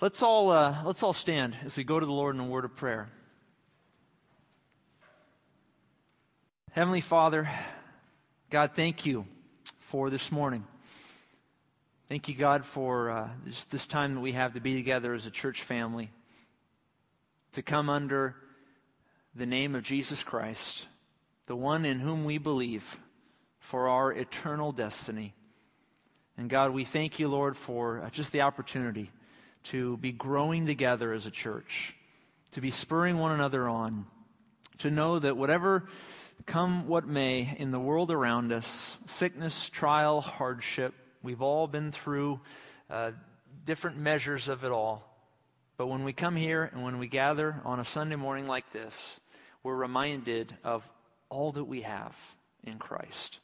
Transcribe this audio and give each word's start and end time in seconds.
Let's 0.00 0.22
all, 0.22 0.52
uh, 0.52 0.84
let's 0.84 1.02
all 1.02 1.12
stand 1.12 1.56
as 1.64 1.76
we 1.76 1.82
go 1.82 1.98
to 1.98 2.06
the 2.06 2.12
Lord 2.12 2.36
in 2.36 2.40
a 2.40 2.46
word 2.46 2.64
of 2.64 2.76
prayer. 2.76 3.08
Heavenly 6.70 7.00
Father, 7.00 7.50
God, 8.48 8.76
thank 8.76 9.06
you 9.06 9.26
for 9.80 10.08
this 10.08 10.30
morning. 10.30 10.64
Thank 12.06 12.28
you, 12.28 12.36
God, 12.36 12.64
for 12.64 13.10
uh, 13.10 13.28
this, 13.44 13.64
this 13.64 13.88
time 13.88 14.14
that 14.14 14.20
we 14.20 14.30
have 14.30 14.54
to 14.54 14.60
be 14.60 14.76
together 14.76 15.14
as 15.14 15.26
a 15.26 15.32
church 15.32 15.64
family, 15.64 16.12
to 17.50 17.62
come 17.62 17.90
under 17.90 18.36
the 19.34 19.46
name 19.46 19.74
of 19.74 19.82
Jesus 19.82 20.22
Christ, 20.22 20.86
the 21.46 21.56
one 21.56 21.84
in 21.84 21.98
whom 21.98 22.24
we 22.24 22.38
believe 22.38 23.00
for 23.58 23.88
our 23.88 24.12
eternal 24.12 24.70
destiny. 24.70 25.34
And 26.36 26.48
God, 26.48 26.70
we 26.70 26.84
thank 26.84 27.18
you, 27.18 27.26
Lord, 27.26 27.56
for 27.56 28.00
uh, 28.04 28.10
just 28.10 28.30
the 28.30 28.42
opportunity 28.42 29.10
to 29.64 29.96
be 29.98 30.12
growing 30.12 30.66
together 30.66 31.12
as 31.12 31.26
a 31.26 31.30
church, 31.30 31.94
to 32.52 32.60
be 32.60 32.70
spurring 32.70 33.18
one 33.18 33.32
another 33.32 33.68
on, 33.68 34.06
to 34.78 34.90
know 34.90 35.18
that 35.18 35.36
whatever 35.36 35.88
come 36.46 36.88
what 36.88 37.06
may 37.06 37.54
in 37.58 37.70
the 37.70 37.80
world 37.80 38.10
around 38.10 38.52
us 38.52 38.98
sickness, 39.06 39.68
trial, 39.68 40.20
hardship 40.20 40.94
we've 41.22 41.42
all 41.42 41.66
been 41.66 41.92
through 41.92 42.40
uh, 42.90 43.10
different 43.64 43.98
measures 43.98 44.48
of 44.48 44.64
it 44.64 44.70
all. 44.70 45.04
But 45.76 45.86
when 45.86 46.04
we 46.04 46.12
come 46.12 46.36
here 46.36 46.70
and 46.72 46.82
when 46.82 46.98
we 46.98 47.06
gather 47.06 47.60
on 47.64 47.80
a 47.80 47.84
Sunday 47.84 48.16
morning 48.16 48.46
like 48.46 48.72
this, 48.72 49.20
we're 49.62 49.76
reminded 49.76 50.56
of 50.64 50.88
all 51.28 51.52
that 51.52 51.64
we 51.64 51.82
have 51.82 52.16
in 52.64 52.78
Christ, 52.78 53.38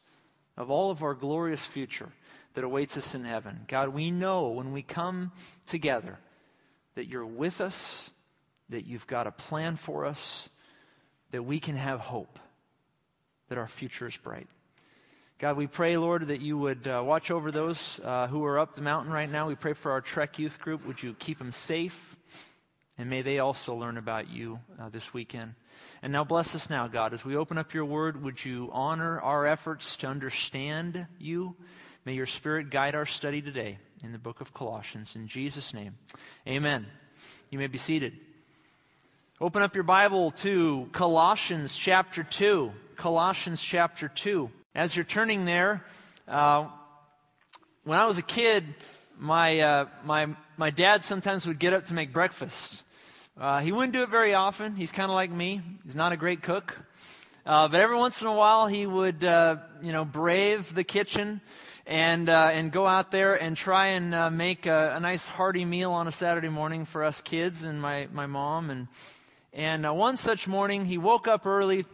of 0.57 0.71
all 0.71 0.91
of 0.91 1.03
our 1.03 1.15
glorious 1.15 1.65
future 1.65 2.11
that 2.55 2.65
awaits 2.65 2.97
us 2.97 3.15
in 3.15 3.25
heaven. 3.25 3.61
God, 3.69 3.91
we 3.91 4.11
know 4.11 4.49
when 4.49 4.73
we 4.73 4.83
come 4.83 5.33
together 5.67 6.19
that 6.95 7.09
you're 7.09 7.27
with 7.27 7.61
us, 7.61 8.11
that 8.69 8.87
you've 8.87 9.07
got 9.07 9.27
a 9.27 9.33
plan 9.33 9.77
for 9.77 10.07
us, 10.07 10.49
that 11.33 11.43
we 11.43 11.61
can 11.61 11.77
have 11.77 12.01
hope, 12.01 12.39
that 13.49 13.59
our 13.59 13.67
future 13.67 14.07
is 14.07 14.17
bright. 14.17 14.49
God, 15.39 15.57
we 15.57 15.67
pray, 15.67 15.97
Lord, 15.97 16.29
that 16.29 16.41
you 16.41 16.57
would 16.57 16.87
uh, 16.87 17.03
watch 17.05 17.33
over 17.33 17.51
those 17.51 18.01
uh, 18.05 18.29
who 18.29 18.45
are 18.45 18.59
up 18.59 18.77
the 18.77 18.83
mountain 18.83 19.13
right 19.13 19.31
now. 19.31 19.49
We 19.49 19.57
pray 19.57 19.73
for 19.73 19.91
our 19.91 20.01
Trek 20.01 20.39
youth 20.39 20.61
group. 20.61 20.87
Would 20.87 21.03
you 21.03 21.15
keep 21.15 21.39
them 21.39 21.51
safe? 21.51 22.17
And 22.97 23.11
may 23.11 23.23
they 23.23 23.41
also 23.41 23.75
learn 23.75 23.99
about 23.99 24.31
you 24.31 24.61
uh, 24.81 24.89
this 24.91 25.13
weekend. 25.13 25.55
And 26.01 26.13
now 26.13 26.23
bless 26.23 26.55
us 26.55 26.71
now, 26.71 26.87
God. 26.87 27.13
As 27.13 27.25
we 27.25 27.35
open 27.35 27.59
up 27.59 27.75
your 27.75 27.85
word, 27.85 28.23
would 28.23 28.45
you 28.45 28.71
honor 28.73 29.21
our 29.21 29.45
efforts 29.45 29.97
to 29.99 30.07
understand 30.07 31.09
you? 31.19 31.57
May 32.07 32.13
your 32.13 32.27
Spirit 32.27 32.69
guide 32.69 32.95
our 32.95 33.07
study 33.07 33.41
today 33.41 33.79
in 34.03 34.13
the 34.13 34.19
book 34.19 34.43
of 34.43 34.53
Colossians. 34.53 35.17
In 35.17 35.27
Jesus' 35.27 35.73
name, 35.73 35.95
amen. 36.47 36.85
You 37.49 37.59
may 37.59 37.67
be 37.67 37.79
seated. 37.79 38.13
Open 39.41 39.63
up 39.63 39.75
your 39.75 39.85
Bible 39.85 40.31
to 40.33 40.87
Colossians 40.93 41.75
chapter 41.75 42.23
2. 42.23 42.71
Colossians 42.97 43.63
chapter 43.63 44.09
2. 44.09 44.51
As 44.75 44.95
you're 44.95 45.07
turning 45.07 45.47
there, 45.47 45.83
uh, 46.29 46.69
when 47.85 47.99
I 47.99 48.05
was 48.05 48.19
a 48.19 48.23
kid, 48.23 48.67
my, 49.19 49.61
uh, 49.61 49.87
my, 50.05 50.27
my 50.59 50.69
dad 50.69 51.05
sometimes 51.05 51.47
would 51.47 51.59
get 51.59 51.73
up 51.73 51.87
to 51.87 51.95
make 51.95 52.13
breakfast. 52.13 52.83
Uh, 53.41 53.61
he 53.61 53.73
wouldn't 53.73 53.95
do 53.95 54.03
it 54.03 54.11
very 54.11 54.35
often. 54.35 54.77
He's 54.77 54.93
kind 54.93 55.11
of 55.11 55.15
like 55.15 55.31
me. 55.31 55.63
He's 55.87 55.97
not 55.97 56.13
a 56.13 56.19
great 56.19 56.43
cook. 56.43 56.77
Uh, 57.47 57.69
but 57.69 57.81
every 57.81 57.97
once 57.97 58.21
in 58.21 58.27
a 58.27 58.35
while, 58.35 58.67
he 58.67 58.85
would, 58.85 59.25
uh, 59.25 59.57
you 59.83 59.93
know, 59.93 60.05
brave 60.05 60.75
the 60.75 60.85
kitchen 60.85 61.41
and 61.87 62.29
uh, 62.29 62.51
and 62.53 62.73
go 62.73 62.87
out 62.87 63.11
there 63.11 63.35
and 63.35 63.57
try 63.57 63.89
and 63.89 64.15
uh, 64.15 64.31
make 64.31 64.67
a, 64.67 64.95
a, 64.97 65.01
nice 65.01 65.27
hearty 65.27 65.65
meal 65.65 65.93
on 65.93 66.07
a 66.07 66.11
Saturday 66.11 66.49
morning 66.49 66.85
for 66.85 67.05
us 67.05 67.21
kids 67.21 67.65
and 67.65 67.81
my 67.81 68.09
my 68.13 68.27
mom. 68.27 68.71
And 68.71 68.89
and 69.53 69.87
uh, 69.87 69.93
one 69.93 70.17
such 70.17 70.49
morning 70.49 70.87
he 70.87 70.99
woke 70.99 71.29
up 71.29 71.47
early 71.47 71.85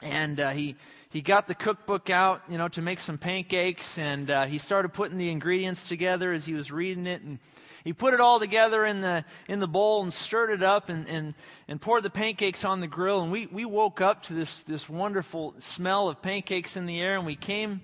and 0.00 0.40
uh, 0.40 0.50
he 0.50 0.76
he 1.10 1.20
got 1.20 1.48
the 1.48 1.54
cookbook 1.54 2.08
out 2.08 2.42
you 2.48 2.56
know 2.56 2.68
to 2.68 2.82
make 2.82 2.98
some 2.98 3.18
pancakes 3.18 3.98
and 3.98 4.30
uh, 4.30 4.46
he 4.46 4.58
started 4.58 4.90
putting 4.90 5.18
the 5.18 5.30
ingredients 5.30 5.88
together 5.88 6.32
as 6.32 6.46
he 6.46 6.54
was 6.54 6.72
reading 6.72 7.06
it. 7.06 7.20
And 7.22 7.38
he 7.84 7.92
put 7.92 8.14
it 8.14 8.20
all 8.20 8.40
together 8.40 8.86
in 8.86 9.02
the 9.02 9.22
in 9.48 9.60
the 9.60 9.68
bowl 9.68 10.02
and 10.02 10.12
stirred 10.12 10.50
it 10.50 10.62
up 10.62 10.88
and, 10.88 11.06
and, 11.08 11.34
and 11.68 11.78
poured 11.78 12.04
the 12.04 12.10
pancakes 12.10 12.64
on 12.64 12.80
the 12.80 12.88
grill. 12.88 13.20
And 13.20 13.30
we, 13.30 13.46
we 13.46 13.64
woke 13.66 14.00
up 14.00 14.22
to 14.24 14.32
this 14.32 14.62
this 14.62 14.88
wonderful 14.88 15.54
smell 15.58 16.08
of 16.08 16.22
pancakes 16.22 16.78
in 16.78 16.86
the 16.86 17.00
air 17.02 17.18
and 17.18 17.26
we 17.26 17.36
came 17.36 17.82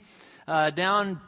uh, 0.48 0.70
down 0.70 1.20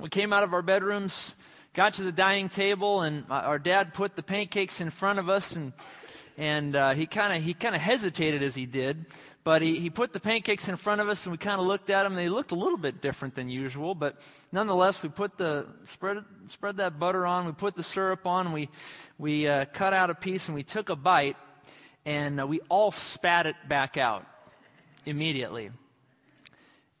we 0.00 0.08
came 0.08 0.32
out 0.32 0.44
of 0.44 0.54
our 0.54 0.62
bedrooms, 0.62 1.34
got 1.74 1.94
to 1.94 2.02
the 2.02 2.12
dining 2.12 2.48
table, 2.48 3.02
and 3.02 3.24
our 3.30 3.58
dad 3.58 3.92
put 3.92 4.14
the 4.14 4.22
pancakes 4.22 4.80
in 4.80 4.90
front 4.90 5.18
of 5.18 5.28
us, 5.28 5.56
and 5.56 5.72
and 6.36 6.76
uh, 6.76 6.94
he 6.94 7.06
kind 7.06 7.36
of 7.36 7.42
he 7.42 7.52
kind 7.52 7.74
of 7.74 7.80
hesitated 7.80 8.44
as 8.44 8.54
he 8.54 8.64
did, 8.64 9.06
but 9.42 9.60
he, 9.60 9.80
he 9.80 9.90
put 9.90 10.12
the 10.12 10.20
pancakes 10.20 10.68
in 10.68 10.76
front 10.76 11.00
of 11.00 11.08
us, 11.08 11.26
and 11.26 11.32
we 11.32 11.38
kind 11.38 11.60
of 11.60 11.66
looked 11.66 11.90
at 11.90 12.04
them. 12.04 12.14
They 12.14 12.28
looked 12.28 12.52
a 12.52 12.54
little 12.54 12.78
bit 12.78 13.00
different 13.00 13.34
than 13.34 13.48
usual, 13.48 13.96
but 13.96 14.20
nonetheless, 14.52 15.02
we 15.02 15.08
put 15.08 15.36
the 15.36 15.66
spread 15.84 16.24
spread 16.46 16.76
that 16.76 17.00
butter 17.00 17.26
on, 17.26 17.44
we 17.44 17.52
put 17.52 17.74
the 17.74 17.82
syrup 17.82 18.24
on, 18.24 18.52
we 18.52 18.68
we 19.18 19.48
uh, 19.48 19.64
cut 19.72 19.92
out 19.92 20.10
a 20.10 20.14
piece, 20.14 20.46
and 20.46 20.54
we 20.54 20.62
took 20.62 20.90
a 20.90 20.96
bite, 20.96 21.36
and 22.06 22.40
uh, 22.40 22.46
we 22.46 22.60
all 22.68 22.92
spat 22.92 23.46
it 23.46 23.56
back 23.68 23.96
out 23.96 24.24
immediately. 25.06 25.72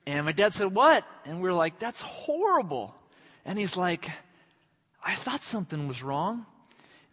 And 0.08 0.24
my 0.24 0.32
dad 0.32 0.54
said, 0.54 0.74
What? 0.74 1.04
And 1.26 1.42
we 1.42 1.50
are 1.50 1.52
like, 1.52 1.78
That's 1.78 2.00
horrible. 2.00 2.94
And 3.44 3.58
he's 3.58 3.76
like, 3.76 4.10
I 5.04 5.14
thought 5.14 5.42
something 5.42 5.86
was 5.86 6.02
wrong. 6.02 6.46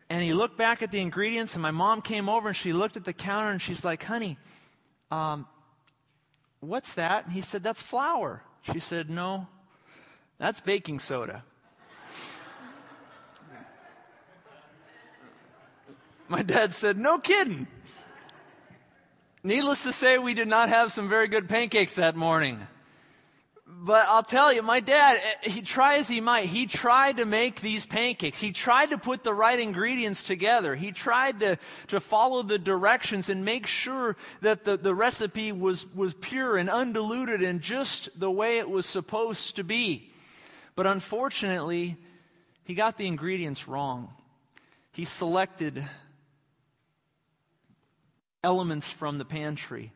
And 0.09 0.23
he 0.23 0.31
looked 0.31 0.57
back 0.57 0.81
at 0.81 0.91
the 0.91 1.01
ingredients, 1.01 1.55
and 1.55 1.61
my 1.61 1.71
mom 1.71 2.01
came 2.01 2.29
over 2.29 2.47
and 2.49 2.57
she 2.57 2.71
looked 2.71 2.95
at 2.95 3.03
the 3.03 3.11
counter 3.11 3.49
and 3.49 3.61
she's 3.61 3.83
like, 3.83 4.01
Honey, 4.01 4.37
um, 5.11 5.45
what's 6.61 6.93
that? 6.93 7.25
And 7.25 7.33
he 7.33 7.41
said, 7.41 7.63
That's 7.63 7.81
flour. 7.81 8.41
She 8.61 8.79
said, 8.79 9.09
No, 9.09 9.47
that's 10.37 10.61
baking 10.61 10.99
soda. 10.99 11.43
my 16.29 16.43
dad 16.43 16.73
said, 16.73 16.97
No 16.97 17.19
kidding. 17.19 17.67
Needless 19.43 19.83
to 19.83 19.91
say, 19.91 20.17
we 20.17 20.33
did 20.33 20.47
not 20.47 20.69
have 20.69 20.93
some 20.93 21.09
very 21.09 21.27
good 21.27 21.49
pancakes 21.49 21.95
that 21.95 22.15
morning. 22.15 22.65
But 23.67 24.07
I'll 24.09 24.23
tell 24.23 24.53
you, 24.53 24.61
my 24.61 24.79
dad, 24.79 25.19
eh, 25.43 25.49
he 25.49 25.61
try 25.61 25.95
as 25.95 26.07
he 26.07 26.21
might, 26.21 26.45
he 26.45 26.67
tried 26.67 27.17
to 27.17 27.25
make 27.25 27.61
these 27.61 27.83
pancakes. 27.83 28.39
He 28.39 28.51
tried 28.51 28.91
to 28.91 28.97
put 28.99 29.23
the 29.23 29.33
right 29.33 29.59
ingredients 29.59 30.21
together. 30.21 30.75
He 30.75 30.91
tried 30.91 31.39
to, 31.39 31.57
to 31.87 31.99
follow 31.99 32.43
the 32.43 32.59
directions 32.59 33.27
and 33.27 33.43
make 33.43 33.65
sure 33.65 34.17
that 34.41 34.65
the, 34.65 34.77
the 34.77 34.93
recipe 34.93 35.51
was, 35.51 35.87
was 35.95 36.13
pure 36.13 36.57
and 36.57 36.69
undiluted 36.69 37.41
and 37.41 37.59
just 37.59 38.19
the 38.19 38.29
way 38.29 38.59
it 38.59 38.69
was 38.69 38.85
supposed 38.85 39.55
to 39.55 39.63
be. 39.63 40.11
But 40.75 40.85
unfortunately, 40.85 41.97
he 42.65 42.75
got 42.75 42.97
the 42.97 43.07
ingredients 43.07 43.67
wrong. 43.67 44.13
He 44.91 45.05
selected 45.05 45.83
elements 48.43 48.91
from 48.91 49.17
the 49.17 49.25
pantry 49.25 49.91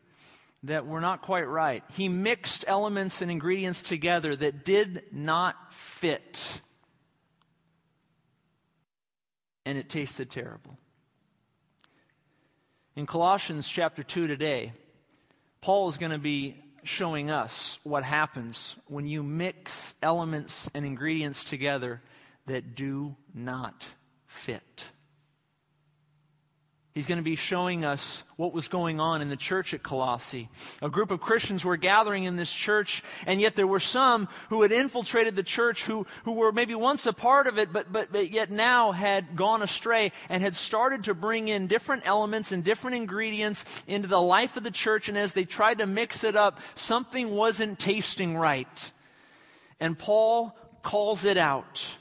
that 0.64 0.86
were 0.86 1.02
not 1.02 1.22
quite 1.22 1.48
right. 1.48 1.84
He 1.92 2.10
mixed 2.10 2.66
elements 2.68 3.22
and 3.22 3.32
ingredients 3.32 3.84
together 3.84 4.36
that 4.36 4.66
did 4.66 5.04
not 5.12 5.74
fit. 5.74 6.62
And 9.66 9.78
it 9.78 9.90
tasted 9.90 10.30
terrible. 10.30 10.78
In 12.96 13.06
Colossians 13.06 13.68
chapter 13.68 14.04
2 14.04 14.28
today, 14.28 14.74
Paul 15.62 15.88
is 15.88 15.98
going 15.98 16.12
to 16.12 16.18
be 16.18 16.58
showing 16.84 17.30
us 17.30 17.80
what 17.84 18.04
happens 18.04 18.76
when 18.88 19.06
you 19.06 19.24
mix 19.24 19.96
elements 20.02 20.70
and 20.74 20.86
ingredients 20.86 21.44
together 21.44 22.02
that 22.48 22.76
do 22.76 23.16
not 23.34 23.86
fit. 24.26 24.86
He's 27.00 27.08
going 27.08 27.20
to 27.20 27.24
be 27.24 27.38
showing 27.38 27.86
us 27.86 28.26
what 28.36 28.52
was 28.52 28.68
going 28.68 29.00
on 29.00 29.22
in 29.22 29.30
the 29.30 29.38
church 29.38 29.74
at 29.74 29.82
Colossae. 29.82 30.50
A 30.82 30.90
group 30.90 31.12
of 31.12 31.22
Christians 31.22 31.64
were 31.64 31.78
gathering 31.78 32.26
in 32.26 32.36
this 32.36 32.52
church, 32.52 33.04
and 33.26 33.40
yet 33.40 33.56
there 33.56 33.66
were 33.66 33.80
some 33.80 34.28
who 34.50 34.64
had 34.64 34.74
infiltrated 34.74 35.38
the 35.38 35.42
church 35.42 35.86
who, 35.86 36.06
who 36.26 36.34
were 36.34 36.52
maybe 36.52 36.76
once 36.76 37.06
a 37.06 37.14
part 37.14 37.48
of 37.48 37.58
it, 37.58 37.72
but, 37.72 37.90
but, 37.90 38.12
but 38.12 38.32
yet 38.32 38.52
now 38.52 38.92
had 38.92 39.38
gone 39.38 39.62
astray 39.62 40.12
and 40.28 40.44
had 40.44 40.56
started 40.56 41.06
to 41.06 41.14
bring 41.14 41.48
in 41.48 41.68
different 41.68 42.06
elements 42.06 42.52
and 42.52 42.66
different 42.66 42.98
ingredients 42.98 43.82
into 43.88 44.10
the 44.10 44.20
life 44.20 44.58
of 44.58 44.64
the 44.66 44.70
church. 44.70 45.08
And 45.08 45.18
as 45.18 45.32
they 45.32 45.46
tried 45.46 45.78
to 45.78 45.86
mix 45.86 46.26
it 46.26 46.36
up, 46.36 46.60
something 46.76 47.30
wasn't 47.30 47.80
tasting 47.80 48.36
right. 48.36 48.92
And 49.80 49.98
Paul 49.98 50.54
calls 50.84 51.24
it 51.24 51.38
out 51.38 51.96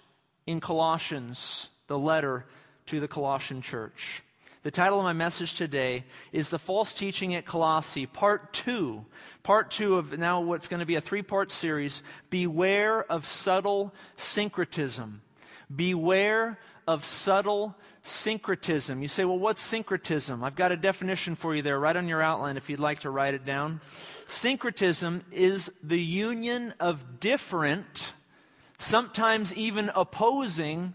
in 0.45 0.59
Colossians, 0.59 1.69
the 1.87 1.97
letter 1.97 2.47
to 2.87 2.99
the 2.99 3.07
Colossian 3.07 3.63
church. 3.63 4.25
The 4.69 4.73
title 4.73 4.99
of 4.99 5.05
my 5.05 5.15
message 5.15 5.55
today 5.55 6.05
is 6.31 6.51
The 6.51 6.59
False 6.59 6.93
Teaching 6.93 7.35
at 7.35 7.47
Colossae, 7.47 8.05
Part 8.05 8.53
2. 8.53 9.03
Part 9.43 9.71
2 9.71 9.97
of 9.97 10.19
now 10.19 10.43
what's 10.43 10.69
going 10.69 10.81
to 10.81 10.85
be 10.85 10.97
a 10.97 11.01
three 11.01 11.23
part 11.23 11.51
series 11.51 12.03
Beware 12.29 13.03
of 13.11 13.25
Subtle 13.25 13.95
Syncretism. 14.19 15.23
Beware 15.75 16.59
of 16.87 17.03
subtle 17.07 17.77
syncretism. 18.03 19.01
You 19.01 19.09
say, 19.09 19.25
well, 19.25 19.39
what's 19.39 19.63
syncretism? 19.63 20.45
I've 20.45 20.55
got 20.55 20.71
a 20.71 20.77
definition 20.77 21.35
for 21.35 21.55
you 21.55 21.63
there 21.63 21.81
right 21.81 21.97
on 21.97 22.07
your 22.07 22.21
outline 22.21 22.59
if 22.59 22.69
you'd 22.69 22.79
like 22.79 22.99
to 23.01 23.11
write 23.11 23.33
it 23.33 23.47
down. 23.47 23.81
Syncretism 24.27 25.25
is 25.33 25.73
the 25.83 25.99
union 25.99 26.75
of 26.79 27.21
different, 27.21 28.13
sometimes 28.77 29.55
even 29.55 29.91
opposing, 29.95 30.93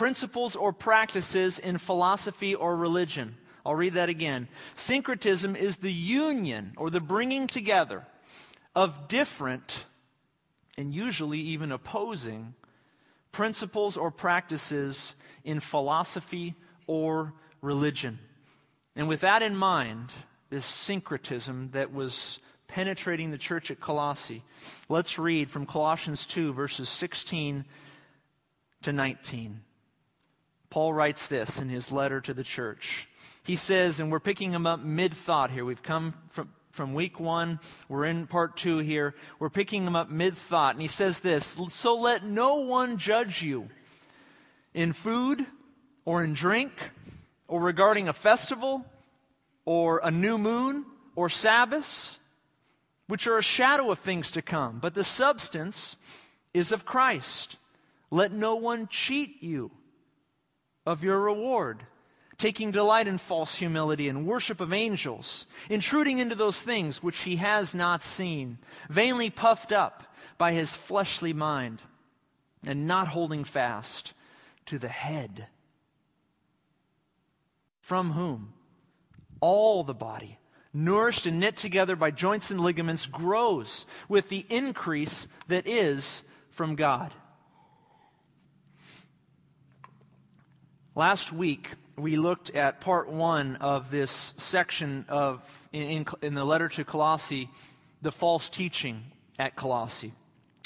principles 0.00 0.56
or 0.56 0.72
practices 0.72 1.58
in 1.58 1.76
philosophy 1.76 2.54
or 2.54 2.74
religion. 2.74 3.36
I'll 3.66 3.74
read 3.74 3.92
that 3.92 4.08
again. 4.08 4.48
Syncretism 4.74 5.54
is 5.54 5.76
the 5.76 5.92
union 5.92 6.72
or 6.78 6.88
the 6.88 7.00
bringing 7.00 7.46
together 7.46 8.06
of 8.74 9.08
different 9.08 9.84
and 10.78 10.94
usually 10.94 11.40
even 11.40 11.70
opposing 11.70 12.54
principles 13.30 13.98
or 13.98 14.10
practices 14.10 15.16
in 15.44 15.60
philosophy 15.60 16.54
or 16.86 17.34
religion. 17.60 18.20
And 18.96 19.06
with 19.06 19.20
that 19.20 19.42
in 19.42 19.54
mind, 19.54 20.14
this 20.48 20.64
syncretism 20.64 21.72
that 21.72 21.92
was 21.92 22.40
penetrating 22.68 23.32
the 23.32 23.36
church 23.36 23.70
at 23.70 23.80
Colossae, 23.80 24.44
let's 24.88 25.18
read 25.18 25.50
from 25.50 25.66
Colossians 25.66 26.24
2, 26.24 26.54
verses 26.54 26.88
16 26.88 27.66
to 28.80 28.92
19. 28.94 29.60
Paul 30.70 30.92
writes 30.94 31.26
this 31.26 31.60
in 31.60 31.68
his 31.68 31.90
letter 31.90 32.20
to 32.20 32.32
the 32.32 32.44
church. 32.44 33.08
He 33.44 33.56
says, 33.56 33.98
and 33.98 34.10
we're 34.12 34.20
picking 34.20 34.52
him 34.52 34.66
up 34.66 34.80
mid 34.80 35.12
thought 35.12 35.50
here. 35.50 35.64
We've 35.64 35.82
come 35.82 36.14
from, 36.28 36.52
from 36.70 36.94
week 36.94 37.18
one. 37.18 37.58
We're 37.88 38.04
in 38.04 38.28
part 38.28 38.56
two 38.56 38.78
here. 38.78 39.16
We're 39.40 39.50
picking 39.50 39.84
him 39.84 39.96
up 39.96 40.10
mid 40.10 40.36
thought. 40.36 40.76
And 40.76 40.80
he 40.80 40.88
says 40.88 41.18
this 41.18 41.58
So 41.68 41.98
let 41.98 42.24
no 42.24 42.56
one 42.56 42.98
judge 42.98 43.42
you 43.42 43.68
in 44.72 44.92
food 44.92 45.44
or 46.04 46.22
in 46.22 46.34
drink 46.34 46.72
or 47.48 47.60
regarding 47.60 48.06
a 48.08 48.12
festival 48.12 48.86
or 49.64 50.00
a 50.04 50.12
new 50.12 50.38
moon 50.38 50.86
or 51.16 51.28
Sabbaths, 51.28 52.20
which 53.08 53.26
are 53.26 53.38
a 53.38 53.42
shadow 53.42 53.90
of 53.90 53.98
things 53.98 54.30
to 54.32 54.42
come, 54.42 54.78
but 54.78 54.94
the 54.94 55.02
substance 55.02 55.96
is 56.54 56.70
of 56.70 56.84
Christ. 56.84 57.56
Let 58.12 58.30
no 58.30 58.54
one 58.54 58.86
cheat 58.86 59.42
you 59.42 59.72
of 60.90 61.04
your 61.04 61.20
reward 61.20 61.84
taking 62.40 62.70
delight 62.70 63.06
in 63.06 63.18
false 63.18 63.54
humility 63.56 64.08
and 64.08 64.26
worship 64.26 64.60
of 64.60 64.72
angels, 64.72 65.46
intruding 65.68 66.18
into 66.18 66.34
those 66.34 66.60
things 66.60 67.02
which 67.02 67.20
he 67.20 67.36
has 67.36 67.74
not 67.74 68.02
seen, 68.02 68.58
vainly 68.88 69.28
puffed 69.28 69.72
up 69.72 70.14
by 70.38 70.52
his 70.52 70.74
fleshly 70.74 71.34
mind, 71.34 71.82
and 72.66 72.86
not 72.86 73.08
holding 73.08 73.44
fast 73.44 74.14
to 74.64 74.78
the 74.78 74.88
head, 74.88 75.46
from 77.78 78.12
whom 78.12 78.54
all 79.40 79.84
the 79.84 79.94
body, 79.94 80.38
nourished 80.72 81.26
and 81.26 81.40
knit 81.40 81.58
together 81.58 81.94
by 81.94 82.10
joints 82.10 82.50
and 82.50 82.60
ligaments, 82.60 83.04
grows 83.04 83.84
with 84.08 84.30
the 84.30 84.46
increase 84.48 85.26
that 85.48 85.68
is 85.68 86.22
from 86.48 86.74
God. 86.74 87.12
Last 90.96 91.32
week, 91.32 91.70
we 91.96 92.16
looked 92.16 92.50
at 92.50 92.80
part 92.80 93.08
one 93.08 93.56
of 93.56 93.92
this 93.92 94.34
section 94.36 95.04
of, 95.08 95.40
in, 95.72 96.04
in, 96.20 96.34
the 96.34 96.44
letter 96.44 96.68
to 96.68 96.84
Colossae, 96.84 97.48
the 98.02 98.10
false 98.10 98.48
teaching 98.48 99.04
at 99.38 99.54
Colossae. 99.54 100.12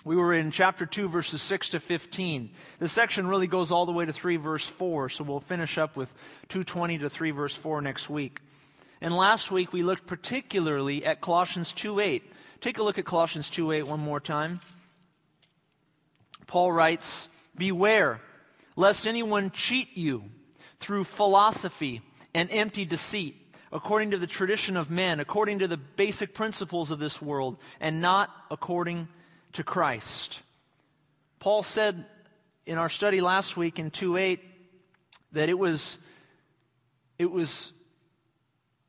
We 0.03 0.17
were 0.17 0.33
in 0.33 0.51
chapter 0.51 0.87
2, 0.87 1.11
verses 1.11 1.43
6 1.43 1.71
to 1.71 1.81
15. 1.81 2.51
The 2.79 2.89
section 2.89 3.27
really 3.27 3.47
goes 3.47 3.71
all 3.71 3.85
the 3.85 3.93
way 3.93 4.07
to 4.07 4.15
3, 4.15 4.37
verse 4.37 4.67
4, 4.67 5.11
so 5.11 5.25
we'll 5.25 5.41
finish 5.41 5.77
up 5.77 5.95
with 5.95 6.15
220 6.49 6.99
to 6.99 7.11
3, 7.11 7.31
verse 7.31 7.55
4 7.55 7.83
next 7.83 8.09
week. 8.09 8.41
And 9.03 9.15
last 9.15 9.51
week 9.51 9.75
we 9.75 9.83
looked 9.83 10.07
particularly 10.07 11.05
at 11.05 11.21
Colossians 11.21 11.75
2 11.75 12.01
8. 12.01 12.33
Take 12.63 12.79
a 12.79 12.83
look 12.83 12.99
at 12.99 13.05
Colossians 13.05 13.51
2 13.51 13.73
8 13.73 13.87
one 13.87 14.01
more 14.01 14.21
time. 14.21 14.61
Paul 16.47 16.73
writes, 16.73 17.29
Beware, 17.55 18.21
lest 18.77 19.07
anyone 19.07 19.51
cheat 19.51 19.97
you 19.97 20.25
through 20.81 21.05
philosophy 21.05 22.03
and 22.35 22.51
empty 22.51 22.85
deceit, 22.85 23.37
according 23.73 24.11
to 24.11 24.19
the 24.19 24.27
tradition 24.27 24.77
of 24.77 24.91
men, 24.91 25.21
according 25.21 25.61
to 25.61 25.69
the 25.69 25.77
basic 25.77 26.35
principles 26.35 26.91
of 26.91 26.99
this 26.99 27.23
world, 27.23 27.57
and 27.81 28.01
not 28.01 28.31
according 28.51 29.09
to 29.53 29.63
Christ. 29.63 30.41
Paul 31.39 31.63
said 31.63 32.05
in 32.67 32.79
our 32.79 32.89
study 32.89 33.21
last 33.21 33.57
week 33.57 33.79
in 33.79 33.91
2 33.91 34.17
8 34.17 34.41
that 35.33 35.49
it 35.49 35.59
was, 35.59 35.99
it 37.19 37.31
was 37.31 37.73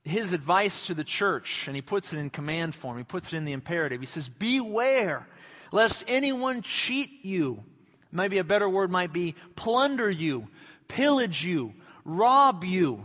his 0.04 0.34
advice 0.34 0.86
to 0.86 0.94
the 0.94 1.04
church, 1.04 1.68
and 1.68 1.76
he 1.76 1.82
puts 1.82 2.14
it 2.14 2.20
in 2.20 2.30
command 2.30 2.76
form, 2.76 2.98
he 2.98 3.04
puts 3.04 3.34
it 3.34 3.38
in 3.38 3.46
the 3.46 3.52
imperative. 3.52 4.00
He 4.00 4.06
says, 4.06 4.30
Beware 4.30 5.28
lest 5.72 6.04
anyone 6.08 6.62
cheat 6.62 7.26
you. 7.26 7.64
Maybe 8.12 8.38
a 8.38 8.44
better 8.44 8.70
word 8.70 8.92
might 8.92 9.12
be 9.12 9.36
plunder 9.56 10.10
you, 10.10 10.48
pillage 10.88 11.46
you, 11.46 11.74
rob 12.04 12.64
you 12.64 13.04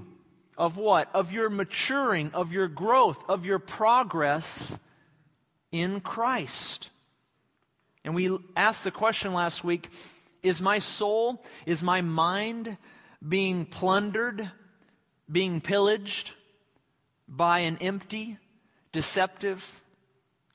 of 0.57 0.77
what? 0.77 1.09
Of 1.15 1.33
your 1.33 1.49
maturing, 1.49 2.31
of 2.35 2.53
your 2.53 2.69
growth, 2.69 3.23
of 3.29 3.47
your 3.47 3.59
progress 3.59 4.79
in 5.73 6.01
Christ. 6.01 6.91
And 8.05 8.15
we 8.15 8.39
asked 8.57 8.85
the 8.85 8.91
question 8.91 9.33
last 9.33 9.65
week 9.65 9.89
is 10.43 10.63
my 10.63 10.79
soul, 10.79 11.43
is 11.67 11.83
my 11.83 12.01
mind 12.01 12.77
being 13.27 13.67
plundered, 13.67 14.51
being 15.31 15.61
pillaged 15.61 16.33
by 17.29 17.61
an 17.61 17.79
empty, 17.81 18.39
deceptive, 18.93 19.83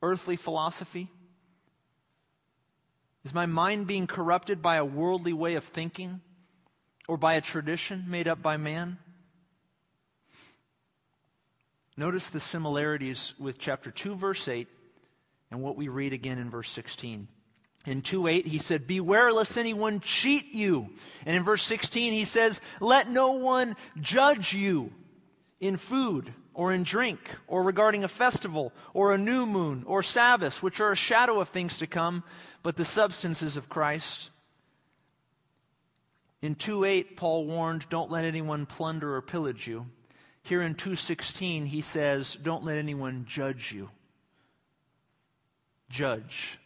earthly 0.02 0.36
philosophy? 0.36 1.10
Is 3.26 3.34
my 3.34 3.46
mind 3.46 3.88
being 3.88 4.08
corrupted 4.08 4.62
by 4.62 4.78
a 4.78 4.86
worldly 4.86 5.34
way 5.34 5.56
of 5.56 5.66
thinking? 5.66 6.22
or 7.08 7.18
by 7.18 7.36
a 7.36 7.42
tradition 7.42 8.06
made 8.08 8.28
up 8.28 8.42
by 8.42 8.58
man? 8.58 8.98
Notice 11.98 12.30
the 12.30 12.40
similarities 12.40 13.34
with 13.40 13.58
chapter 13.58 13.90
2, 13.90 14.16
verse 14.16 14.48
8, 14.48 14.68
and 15.52 15.62
what 15.62 15.78
we 15.78 15.88
read 15.88 16.14
again 16.14 16.40
in 16.40 16.50
verse 16.50 16.70
16. 16.72 17.28
In 17.86 18.02
2 18.02 18.28
8, 18.28 18.48
he 18.48 18.58
said, 18.58 18.88
Beware 18.88 19.32
lest 19.32 19.58
anyone 19.58 20.00
cheat 20.00 20.54
you. 20.54 20.90
And 21.26 21.38
in 21.38 21.44
verse 21.44 21.64
16, 21.64 22.14
he 22.14 22.26
says, 22.26 22.60
Let 22.82 23.08
no 23.08 23.34
one 23.34 23.76
judge 24.02 24.54
you 24.54 24.92
in 25.60 25.78
food 25.78 26.34
or 26.54 26.72
in 26.72 26.84
drink 26.84 27.20
or 27.48 27.64
regarding 27.64 28.04
a 28.04 28.08
festival 28.08 28.74
or 28.94 29.14
a 29.14 29.18
new 29.18 29.46
moon 29.46 29.84
or 29.86 30.04
Sabbaths, 30.04 30.62
which 30.62 30.80
are 30.80 30.92
a 30.92 30.96
shadow 30.96 31.40
of 31.40 31.50
things 31.50 31.78
to 31.78 31.88
come, 31.88 32.24
but 32.64 32.76
the 32.76 32.86
substances 32.86 33.58
of 33.58 33.70
Christ. 33.70 34.30
In 36.42 36.56
2:8 36.56 37.18
Paul 37.18 37.46
warned, 37.46 37.88
"Don't 37.90 38.12
let 38.12 38.26
anyone 38.26 38.66
plunder 38.66 39.16
or 39.16 39.22
pillage 39.22 39.68
you." 39.68 39.90
Here 40.44 40.62
in 40.62 40.76
2:16 40.76 41.66
he 41.68 41.82
says, 41.82 42.36
"Don't 42.36 42.64
let 42.64 42.78
anyone 42.78 43.26
judge 43.26 43.72
you." 43.72 43.90
Judge. 45.90 46.60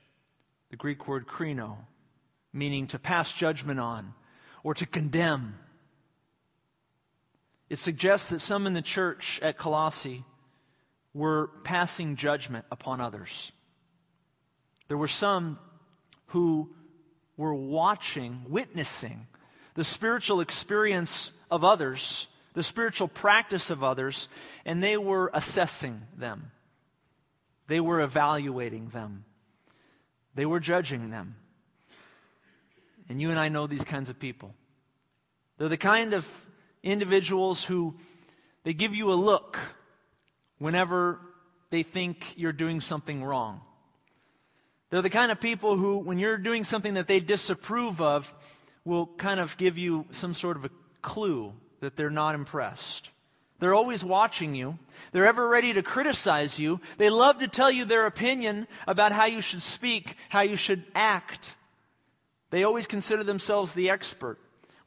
The 0.69 0.75
Greek 0.75 1.07
word 1.07 1.27
krino, 1.27 1.85
meaning 2.51 2.87
to 2.87 2.99
pass 2.99 3.31
judgment 3.31 3.79
on 3.79 4.13
or 4.63 4.73
to 4.73 4.85
condemn. 4.85 5.57
It 7.69 7.77
suggests 7.77 8.29
that 8.29 8.39
some 8.39 8.65
in 8.65 8.73
the 8.73 8.81
church 8.81 9.39
at 9.43 9.57
Colossae 9.57 10.23
were 11.13 11.47
passing 11.63 12.15
judgment 12.15 12.65
upon 12.71 12.99
others. 12.99 13.51
There 14.87 14.97
were 14.97 15.07
some 15.07 15.59
who 16.27 16.71
were 17.37 17.53
watching, 17.53 18.45
witnessing 18.47 19.27
the 19.75 19.83
spiritual 19.83 20.41
experience 20.41 21.31
of 21.49 21.63
others, 21.63 22.27
the 22.53 22.63
spiritual 22.63 23.07
practice 23.07 23.69
of 23.69 23.83
others, 23.83 24.27
and 24.65 24.83
they 24.83 24.97
were 24.97 25.31
assessing 25.33 26.01
them. 26.17 26.51
They 27.67 27.79
were 27.79 28.01
evaluating 28.01 28.89
them. 28.89 29.25
They 30.35 30.45
were 30.45 30.59
judging 30.59 31.11
them. 31.11 31.35
And 33.07 33.21
you 33.21 33.29
and 33.29 33.39
I 33.39 33.49
know 33.49 33.67
these 33.67 33.85
kinds 33.85 34.09
of 34.09 34.19
people. 34.19 34.53
They're 35.57 35.69
the 35.69 35.77
kind 35.77 36.13
of 36.13 36.27
individuals 36.83 37.63
who 37.63 37.95
they 38.63 38.73
give 38.73 38.95
you 38.95 39.11
a 39.11 39.15
look 39.15 39.59
whenever 40.57 41.19
they 41.69 41.83
think 41.83 42.25
you're 42.35 42.53
doing 42.53 42.81
something 42.81 43.23
wrong. 43.23 43.61
They're 44.89 45.01
the 45.01 45.09
kind 45.09 45.31
of 45.31 45.39
people 45.39 45.77
who, 45.77 45.99
when 45.99 46.17
you're 46.17 46.37
doing 46.37 46.63
something 46.63 46.95
that 46.95 47.07
they 47.07 47.19
disapprove 47.19 48.01
of, 48.01 48.33
will 48.85 49.05
kind 49.05 49.39
of 49.39 49.55
give 49.57 49.77
you 49.77 50.05
some 50.11 50.33
sort 50.33 50.57
of 50.57 50.65
a 50.65 50.71
clue 51.01 51.53
that 51.79 51.95
they're 51.95 52.09
not 52.09 52.35
impressed. 52.35 53.09
They're 53.59 53.75
always 53.75 54.03
watching 54.03 54.55
you. 54.55 54.79
They're 55.11 55.27
ever 55.27 55.47
ready 55.47 55.73
to 55.73 55.83
criticize 55.83 56.57
you. 56.57 56.79
They 56.97 57.09
love 57.09 57.39
to 57.39 57.47
tell 57.47 57.69
you 57.69 57.85
their 57.85 58.05
opinion 58.05 58.67
about 58.87 59.11
how 59.11 59.25
you 59.25 59.41
should 59.41 59.61
speak, 59.61 60.15
how 60.29 60.41
you 60.41 60.55
should 60.55 60.83
act. 60.95 61.55
They 62.49 62.63
always 62.63 62.87
consider 62.87 63.23
themselves 63.23 63.73
the 63.73 63.89
expert. 63.89 64.39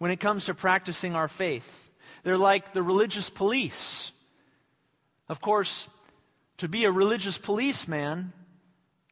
When 0.02 0.10
it 0.10 0.18
comes 0.18 0.46
to 0.46 0.52
practicing 0.52 1.14
our 1.14 1.28
faith. 1.28 1.88
They're 2.24 2.36
like 2.36 2.72
the 2.72 2.82
religious 2.82 3.30
police. 3.30 4.10
Of 5.28 5.40
course, 5.40 5.86
to 6.56 6.66
be 6.66 6.86
a 6.86 6.90
religious 6.90 7.38
policeman, 7.38 8.32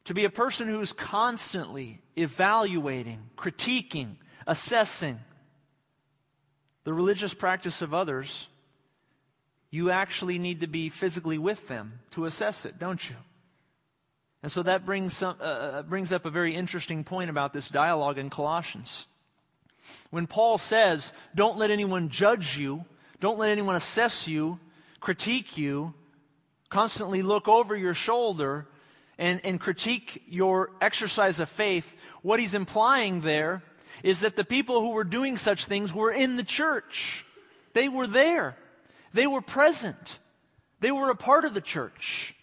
to 0.06 0.14
be 0.14 0.24
a 0.24 0.30
person 0.30 0.66
who's 0.66 0.92
constantly 0.92 2.02
evaluating, 2.16 3.20
critiquing, 3.36 4.16
assessing 4.48 5.20
the 6.82 6.92
religious 6.92 7.34
practice 7.34 7.82
of 7.82 7.94
others, 7.94 8.48
you 9.70 9.92
actually 9.92 10.40
need 10.40 10.62
to 10.62 10.66
be 10.66 10.88
physically 10.88 11.38
with 11.38 11.68
them 11.68 12.00
to 12.10 12.24
assess 12.24 12.64
it, 12.64 12.80
don't 12.80 13.08
you? 13.08 13.14
And 14.42 14.50
so 14.50 14.64
that 14.64 14.84
brings, 14.84 15.16
some, 15.16 15.36
uh, 15.40 15.44
uh, 15.44 15.82
brings 15.82 16.12
up 16.12 16.26
a 16.26 16.30
very 16.30 16.56
interesting 16.56 17.04
point 17.04 17.30
about 17.30 17.52
this 17.52 17.68
dialogue 17.68 18.18
in 18.18 18.28
Colossians. 18.28 19.06
When 20.10 20.26
Paul 20.26 20.58
says, 20.58 21.12
Don't 21.34 21.58
let 21.58 21.70
anyone 21.70 22.08
judge 22.08 22.56
you, 22.56 22.84
don't 23.20 23.38
let 23.38 23.50
anyone 23.50 23.76
assess 23.76 24.26
you, 24.26 24.58
critique 25.00 25.56
you, 25.56 25.94
constantly 26.68 27.22
look 27.22 27.48
over 27.48 27.76
your 27.76 27.94
shoulder 27.94 28.66
and, 29.18 29.40
and 29.44 29.60
critique 29.60 30.22
your 30.28 30.70
exercise 30.80 31.40
of 31.40 31.48
faith, 31.48 31.94
what 32.22 32.40
he's 32.40 32.54
implying 32.54 33.20
there 33.20 33.62
is 34.02 34.20
that 34.20 34.36
the 34.36 34.44
people 34.44 34.80
who 34.80 34.90
were 34.90 35.04
doing 35.04 35.36
such 35.36 35.66
things 35.66 35.92
were 35.92 36.10
in 36.10 36.36
the 36.36 36.44
church. 36.44 37.26
They 37.74 37.88
were 37.88 38.06
there. 38.06 38.56
They 39.12 39.26
were 39.26 39.42
present. 39.42 40.18
They 40.80 40.90
were 40.90 41.10
a 41.10 41.16
part 41.16 41.44
of 41.44 41.52
the 41.52 41.60
church. 41.60 42.34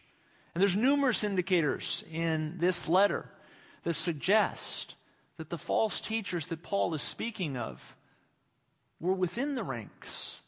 And 0.53 0.61
there's 0.61 0.75
numerous 0.75 1.23
indicators 1.23 2.03
in 2.11 2.57
this 2.59 2.87
letter 2.87 3.25
that 3.83 3.93
suggest 3.93 4.95
that 5.37 5.49
the 5.49 5.57
false 5.57 6.01
teachers 6.01 6.47
that 6.47 6.63
Paul 6.63 6.93
is 6.93 7.01
speaking 7.01 7.57
of 7.57 7.95
were 8.99 9.13
within 9.13 9.55
the 9.55 9.63
ranks, 9.63 10.41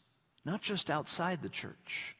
not 0.44 0.60
just 0.60 0.90
outside 0.90 1.42
the 1.42 1.48
church. 1.48 2.16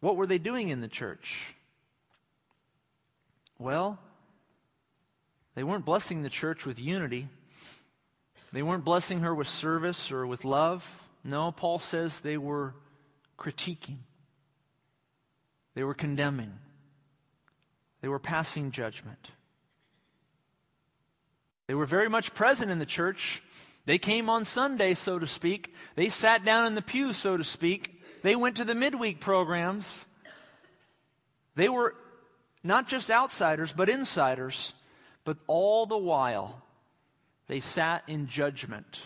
What 0.00 0.16
were 0.16 0.26
they 0.26 0.38
doing 0.38 0.68
in 0.68 0.80
the 0.80 0.88
church? 0.88 1.54
Well, 3.58 3.98
they 5.54 5.64
weren't 5.64 5.84
blessing 5.84 6.22
the 6.22 6.30
church 6.30 6.64
with 6.64 6.78
unity. 6.78 7.28
They 8.52 8.62
weren't 8.62 8.84
blessing 8.84 9.20
her 9.20 9.34
with 9.34 9.48
service 9.48 10.10
or 10.10 10.26
with 10.26 10.44
love. 10.44 11.08
No, 11.22 11.52
Paul 11.52 11.78
says 11.78 12.20
they 12.20 12.38
were 12.38 12.74
critiquing, 13.38 13.98
they 15.74 15.82
were 15.82 15.94
condemning, 15.94 16.52
they 18.00 18.08
were 18.08 18.18
passing 18.18 18.70
judgment. 18.70 19.30
They 21.70 21.74
were 21.74 21.86
very 21.86 22.08
much 22.08 22.34
present 22.34 22.72
in 22.72 22.80
the 22.80 22.84
church. 22.84 23.44
They 23.86 23.96
came 23.96 24.28
on 24.28 24.44
Sunday, 24.44 24.94
so 24.94 25.20
to 25.20 25.26
speak. 25.28 25.72
They 25.94 26.08
sat 26.08 26.44
down 26.44 26.66
in 26.66 26.74
the 26.74 26.82
pew, 26.82 27.12
so 27.12 27.36
to 27.36 27.44
speak. 27.44 28.02
They 28.24 28.34
went 28.34 28.56
to 28.56 28.64
the 28.64 28.74
midweek 28.74 29.20
programs. 29.20 30.04
They 31.54 31.68
were 31.68 31.94
not 32.64 32.88
just 32.88 33.08
outsiders, 33.08 33.72
but 33.72 33.88
insiders. 33.88 34.74
But 35.22 35.36
all 35.46 35.86
the 35.86 35.96
while, 35.96 36.60
they 37.46 37.60
sat 37.60 38.02
in 38.08 38.26
judgment 38.26 39.02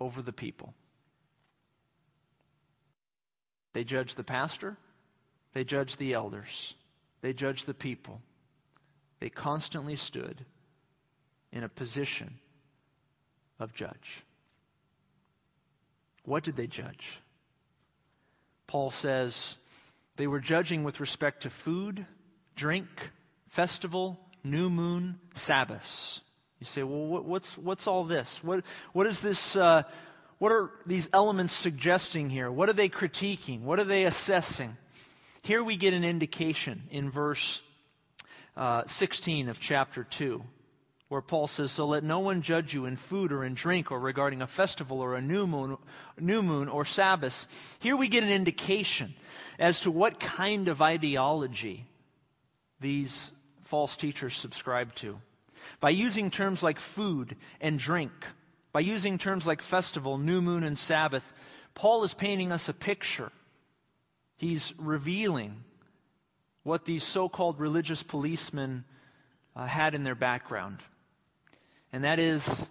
over 0.00 0.22
the 0.22 0.32
people. 0.32 0.72
They 3.74 3.84
judged 3.84 4.16
the 4.16 4.24
pastor, 4.24 4.78
they 5.52 5.62
judged 5.62 5.98
the 5.98 6.14
elders, 6.14 6.74
they 7.20 7.34
judged 7.34 7.66
the 7.66 7.74
people. 7.74 8.22
They 9.20 9.28
constantly 9.28 9.96
stood 9.96 10.46
in 11.52 11.64
a 11.64 11.68
position 11.68 12.38
of 13.58 13.72
judge. 13.72 14.24
What 16.24 16.44
did 16.44 16.56
they 16.56 16.66
judge? 16.66 17.20
Paul 18.66 18.90
says 18.90 19.58
they 20.16 20.26
were 20.26 20.40
judging 20.40 20.84
with 20.84 21.00
respect 21.00 21.42
to 21.42 21.50
food, 21.50 22.06
drink, 22.54 22.86
festival, 23.48 24.20
new 24.44 24.68
moon, 24.68 25.18
Sabbaths. 25.34 26.20
You 26.58 26.66
say, 26.66 26.82
well, 26.82 27.06
what, 27.06 27.24
what's, 27.24 27.56
what's 27.56 27.86
all 27.86 28.04
this? 28.04 28.42
What, 28.42 28.64
what 28.92 29.06
is 29.06 29.20
this? 29.20 29.56
Uh, 29.56 29.84
what 30.38 30.52
are 30.52 30.70
these 30.86 31.08
elements 31.12 31.52
suggesting 31.52 32.30
here? 32.30 32.50
What 32.50 32.68
are 32.68 32.74
they 32.74 32.88
critiquing? 32.88 33.62
What 33.62 33.80
are 33.80 33.84
they 33.84 34.04
assessing? 34.04 34.76
Here 35.42 35.64
we 35.64 35.76
get 35.76 35.94
an 35.94 36.04
indication 36.04 36.82
in 36.90 37.10
verse 37.10 37.62
uh, 38.56 38.82
16 38.86 39.48
of 39.48 39.60
chapter 39.60 40.04
2, 40.04 40.42
where 41.08 41.22
Paul 41.22 41.46
says, 41.46 41.72
So 41.72 41.86
let 41.86 42.04
no 42.04 42.18
one 42.18 42.42
judge 42.42 42.74
you 42.74 42.84
in 42.84 42.96
food 42.96 43.32
or 43.32 43.44
in 43.44 43.54
drink 43.54 43.90
or 43.90 43.98
regarding 43.98 44.42
a 44.42 44.46
festival 44.46 45.00
or 45.00 45.14
a 45.14 45.22
new 45.22 45.46
moon, 45.46 45.78
new 46.18 46.42
moon 46.42 46.68
or 46.68 46.84
Sabbath. 46.84 47.78
Here 47.80 47.96
we 47.96 48.08
get 48.08 48.22
an 48.22 48.30
indication 48.30 49.14
as 49.58 49.80
to 49.80 49.90
what 49.90 50.20
kind 50.20 50.68
of 50.68 50.82
ideology 50.82 51.86
these 52.80 53.32
false 53.62 53.96
teachers 53.96 54.34
subscribe 54.36 54.94
to. 54.96 55.20
By 55.80 55.90
using 55.90 56.30
terms 56.30 56.62
like 56.62 56.78
food 56.78 57.36
and 57.60 57.78
drink, 57.78 58.12
by 58.72 58.80
using 58.80 59.18
terms 59.18 59.46
like 59.46 59.62
festival, 59.62 60.18
new 60.18 60.40
moon, 60.40 60.62
and 60.62 60.78
Sabbath, 60.78 61.32
Paul 61.74 62.04
is 62.04 62.14
painting 62.14 62.52
us 62.52 62.68
a 62.68 62.74
picture. 62.74 63.32
He's 64.36 64.72
revealing 64.78 65.64
what 66.62 66.84
these 66.84 67.02
so 67.02 67.28
called 67.28 67.58
religious 67.58 68.02
policemen 68.02 68.84
uh, 69.56 69.66
had 69.66 69.94
in 69.94 70.04
their 70.04 70.14
background. 70.14 70.78
And 71.92 72.04
that 72.04 72.18
is, 72.18 72.68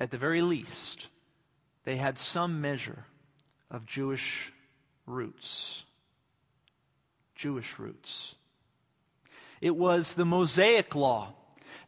at 0.00 0.10
the 0.10 0.18
very 0.18 0.42
least, 0.42 1.06
they 1.84 1.96
had 1.96 2.18
some 2.18 2.60
measure 2.60 3.04
of 3.70 3.86
Jewish 3.86 4.52
roots. 5.06 5.84
Jewish 7.34 7.78
roots. 7.78 8.34
It 9.60 9.76
was 9.76 10.14
the 10.14 10.24
Mosaic 10.24 10.94
law 10.94 11.34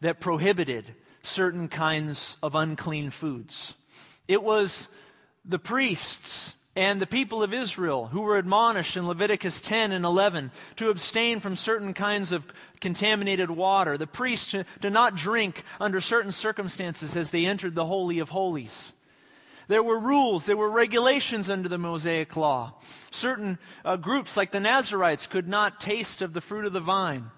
that 0.00 0.20
prohibited 0.20 0.94
certain 1.22 1.68
kinds 1.68 2.36
of 2.42 2.54
unclean 2.54 3.10
foods. 3.10 3.74
It 4.26 4.42
was 4.42 4.88
the 5.44 5.58
priests 5.58 6.47
and 6.78 7.02
the 7.02 7.08
people 7.08 7.42
of 7.42 7.52
Israel 7.52 8.06
who 8.06 8.20
were 8.20 8.38
admonished 8.38 8.96
in 8.96 9.04
Leviticus 9.04 9.60
10 9.60 9.90
and 9.90 10.04
11 10.04 10.52
to 10.76 10.90
abstain 10.90 11.40
from 11.40 11.56
certain 11.56 11.92
kinds 11.92 12.30
of 12.30 12.46
contaminated 12.80 13.50
water, 13.50 13.98
the 13.98 14.06
priests 14.06 14.52
to, 14.52 14.64
to 14.80 14.88
not 14.88 15.16
drink 15.16 15.64
under 15.80 16.00
certain 16.00 16.30
circumstances 16.30 17.16
as 17.16 17.32
they 17.32 17.46
entered 17.46 17.74
the 17.74 17.84
Holy 17.84 18.20
of 18.20 18.28
Holies. 18.28 18.92
There 19.66 19.82
were 19.82 19.98
rules, 19.98 20.44
there 20.44 20.56
were 20.56 20.70
regulations 20.70 21.50
under 21.50 21.68
the 21.68 21.78
Mosaic 21.78 22.36
law. 22.36 22.74
Certain 23.10 23.58
uh, 23.84 23.96
groups, 23.96 24.36
like 24.36 24.52
the 24.52 24.60
Nazarites, 24.60 25.26
could 25.26 25.48
not 25.48 25.80
taste 25.80 26.22
of 26.22 26.32
the 26.32 26.40
fruit 26.40 26.64
of 26.64 26.72
the 26.72 26.78
vine. 26.78 27.32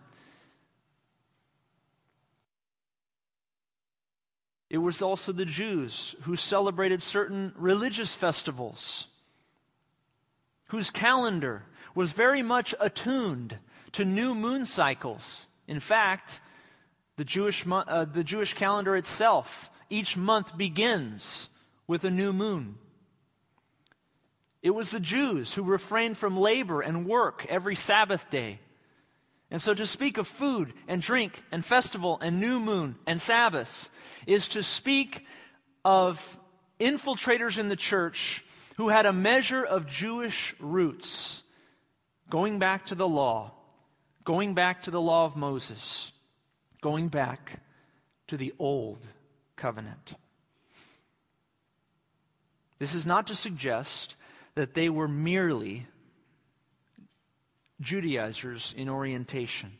It 4.68 4.78
was 4.78 5.00
also 5.00 5.32
the 5.32 5.46
Jews 5.46 6.14
who 6.24 6.36
celebrated 6.36 7.00
certain 7.00 7.54
religious 7.56 8.12
festivals, 8.12 9.08
whose 10.70 10.90
calendar 10.90 11.64
was 11.94 12.12
very 12.12 12.42
much 12.42 12.74
attuned 12.80 13.58
to 13.92 14.04
new 14.04 14.34
moon 14.34 14.64
cycles. 14.64 15.46
In 15.66 15.80
fact, 15.80 16.40
the 17.16 17.24
Jewish, 17.24 17.64
uh, 17.68 18.04
the 18.04 18.24
Jewish 18.24 18.54
calendar 18.54 18.96
itself, 18.96 19.68
each 19.90 20.16
month 20.16 20.56
begins 20.56 21.48
with 21.88 22.04
a 22.04 22.10
new 22.10 22.32
moon. 22.32 22.76
It 24.62 24.70
was 24.70 24.90
the 24.90 25.00
Jews 25.00 25.54
who 25.54 25.64
refrained 25.64 26.16
from 26.16 26.38
labor 26.38 26.80
and 26.80 27.06
work 27.06 27.46
every 27.48 27.74
Sabbath 27.74 28.30
day. 28.30 28.60
And 29.50 29.60
so 29.60 29.74
to 29.74 29.86
speak 29.86 30.18
of 30.18 30.28
food 30.28 30.72
and 30.86 31.02
drink 31.02 31.42
and 31.50 31.64
festival 31.64 32.18
and 32.22 32.40
new 32.40 32.60
moon 32.60 32.94
and 33.08 33.20
Sabbaths 33.20 33.90
is 34.24 34.46
to 34.48 34.62
speak 34.62 35.26
of 35.84 36.38
infiltrators 36.78 37.58
in 37.58 37.68
the 37.68 37.74
church 37.74 38.44
who 38.80 38.88
had 38.88 39.04
a 39.04 39.12
measure 39.12 39.62
of 39.62 39.86
Jewish 39.86 40.54
roots, 40.58 41.42
going 42.30 42.58
back 42.58 42.86
to 42.86 42.94
the 42.94 43.06
law, 43.06 43.52
going 44.24 44.54
back 44.54 44.84
to 44.84 44.90
the 44.90 45.00
law 45.02 45.26
of 45.26 45.36
Moses, 45.36 46.14
going 46.80 47.08
back 47.08 47.60
to 48.28 48.38
the 48.38 48.54
old 48.58 49.06
covenant. 49.54 50.14
This 52.78 52.94
is 52.94 53.04
not 53.04 53.26
to 53.26 53.34
suggest 53.34 54.16
that 54.54 54.72
they 54.72 54.88
were 54.88 55.08
merely 55.08 55.86
Judaizers 57.82 58.72
in 58.78 58.88
orientation. 58.88 59.72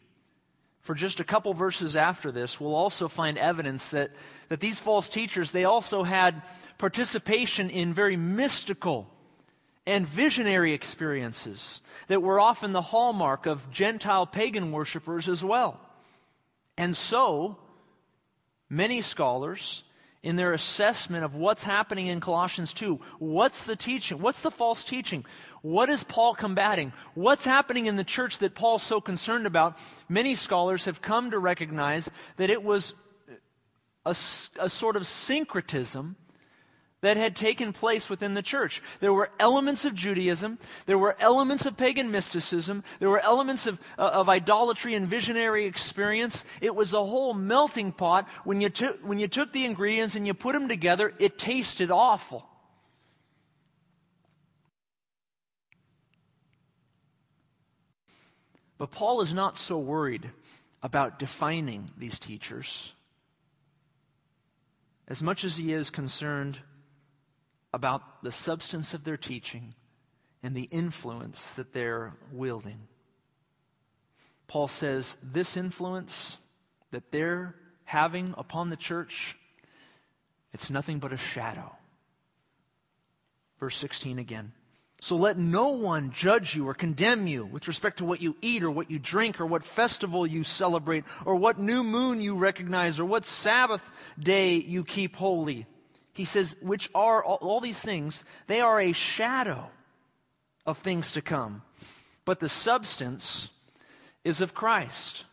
For 0.90 0.96
just 0.96 1.20
a 1.20 1.24
couple 1.24 1.54
verses 1.54 1.94
after 1.94 2.32
this, 2.32 2.58
we'll 2.58 2.74
also 2.74 3.06
find 3.06 3.38
evidence 3.38 3.90
that, 3.90 4.10
that 4.48 4.58
these 4.58 4.80
false 4.80 5.08
teachers, 5.08 5.52
they 5.52 5.62
also 5.62 6.02
had 6.02 6.42
participation 6.78 7.70
in 7.70 7.94
very 7.94 8.16
mystical 8.16 9.08
and 9.86 10.04
visionary 10.04 10.72
experiences 10.72 11.80
that 12.08 12.22
were 12.22 12.40
often 12.40 12.72
the 12.72 12.82
hallmark 12.82 13.46
of 13.46 13.70
Gentile 13.70 14.26
pagan 14.26 14.72
worshippers 14.72 15.28
as 15.28 15.44
well. 15.44 15.78
And 16.76 16.96
so, 16.96 17.56
many 18.68 19.00
scholars, 19.00 19.84
in 20.22 20.36
their 20.36 20.52
assessment 20.52 21.24
of 21.24 21.34
what's 21.34 21.64
happening 21.64 22.06
in 22.06 22.20
Colossians 22.20 22.74
2. 22.74 23.00
What's 23.18 23.64
the 23.64 23.76
teaching? 23.76 24.20
What's 24.20 24.42
the 24.42 24.50
false 24.50 24.84
teaching? 24.84 25.24
What 25.62 25.88
is 25.88 26.04
Paul 26.04 26.34
combating? 26.34 26.92
What's 27.14 27.44
happening 27.44 27.86
in 27.86 27.96
the 27.96 28.04
church 28.04 28.38
that 28.38 28.54
Paul's 28.54 28.82
so 28.82 29.00
concerned 29.00 29.46
about? 29.46 29.78
Many 30.08 30.34
scholars 30.34 30.84
have 30.84 31.00
come 31.00 31.30
to 31.30 31.38
recognize 31.38 32.10
that 32.36 32.50
it 32.50 32.62
was 32.62 32.92
a, 34.04 34.10
a 34.10 34.68
sort 34.68 34.96
of 34.96 35.06
syncretism 35.06 36.16
that 37.02 37.16
had 37.16 37.34
taken 37.34 37.72
place 37.72 38.10
within 38.10 38.34
the 38.34 38.42
church. 38.42 38.82
There 39.00 39.12
were 39.12 39.30
elements 39.38 39.84
of 39.84 39.94
Judaism, 39.94 40.58
there 40.86 40.98
were 40.98 41.16
elements 41.18 41.66
of 41.66 41.76
pagan 41.76 42.10
mysticism, 42.10 42.84
there 42.98 43.08
were 43.08 43.20
elements 43.20 43.66
of, 43.66 43.78
uh, 43.98 44.10
of 44.12 44.28
idolatry 44.28 44.94
and 44.94 45.08
visionary 45.08 45.66
experience. 45.66 46.44
It 46.60 46.74
was 46.74 46.92
a 46.92 47.04
whole 47.04 47.34
melting 47.34 47.92
pot. 47.92 48.28
When 48.44 48.60
you, 48.60 48.68
took, 48.68 49.00
when 49.00 49.18
you 49.18 49.28
took 49.28 49.52
the 49.52 49.64
ingredients 49.64 50.14
and 50.14 50.26
you 50.26 50.34
put 50.34 50.52
them 50.52 50.68
together, 50.68 51.14
it 51.18 51.38
tasted 51.38 51.90
awful. 51.90 52.46
But 58.76 58.90
Paul 58.90 59.20
is 59.20 59.34
not 59.34 59.58
so 59.58 59.78
worried 59.78 60.30
about 60.82 61.18
defining 61.18 61.90
these 61.98 62.18
teachers 62.18 62.94
as 65.06 65.22
much 65.22 65.44
as 65.44 65.56
he 65.56 65.72
is 65.72 65.90
concerned 65.90 66.60
about 67.72 68.22
the 68.22 68.32
substance 68.32 68.94
of 68.94 69.04
their 69.04 69.16
teaching 69.16 69.74
and 70.42 70.54
the 70.54 70.68
influence 70.70 71.52
that 71.52 71.72
they're 71.72 72.14
wielding. 72.32 72.88
Paul 74.48 74.68
says 74.68 75.16
this 75.22 75.56
influence 75.56 76.38
that 76.90 77.12
they're 77.12 77.54
having 77.84 78.34
upon 78.36 78.70
the 78.70 78.76
church, 78.76 79.36
it's 80.52 80.70
nothing 80.70 80.98
but 80.98 81.12
a 81.12 81.16
shadow. 81.16 81.76
Verse 83.60 83.76
16 83.76 84.18
again. 84.18 84.52
So 85.02 85.16
let 85.16 85.38
no 85.38 85.70
one 85.70 86.12
judge 86.12 86.54
you 86.54 86.68
or 86.68 86.74
condemn 86.74 87.26
you 87.26 87.46
with 87.46 87.68
respect 87.68 87.98
to 87.98 88.04
what 88.04 88.20
you 88.20 88.36
eat 88.42 88.62
or 88.62 88.70
what 88.70 88.90
you 88.90 88.98
drink 88.98 89.40
or 89.40 89.46
what 89.46 89.64
festival 89.64 90.26
you 90.26 90.44
celebrate 90.44 91.04
or 91.24 91.36
what 91.36 91.58
new 91.58 91.82
moon 91.82 92.20
you 92.20 92.34
recognize 92.34 92.98
or 92.98 93.06
what 93.06 93.24
Sabbath 93.24 93.88
day 94.18 94.56
you 94.56 94.84
keep 94.84 95.16
holy 95.16 95.66
he 96.12 96.24
says, 96.24 96.56
which 96.60 96.90
are 96.94 97.22
all, 97.22 97.38
all 97.40 97.60
these 97.60 97.78
things, 97.78 98.24
they 98.46 98.60
are 98.60 98.80
a 98.80 98.92
shadow 98.92 99.70
of 100.66 100.78
things 100.78 101.12
to 101.12 101.22
come. 101.22 101.62
But 102.24 102.40
the 102.40 102.48
substance 102.48 103.48
is 104.24 104.40
of 104.40 104.54
Christ. 104.54 105.24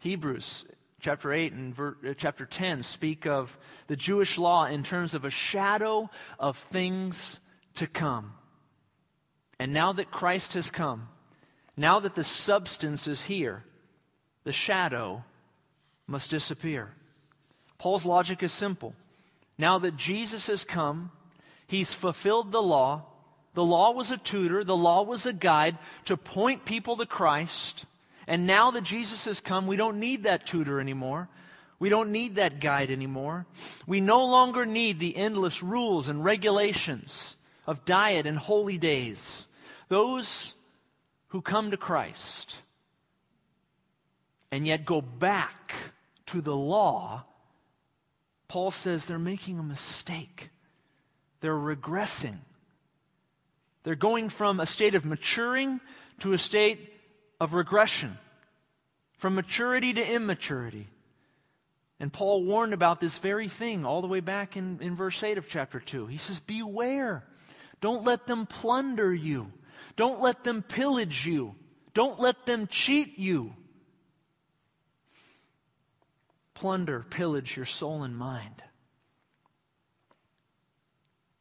Hebrews 0.00 0.64
chapter 1.00 1.32
8 1.32 1.52
and 1.52 1.74
ver, 1.74 1.96
uh, 2.04 2.14
chapter 2.16 2.44
10 2.44 2.82
speak 2.82 3.26
of 3.26 3.56
the 3.86 3.96
Jewish 3.96 4.38
law 4.38 4.64
in 4.64 4.82
terms 4.82 5.14
of 5.14 5.24
a 5.24 5.30
shadow 5.30 6.10
of 6.38 6.56
things 6.56 7.38
to 7.76 7.86
come. 7.86 8.34
And 9.58 9.72
now 9.72 9.92
that 9.92 10.10
Christ 10.10 10.54
has 10.54 10.70
come, 10.70 11.08
now 11.76 12.00
that 12.00 12.14
the 12.14 12.24
substance 12.24 13.06
is 13.06 13.22
here, 13.22 13.64
the 14.44 14.52
shadow 14.52 15.24
must 16.06 16.30
disappear. 16.30 16.92
Paul's 17.78 18.06
logic 18.06 18.42
is 18.42 18.52
simple. 18.52 18.94
Now 19.58 19.78
that 19.78 19.96
Jesus 19.96 20.46
has 20.48 20.64
come, 20.64 21.10
he's 21.66 21.94
fulfilled 21.94 22.52
the 22.52 22.62
law. 22.62 23.04
The 23.54 23.64
law 23.64 23.92
was 23.92 24.10
a 24.10 24.18
tutor, 24.18 24.64
the 24.64 24.76
law 24.76 25.02
was 25.02 25.24
a 25.24 25.32
guide 25.32 25.78
to 26.04 26.16
point 26.16 26.66
people 26.66 26.96
to 26.96 27.06
Christ. 27.06 27.86
And 28.26 28.46
now 28.46 28.70
that 28.72 28.84
Jesus 28.84 29.24
has 29.24 29.40
come, 29.40 29.66
we 29.66 29.76
don't 29.76 29.98
need 29.98 30.24
that 30.24 30.46
tutor 30.46 30.78
anymore. 30.78 31.28
We 31.78 31.88
don't 31.88 32.12
need 32.12 32.36
that 32.36 32.60
guide 32.60 32.90
anymore. 32.90 33.46
We 33.86 34.00
no 34.00 34.26
longer 34.26 34.66
need 34.66 34.98
the 34.98 35.16
endless 35.16 35.62
rules 35.62 36.08
and 36.08 36.24
regulations 36.24 37.36
of 37.66 37.84
diet 37.84 38.26
and 38.26 38.38
holy 38.38 38.78
days. 38.78 39.46
Those 39.88 40.54
who 41.28 41.40
come 41.42 41.70
to 41.70 41.76
Christ 41.76 42.56
and 44.50 44.66
yet 44.66 44.84
go 44.84 45.00
back 45.00 45.74
to 46.26 46.40
the 46.40 46.56
law 46.56 47.24
Paul 48.48 48.70
says 48.70 49.06
they're 49.06 49.18
making 49.18 49.58
a 49.58 49.62
mistake. 49.62 50.50
They're 51.40 51.54
regressing. 51.54 52.38
They're 53.82 53.94
going 53.94 54.28
from 54.28 54.60
a 54.60 54.66
state 54.66 54.94
of 54.94 55.04
maturing 55.04 55.80
to 56.20 56.32
a 56.32 56.38
state 56.38 56.92
of 57.40 57.54
regression, 57.54 58.18
from 59.18 59.34
maturity 59.34 59.92
to 59.92 60.12
immaturity. 60.12 60.86
And 61.98 62.12
Paul 62.12 62.44
warned 62.44 62.74
about 62.74 63.00
this 63.00 63.18
very 63.18 63.48
thing 63.48 63.84
all 63.84 64.02
the 64.02 64.08
way 64.08 64.20
back 64.20 64.56
in, 64.56 64.78
in 64.80 64.96
verse 64.96 65.22
8 65.22 65.38
of 65.38 65.48
chapter 65.48 65.80
2. 65.80 66.06
He 66.06 66.18
says, 66.18 66.40
Beware. 66.40 67.24
Don't 67.80 68.04
let 68.04 68.26
them 68.26 68.46
plunder 68.46 69.14
you. 69.14 69.52
Don't 69.96 70.20
let 70.20 70.44
them 70.44 70.62
pillage 70.62 71.26
you. 71.26 71.54
Don't 71.94 72.18
let 72.20 72.46
them 72.46 72.66
cheat 72.66 73.18
you 73.18 73.54
plunder, 76.56 77.04
pillage 77.10 77.54
your 77.54 77.66
soul 77.66 78.02
and 78.02 78.16
mind 78.16 78.62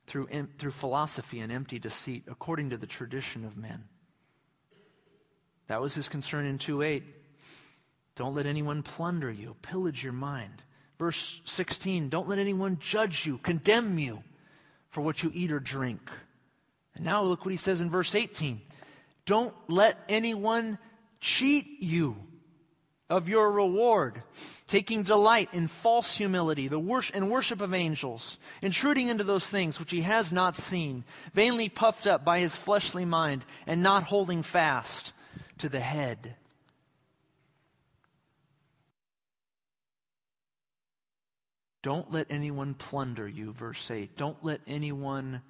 through, 0.08 0.28
through 0.58 0.72
philosophy 0.72 1.40
and 1.40 1.52
empty 1.52 1.80
deceit, 1.80 2.26
according 2.28 2.70
to 2.70 2.78
the 2.78 2.86
tradition 2.86 3.46
of 3.46 3.58
men. 3.58 3.86
That 5.68 5.82
was 5.82 5.96
his 5.96 6.10
concern 6.10 6.46
in 6.46 6.58
2 6.58 6.82
8. 6.82 7.04
Don't 8.16 8.36
let 8.36 8.46
anyone 8.46 8.84
plunder 8.84 9.32
you, 9.32 9.56
pillage 9.62 10.04
your 10.04 10.14
mind. 10.14 10.64
Verse 11.00 11.42
16, 11.46 12.10
don't 12.10 12.28
let 12.28 12.40
anyone 12.40 12.78
judge 12.80 13.26
you, 13.26 13.38
condemn 13.40 13.98
you 13.98 14.22
for 14.90 15.02
what 15.02 15.24
you 15.24 15.32
eat 15.34 15.52
or 15.52 15.60
drink. 15.60 16.10
And 16.94 17.04
now 17.04 17.24
look 17.24 17.44
what 17.44 17.52
he 17.52 17.58
says 17.58 17.82
in 17.82 17.90
verse 17.90 18.16
18. 18.16 18.62
Don't 19.26 19.54
let 19.68 19.98
anyone 20.08 20.78
cheat 21.20 21.82
you 21.82 22.16
of 23.10 23.30
your 23.30 23.52
reward, 23.52 24.22
taking 24.76 25.04
delight 25.04 25.48
in 25.54 25.70
false 25.70 26.18
humility, 26.18 26.68
the 26.68 26.78
worship 26.78 27.16
and 27.16 27.32
worship 27.32 27.62
of 27.62 27.74
angels, 27.74 28.38
intruding 28.62 29.08
into 29.08 29.24
those 29.24 29.48
things 29.48 29.80
which 29.80 29.92
he 29.92 30.02
has 30.02 30.34
not 30.34 30.54
seen, 30.54 31.06
vainly 31.32 31.70
puffed 31.70 32.06
up 32.06 32.26
by 32.26 32.40
his 32.40 32.58
fleshly 32.58 33.06
mind, 33.06 33.46
and 33.66 33.82
not 33.82 34.04
holding 34.04 34.44
fast 34.44 35.14
to 35.58 35.70
the 35.70 35.80
head. 35.80 36.36
Don't 41.82 42.12
let 42.12 42.28
anyone 42.30 42.74
plunder 42.74 43.30
you, 43.30 43.54
verse 43.54 43.90
8. 43.90 44.18
Don't 44.18 44.44
let 44.44 44.60
anyone 44.68 45.42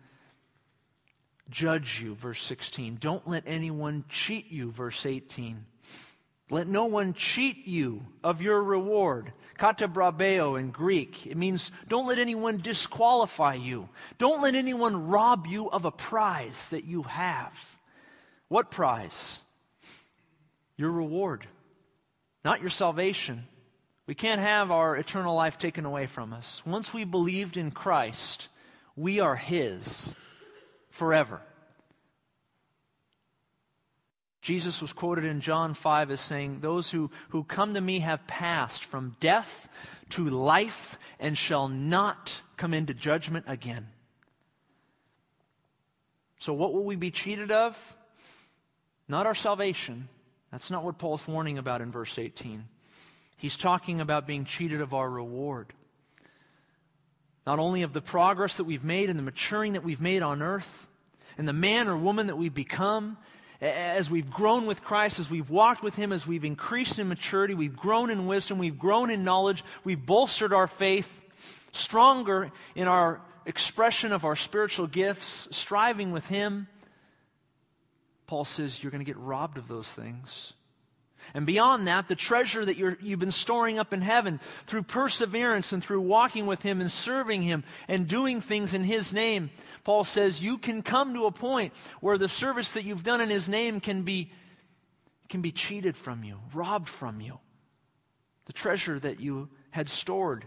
judge 1.50 2.00
you, 2.00 2.14
verse 2.14 2.44
16. 2.44 2.98
Don't 3.00 3.28
let 3.28 3.42
anyone 3.48 4.06
cheat 4.08 4.52
you, 4.52 4.70
verse 4.70 5.04
18. 5.04 5.66
Let 6.50 6.68
no 6.68 6.86
one 6.86 7.14
cheat 7.14 7.68
you 7.68 8.06
of 8.24 8.42
your 8.42 8.62
reward. 8.62 9.34
Katabrabeo 9.58 10.60
in 10.60 10.72
Greek. 10.72 11.26
It 11.26 11.38
means 11.38 11.72
don't 11.88 12.08
let 12.08 12.20
anyone 12.20 12.58
disqualify 12.58 13.56
you. 13.56 13.90
Don't 14.18 14.42
let 14.42 14.54
anyone 14.54 15.08
rob 15.08 15.48
you 15.48 15.70
of 15.70 15.86
a 15.86 15.92
prize 15.92 16.70
that 16.70 16.84
you 16.84 17.04
have. 17.04 17.76
What 18.48 18.70
prize? 18.70 19.42
Your 20.78 20.92
reward, 20.92 21.48
not 22.44 22.62
your 22.62 22.70
salvation. 22.70 23.46
We 24.08 24.14
can't 24.14 24.42
have 24.42 24.72
our 24.72 24.96
eternal 24.98 25.36
life 25.36 25.58
taken 25.58 25.86
away 25.86 26.06
from 26.06 26.34
us. 26.34 26.62
Once 26.66 26.94
we 26.94 27.06
believed 27.06 27.58
in 27.58 27.72
Christ, 27.72 28.50
we 28.96 29.20
are 29.20 29.36
His 29.36 30.14
forever. 30.90 31.42
Jesus 34.46 34.80
was 34.80 34.94
quoted 34.94 35.26
in 35.26 35.42
John 35.42 35.74
5 35.74 36.12
as 36.12 36.22
saying, 36.22 36.60
Those 36.60 36.92
who, 36.92 37.10
who 37.30 37.44
come 37.44 37.74
to 37.74 37.82
me 37.82 37.98
have 38.02 38.28
passed 38.28 38.86
from 38.86 39.16
death 39.20 39.68
to 40.10 40.30
life 40.30 41.00
and 41.20 41.36
shall 41.36 41.68
not 41.68 42.42
come 42.56 42.72
into 42.72 42.94
judgment 42.94 43.46
again. 43.48 43.88
So, 46.38 46.54
what 46.54 46.76
will 46.76 46.84
we 46.84 46.96
be 46.96 47.10
cheated 47.10 47.50
of? 47.50 47.98
Not 49.08 49.26
our 49.26 49.34
salvation. 49.34 50.10
That's 50.52 50.70
not 50.70 50.84
what 50.84 51.00
Paul's 51.00 51.28
warning 51.28 51.58
about 51.58 51.82
in 51.82 51.92
verse 51.92 52.20
18. 52.20 52.66
He's 53.38 53.58
talking 53.58 54.00
about 54.00 54.28
being 54.28 54.46
cheated 54.46 54.80
of 54.80 54.94
our 54.94 55.10
reward. 55.10 55.74
Not 57.48 57.58
only 57.58 57.82
of 57.82 57.94
the 57.94 58.02
progress 58.02 58.58
that 58.58 58.66
we've 58.66 58.86
made 58.86 59.10
and 59.10 59.18
the 59.18 59.24
maturing 59.24 59.74
that 59.74 59.84
we've 59.84 60.02
made 60.02 60.22
on 60.22 60.44
earth, 60.44 60.88
and 61.36 61.48
the 61.48 61.54
man 61.54 61.88
or 61.88 61.98
woman 61.98 62.28
that 62.28 62.38
we've 62.38 62.54
become, 62.54 63.18
as 63.62 64.10
we've 64.10 64.30
grown 64.30 64.66
with 64.66 64.84
Christ, 64.84 65.20
as 65.20 65.30
we've 65.30 65.50
walked 65.50 65.84
with 65.84 65.96
Him, 65.96 66.12
as 66.12 66.28
we've 66.28 66.46
increased 66.46 67.00
in 67.00 67.08
maturity, 67.08 67.54
we've 67.54 67.76
grown 67.76 68.10
in 68.10 68.28
wisdom, 68.28 68.58
we've 68.58 68.80
grown 68.80 69.10
in 69.10 69.24
knowledge, 69.24 69.64
we've 69.84 70.06
bolstered 70.06 70.54
our 70.54 70.68
faith, 70.68 71.24
stronger 71.72 72.52
in 72.76 72.88
our 72.88 73.22
expression 73.46 74.12
of 74.12 74.26
our 74.26 74.36
spiritual 74.36 74.88
gifts, 74.88 75.48
striving 75.52 76.12
with 76.12 76.28
Him. 76.28 76.68
Paul 78.28 78.46
says 78.46 78.82
you're 78.82 78.92
going 78.92 79.04
to 79.04 79.10
get 79.10 79.18
robbed 79.18 79.58
of 79.58 79.68
those 79.68 79.88
things. 79.88 80.54
And 81.34 81.46
beyond 81.46 81.88
that, 81.88 82.08
the 82.08 82.16
treasure 82.16 82.64
that 82.64 82.78
you 82.78 82.96
have 83.10 83.20
been 83.20 83.32
storing 83.32 83.80
up 83.80 83.94
in 83.94 84.02
heaven 84.02 84.40
through 84.66 84.84
perseverance 84.84 85.74
and 85.74 85.84
through 85.84 86.02
walking 86.02 86.46
with 86.46 86.62
Him 86.62 86.82
and 86.82 86.92
serving 86.92 87.42
Him 87.42 87.64
and 87.88 88.08
doing 88.08 88.42
things 88.42 88.74
in 88.74 88.84
His 88.84 89.14
name. 89.14 89.50
Paul 89.84 90.04
says 90.04 90.42
you 90.42 90.58
can 90.58 90.82
come 90.82 91.14
to 91.14 91.26
a 91.26 91.32
point 91.32 91.74
where 92.02 92.18
the 92.18 92.28
service 92.28 92.72
that 92.74 92.86
you've 92.86 93.04
done 93.04 93.22
in 93.22 93.30
His 93.30 93.50
name 93.50 93.80
can 93.80 94.04
be, 94.04 94.32
can 95.30 95.42
be 95.42 95.52
cheated 95.52 95.98
from 95.98 96.24
you, 96.24 96.40
robbed 96.54 96.90
from 96.90 97.22
you. 97.22 97.40
The 98.46 98.54
treasure 98.54 99.00
that 99.00 99.20
you 99.20 99.50
had 99.72 99.90
stored, 99.90 100.46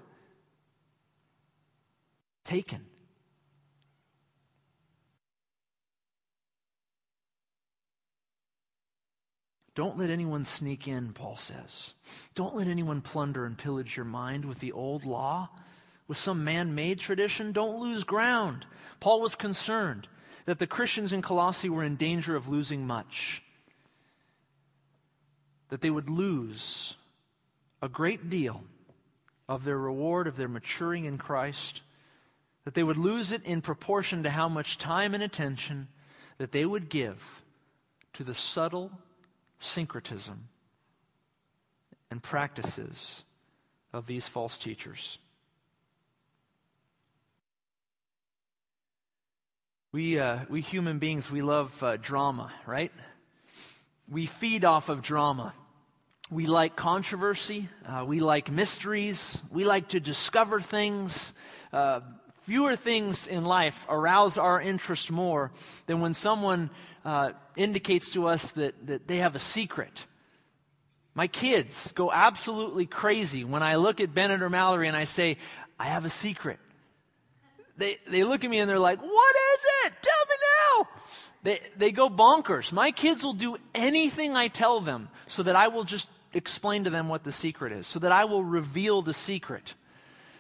taken. 2.45 2.88
Don't 9.79 9.97
let 9.97 10.11
anyone 10.11 10.45
sneak 10.45 10.89
in, 10.89 11.13
Paul 11.13 11.37
says. 11.37 11.95
Don't 12.35 12.57
let 12.57 12.67
anyone 12.67 13.01
plunder 13.01 13.47
and 13.47 13.57
pillage 13.57 13.97
your 13.97 14.05
mind 14.05 14.45
with 14.45 14.59
the 14.59 14.73
old 14.73 15.05
law, 15.05 15.51
with 16.09 16.19
some 16.19 16.43
man 16.43 16.75
made 16.75 16.99
tradition. 16.99 17.53
Don't 17.53 17.81
lose 17.81 18.03
ground. 18.03 18.67
Paul 18.99 19.21
was 19.21 19.37
concerned 19.37 20.09
that 20.47 20.59
the 20.59 20.67
Christians 20.67 21.13
in 21.13 21.23
Colossae 21.23 21.69
were 21.69 21.85
in 21.85 21.95
danger 21.95 22.35
of 22.35 22.49
losing 22.49 22.89
much, 22.89 23.45
that 25.69 25.81
they 25.81 25.91
would 25.91 26.11
lose 26.11 26.97
a 27.81 27.89
great 27.89 28.29
deal 28.29 28.65
of 29.49 29.63
their 29.63 29.79
reward 29.79 30.27
of 30.27 30.37
their 30.37 30.49
maturing 30.49 31.05
in 31.05 31.19
Christ, 31.19 31.83
that 32.65 32.75
they 32.75 32.83
would 32.83 32.99
lose 32.99 33.31
it 33.31 33.45
in 33.45 33.63
proportion 33.63 34.25
to 34.25 34.31
how 34.31 34.49
much 34.49 34.77
time 34.77 35.15
and 35.15 35.23
attention 35.23 35.87
that 36.39 36.51
they 36.51 36.67
would 36.67 36.89
give 36.89 37.45
to 38.15 38.25
the 38.25 38.35
subtle 38.35 38.91
syncretism 39.59 40.49
and 42.11 42.23
practices 42.23 43.25
of 43.93 44.07
these 44.07 44.27
false 44.27 44.59
teachers. 44.59 45.19
We, 49.91 50.19
uh, 50.19 50.41
we 50.51 50.61
human 50.61 50.99
beings, 50.99 51.31
we 51.31 51.41
love 51.41 51.83
uh, 51.83 51.97
drama, 51.97 52.53
right? 52.67 52.93
We 54.11 54.27
feed 54.27 54.65
off 54.65 54.91
of 54.91 55.03
drama. 55.03 55.55
We 56.31 56.47
like 56.47 56.77
controversy. 56.77 57.69
Uh, 57.87 58.05
we 58.07 58.21
like 58.21 58.51
mysteries. 58.51 59.43
We 59.51 59.65
like 59.65 59.89
to 59.89 60.01
discover 60.01 60.61
things. 60.61 61.33
Fewer 62.49 62.77
things 62.77 63.27
in 63.27 63.45
life 63.45 63.85
arouse 63.91 64.39
our 64.39 64.59
interest 64.59 65.11
more 65.11 65.51
than 65.85 66.01
when 66.01 66.15
someone 66.15 66.71
uh, 67.05 67.33
indicates 67.57 68.13
to 68.13 68.27
us 68.27 68.53
that, 68.53 68.87
that 68.87 69.07
they 69.07 69.19
have 69.19 69.35
a 69.35 69.39
secret. 69.39 70.07
My 71.15 71.27
kids 71.27 71.93
go 71.93 72.11
absolutely 72.11 72.87
crazy 72.87 73.45
when 73.45 73.63
I 73.63 73.77
look 73.77 74.01
at 74.01 74.15
Bennett 74.15 74.41
or 74.41 74.49
Mallory 74.49 74.89
and 74.89 74.97
I 74.97 75.05
say, 75.05 75.37
I 75.79 75.89
have 75.89 76.07
a 76.07 76.09
secret. 76.09 76.59
They, 77.77 77.99
they 78.09 78.25
look 78.25 78.43
at 78.45 78.51
me 78.51 78.61
and 78.61 78.71
they're 78.71 78.79
like, 78.79 79.03
What 79.03 79.37
is 79.55 79.67
it? 79.85 79.93
Tell 80.01 80.25
me 80.27 80.35
now. 80.57 80.89
They, 81.43 81.61
they 81.77 81.93
go 81.93 82.09
bonkers. 82.09 82.73
My 82.73 82.93
kids 82.93 83.25
will 83.25 83.35
do 83.35 83.59
anything 83.75 84.37
I 84.37 84.49
tell 84.49 84.81
them 84.81 85.11
so 85.27 85.43
that 85.43 85.55
I 85.55 85.69
will 85.69 85.85
just 85.85 86.09
explain 86.33 86.85
to 86.85 86.91
them 86.91 87.11
what 87.11 87.25
the 87.25 87.33
secret 87.33 87.75
is, 87.75 87.87
so 87.87 87.99
that 87.99 88.11
I 88.11 88.25
will 88.25 88.43
reveal 88.43 89.03
the 89.03 89.13
secret. 89.13 89.75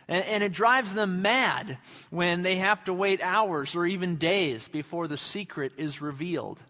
And, 0.08 0.24
and, 0.24 0.42
it 0.42 0.52
drives 0.52 0.94
them 0.94 1.20
mad 1.20 1.76
when 2.08 2.40
they 2.40 2.56
have 2.56 2.82
to 2.84 2.94
wait 2.94 3.20
hours 3.22 3.76
or 3.76 3.84
even 3.84 4.16
days 4.16 4.66
before 4.66 5.06
the 5.06 5.18
secret 5.18 5.72
is 5.76 6.00
revealed, 6.00 6.62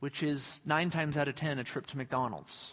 which 0.00 0.22
is 0.22 0.62
nine 0.64 0.88
times 0.88 1.18
out 1.18 1.28
of 1.28 1.34
ten 1.34 1.58
a 1.58 1.64
trip 1.64 1.86
to 1.88 1.98
McDonald's. 1.98 2.72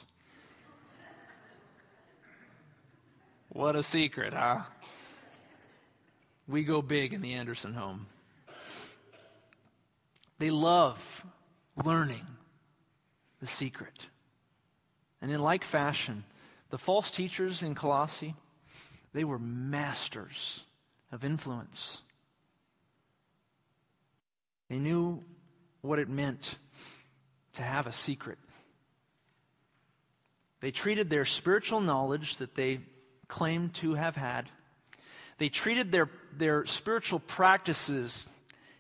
What 3.50 3.76
a 3.76 3.84
secret, 3.84 4.34
huh? 4.34 4.62
We 6.48 6.64
go 6.64 6.82
big 6.82 7.14
in 7.14 7.22
the 7.22 7.34
Anderson 7.34 7.74
home. 7.74 8.08
They 10.38 10.50
love 10.50 11.26
learning 11.84 12.26
the 13.42 13.48
secret. 13.48 14.06
And 15.22 15.32
in 15.32 15.40
like 15.40 15.66
fashion, 15.66 16.24
the 16.70 16.78
false 16.78 17.12
teachers 17.12 17.62
in 17.62 17.76
Colossae, 17.76 18.36
they 19.20 19.26
were 19.26 19.38
masters 19.38 20.64
of 21.12 21.26
influence. 21.26 22.04
They 24.70 24.78
knew 24.78 25.26
what 25.82 26.00
it 26.00 26.08
meant 26.08 26.56
to 27.56 27.62
have 27.62 27.86
a 27.86 27.92
secret. 27.92 28.38
They 30.62 30.72
treated 30.72 31.10
their 31.10 31.26
spiritual 31.26 31.82
knowledge 31.82 32.38
that 32.38 32.56
they 32.56 32.80
claimed 33.28 33.74
to 33.74 33.96
have 33.96 34.16
had, 34.16 34.50
they 35.38 35.50
treated 35.50 35.92
their, 35.92 36.10
their 36.38 36.66
spiritual 36.66 37.20
practices 37.20 38.26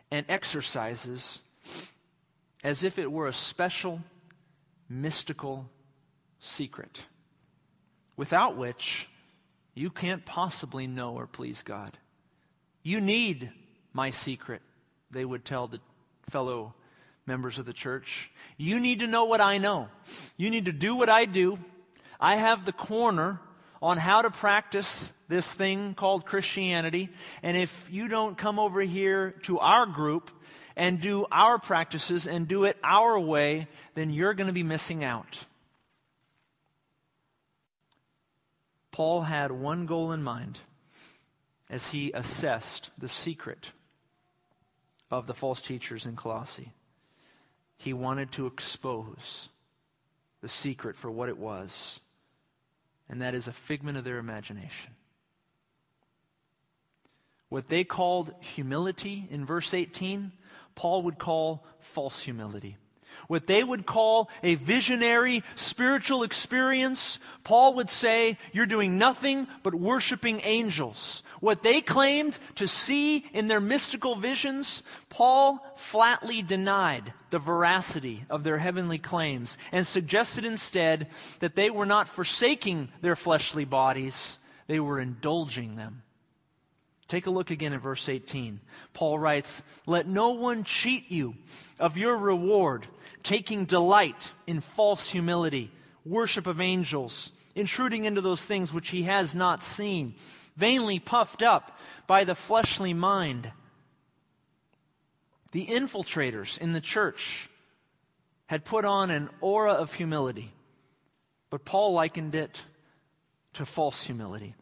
and 0.09 0.25
exercises 0.29 1.41
as 2.63 2.85
if 2.85 2.97
it 2.97 3.11
were 3.11 3.27
a 3.27 3.33
special, 3.33 3.99
mystical 4.87 5.69
secret, 6.39 7.03
without 8.15 8.55
which 8.55 9.08
you 9.79 9.89
can't 9.89 10.25
possibly 10.25 10.87
know 10.87 11.13
or 11.13 11.25
please 11.25 11.63
God. 11.63 11.97
You 12.83 12.99
need 12.99 13.51
my 13.93 14.09
secret, 14.09 14.61
they 15.09 15.23
would 15.23 15.45
tell 15.45 15.67
the 15.67 15.79
fellow 16.29 16.73
members 17.25 17.59
of 17.59 17.65
the 17.65 17.73
church. 17.73 18.29
You 18.57 18.79
need 18.79 18.99
to 18.99 19.07
know 19.07 19.25
what 19.25 19.39
I 19.39 19.57
know. 19.57 19.87
You 20.35 20.49
need 20.49 20.65
to 20.65 20.71
do 20.71 20.95
what 20.95 21.09
I 21.09 21.25
do. 21.25 21.57
I 22.19 22.35
have 22.35 22.65
the 22.65 22.73
corner 22.73 23.39
on 23.81 23.97
how 23.97 24.21
to 24.21 24.29
practice 24.29 25.13
this 25.29 25.49
thing 25.49 25.93
called 25.93 26.25
Christianity. 26.25 27.09
And 27.41 27.55
if 27.55 27.87
you 27.89 28.09
don't 28.09 28.37
come 28.37 28.59
over 28.59 28.81
here 28.81 29.31
to 29.43 29.59
our 29.59 29.85
group 29.85 30.29
and 30.75 30.99
do 30.99 31.25
our 31.31 31.57
practices 31.57 32.27
and 32.27 32.47
do 32.47 32.65
it 32.65 32.77
our 32.83 33.17
way, 33.17 33.67
then 33.93 34.09
you're 34.09 34.33
going 34.33 34.47
to 34.47 34.53
be 34.53 34.63
missing 34.63 35.03
out. 35.03 35.45
Paul 38.99 39.21
had 39.21 39.53
one 39.53 39.85
goal 39.85 40.11
in 40.11 40.21
mind 40.21 40.59
as 41.69 41.87
he 41.87 42.11
assessed 42.11 42.91
the 42.97 43.07
secret 43.07 43.71
of 45.09 45.25
the 45.25 45.33
false 45.33 45.61
teachers 45.61 46.05
in 46.05 46.17
Colossae. 46.17 46.73
He 47.77 47.93
wanted 47.93 48.33
to 48.33 48.45
expose 48.45 49.47
the 50.41 50.49
secret 50.49 50.97
for 50.97 51.09
what 51.09 51.29
it 51.29 51.37
was, 51.37 52.01
and 53.07 53.21
that 53.21 53.35
is 53.35 53.47
a 53.47 53.53
figment 53.53 53.97
of 53.97 54.03
their 54.03 54.17
imagination. 54.17 54.93
What 57.47 57.67
they 57.67 57.85
called 57.85 58.33
humility 58.41 59.29
in 59.31 59.45
verse 59.45 59.73
18, 59.73 60.33
Paul 60.75 61.03
would 61.03 61.17
call 61.17 61.65
false 61.79 62.23
humility 62.23 62.75
what 63.27 63.47
they 63.47 63.63
would 63.63 63.85
call 63.85 64.29
a 64.43 64.55
visionary 64.55 65.43
spiritual 65.55 66.23
experience, 66.23 67.19
Paul 67.43 67.75
would 67.75 67.89
say, 67.89 68.37
You're 68.53 68.65
doing 68.65 68.97
nothing 68.97 69.47
but 69.63 69.73
worshiping 69.73 70.41
angels. 70.43 71.23
What 71.39 71.63
they 71.63 71.81
claimed 71.81 72.37
to 72.55 72.67
see 72.67 73.25
in 73.33 73.47
their 73.47 73.61
mystical 73.61 74.15
visions, 74.15 74.83
Paul 75.09 75.65
flatly 75.77 76.41
denied 76.41 77.13
the 77.29 77.39
veracity 77.39 78.25
of 78.29 78.43
their 78.43 78.57
heavenly 78.57 78.97
claims 78.97 79.57
and 79.71 79.87
suggested 79.87 80.43
instead 80.43 81.07
that 81.39 81.55
they 81.55 81.69
were 81.69 81.85
not 81.85 82.09
forsaking 82.09 82.89
their 83.01 83.15
fleshly 83.15 83.65
bodies, 83.65 84.37
they 84.67 84.79
were 84.79 84.99
indulging 84.99 85.75
them. 85.75 86.03
Take 87.09 87.25
a 87.25 87.31
look 87.31 87.49
again 87.49 87.73
at 87.73 87.81
verse 87.81 88.07
18. 88.07 88.59
Paul 88.93 89.17
writes, 89.17 89.63
Let 89.87 90.07
no 90.07 90.29
one 90.31 90.63
cheat 90.63 91.09
you 91.09 91.35
of 91.79 91.97
your 91.97 92.15
reward 92.15 92.85
taking 93.23 93.65
delight 93.65 94.31
in 94.47 94.61
false 94.61 95.09
humility, 95.09 95.71
worship 96.05 96.47
of 96.47 96.61
angels, 96.61 97.31
intruding 97.55 98.05
into 98.05 98.21
those 98.21 98.43
things 98.43 98.73
which 98.73 98.89
he 98.89 99.03
has 99.03 99.35
not 99.35 99.63
seen, 99.63 100.15
vainly 100.55 100.99
puffed 100.99 101.41
up 101.41 101.77
by 102.07 102.23
the 102.23 102.35
fleshly 102.35 102.93
mind. 102.93 103.51
The 105.51 105.65
infiltrators 105.65 106.57
in 106.57 106.73
the 106.73 106.81
church 106.81 107.49
had 108.47 108.65
put 108.65 108.85
on 108.85 109.09
an 109.09 109.29
aura 109.41 109.73
of 109.73 109.93
humility, 109.93 110.51
but 111.49 111.65
Paul 111.65 111.93
likened 111.93 112.35
it 112.35 112.63
to 113.53 113.65
false 113.65 114.03
humility. 114.03 114.55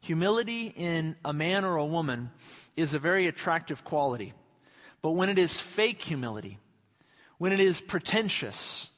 Humility 0.00 0.72
in 0.76 1.16
a 1.24 1.32
man 1.32 1.64
or 1.64 1.76
a 1.76 1.86
woman 1.86 2.30
is 2.76 2.92
a 2.92 2.98
very 2.98 3.28
attractive 3.28 3.84
quality. 3.84 4.32
But 5.00 5.12
when 5.12 5.28
it 5.28 5.38
is 5.38 5.58
fake 5.58 6.02
humility, 6.02 6.58
when 7.42 7.50
it 7.50 7.58
is 7.58 7.80
pretentious, 7.80 8.88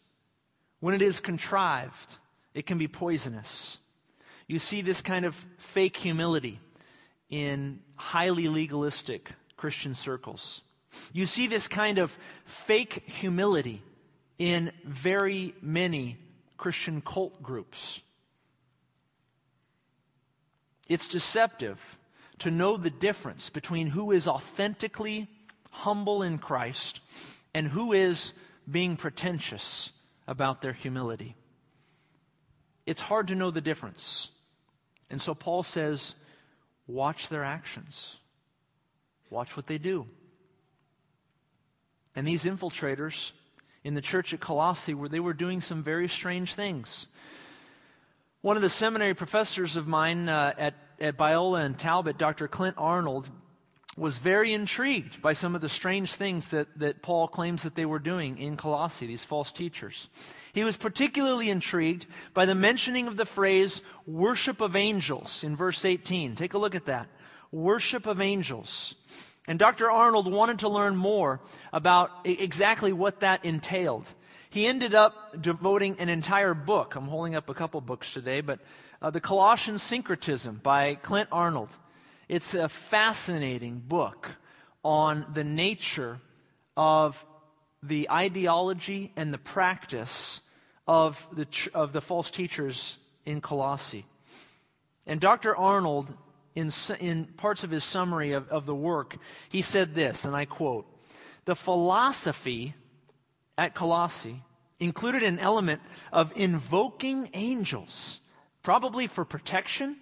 when 0.80 0.94
it 0.94 1.00
is 1.00 1.18
contrived, 1.18 2.18
it 2.52 2.66
can 2.66 2.76
be 2.76 2.87
poisonous. 2.87 3.78
You 4.46 4.59
see 4.59 4.83
this 4.83 5.00
kind 5.00 5.24
of 5.24 5.35
fake 5.57 5.96
humility 5.96 6.61
in 7.30 7.80
highly 7.96 8.48
legalistic 8.48 9.30
Christian 9.57 9.94
circles. 9.94 10.61
You 11.14 11.24
see 11.24 11.46
this 11.46 11.68
kind 11.68 11.96
of 11.96 12.18
fake 12.44 13.04
humility 13.07 13.83
in 14.38 14.72
very 14.85 15.54
many 15.62 16.18
Christian 16.59 17.00
cult 17.00 17.42
groups. 17.42 18.02
It's 20.87 21.09
deceptive 21.09 21.98
to 22.40 22.50
know 22.50 22.76
the 22.76 22.90
difference 22.90 23.48
between 23.48 23.87
who 23.87 24.12
is 24.12 24.28
authentically 24.28 25.28
humble 25.70 26.22
in 26.22 26.37
Christ 26.37 27.00
and 27.54 27.68
who 27.68 27.92
is 27.92 28.34
being 28.70 28.96
pretentious 28.96 29.92
about 30.26 30.60
their 30.60 30.72
humility. 30.72 31.36
It's 32.86 33.00
hard 33.00 33.28
to 33.28 33.34
know 33.34 33.50
the 33.50 33.60
difference. 33.60 34.30
And 35.08 35.20
so 35.20 35.34
Paul 35.34 35.62
says, 35.62 36.16
watch 36.86 37.28
their 37.28 37.44
actions, 37.44 38.18
watch 39.30 39.56
what 39.56 39.66
they 39.66 39.78
do. 39.78 40.06
And 42.16 42.26
these 42.26 42.44
infiltrators 42.44 43.32
in 43.82 43.94
the 43.94 44.00
church 44.00 44.32
at 44.32 44.40
Colossae, 44.40 44.94
where 44.94 45.08
they 45.08 45.20
were 45.20 45.34
doing 45.34 45.60
some 45.60 45.82
very 45.82 46.08
strange 46.08 46.54
things. 46.54 47.06
One 48.40 48.56
of 48.56 48.62
the 48.62 48.70
seminary 48.70 49.14
professors 49.14 49.76
of 49.76 49.88
mine 49.88 50.28
uh, 50.28 50.54
at, 50.56 50.74
at 51.00 51.16
Biola 51.16 51.64
and 51.64 51.78
Talbot, 51.78 52.18
Dr. 52.18 52.48
Clint 52.48 52.76
Arnold, 52.78 53.28
was 53.96 54.18
very 54.18 54.52
intrigued 54.52 55.22
by 55.22 55.33
some 55.33 55.54
of 55.54 55.61
the 55.61 55.68
strange 55.68 56.14
things 56.14 56.48
that, 56.48 56.66
that 56.78 57.00
Paul 57.00 57.28
claims 57.28 57.62
that 57.62 57.76
they 57.76 57.87
were 57.87 58.00
doing 58.00 58.38
in 58.38 58.57
Colossae, 58.57 59.07
these 59.07 59.22
false 59.22 59.52
teachers. 59.52 60.09
He 60.52 60.64
was 60.64 60.76
particularly 60.76 61.48
intrigued 61.48 62.07
by 62.33 62.44
the 62.46 62.54
mentioning 62.54 63.07
of 63.07 63.16
the 63.16 63.26
phrase 63.26 63.83
worship 64.07 64.61
of 64.61 64.74
angels 64.74 65.44
in 65.44 65.54
verse 65.54 65.85
18. 65.85 66.35
Take 66.35 66.54
a 66.54 66.59
look 66.59 66.74
at 66.74 66.87
that. 66.87 67.09
Worship 67.52 68.07
of 68.07 68.20
angels. 68.20 68.96
And 69.46 69.59
Dr. 69.59 69.90
Arnold 69.90 70.33
wanted 70.33 70.61
to 70.61 70.68
learn 70.68 70.96
more 70.96 71.40
about 71.72 72.11
exactly 72.24 72.92
what 72.92 73.20
that 73.20 73.44
entailed. 73.44 74.09
He 74.50 74.66
ended 74.66 74.94
up 74.94 75.40
devoting 75.40 75.96
an 75.98 76.09
entire 76.09 76.54
book. 76.54 76.94
I'm 76.96 77.09
holding 77.09 77.35
up 77.35 77.48
a 77.48 77.54
couple 77.54 77.80
books 77.80 78.12
today, 78.12 78.40
but 78.40 78.61
uh, 79.02 79.11
The 79.11 79.20
Colossian 79.20 79.78
Syncretism 79.78 80.61
by 80.62 80.94
Clint 80.96 81.28
Arnold. 81.30 81.76
It's 82.28 82.54
a 82.54 82.68
fascinating 82.68 83.80
book 83.80 84.37
on 84.82 85.26
the 85.32 85.44
nature 85.44 86.20
of 86.76 87.24
the 87.82 88.10
ideology 88.10 89.12
and 89.16 89.32
the 89.32 89.38
practice 89.38 90.40
of 90.87 91.26
the, 91.32 91.46
of 91.74 91.92
the 91.92 92.00
false 92.00 92.30
teachers 92.30 92.98
in 93.26 93.40
Colossae. 93.40 94.06
And 95.06 95.20
Dr. 95.20 95.56
Arnold, 95.56 96.14
in, 96.54 96.70
in 96.98 97.26
parts 97.26 97.64
of 97.64 97.70
his 97.70 97.84
summary 97.84 98.32
of, 98.32 98.48
of 98.48 98.64
the 98.64 98.74
work, 98.74 99.16
he 99.48 99.60
said 99.60 99.94
this, 99.94 100.24
and 100.24 100.34
I 100.34 100.46
quote 100.46 100.87
The 101.44 101.56
philosophy 101.56 102.74
at 103.58 103.74
Colossae 103.74 104.42
included 104.80 105.22
an 105.22 105.38
element 105.38 105.82
of 106.12 106.32
invoking 106.37 107.30
angels, 107.34 108.20
probably 108.62 109.06
for 109.06 109.24
protection, 109.24 109.96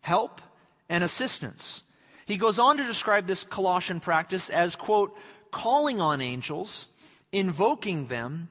help, 0.00 0.40
and 0.88 1.04
assistance. 1.04 1.82
He 2.26 2.36
goes 2.36 2.58
on 2.58 2.78
to 2.78 2.84
describe 2.84 3.26
this 3.26 3.44
Colossian 3.44 4.00
practice 4.00 4.50
as, 4.50 4.76
quote, 4.76 5.16
calling 5.50 6.00
on 6.00 6.20
angels, 6.20 6.86
invoking 7.32 8.06
them, 8.08 8.48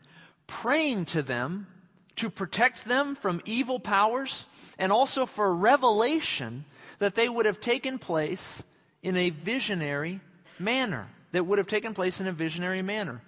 praying 0.47 1.05
to 1.05 1.21
them, 1.21 1.67
to 2.15 2.29
protect 2.29 2.85
them 2.85 3.15
from 3.15 3.41
evil 3.45 3.79
powers, 3.79 4.45
and 4.77 4.91
also 4.91 5.25
for 5.25 5.55
revelation 5.55 6.65
that 6.99 7.15
they 7.15 7.27
would 7.27 7.45
have 7.45 7.59
taken 7.59 7.97
place 7.97 8.63
in 9.01 9.17
a 9.17 9.31
visionary 9.31 10.19
manner. 10.59 11.07
That 11.31 11.47
would 11.47 11.57
have 11.57 11.67
taken 11.67 11.95
place 11.95 12.21
in 12.21 12.27
a 12.27 12.31
visionary 12.31 12.83
manner. 12.83 13.21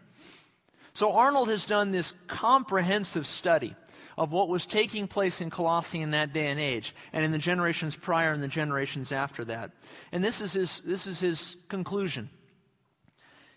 So 0.93 1.13
Arnold 1.13 1.49
has 1.49 1.65
done 1.65 1.91
this 1.91 2.13
comprehensive 2.27 3.25
study 3.25 3.75
of 4.17 4.31
what 4.31 4.49
was 4.49 4.65
taking 4.65 5.07
place 5.07 5.41
in 5.41 5.49
Colossae 5.49 6.01
in 6.01 6.11
that 6.11 6.33
day 6.33 6.47
and 6.47 6.59
age, 6.59 6.95
and 7.11 7.25
in 7.25 7.31
the 7.31 7.37
generations 7.37 7.95
prior 7.95 8.31
and 8.31 8.41
the 8.41 8.47
generations 8.47 9.11
after 9.11 9.45
that. 9.45 9.71
And 10.11 10.23
this 10.23 10.41
is 10.41 10.53
his, 10.53 10.81
this 10.81 11.07
is 11.07 11.19
his 11.19 11.57
conclusion. 11.67 12.29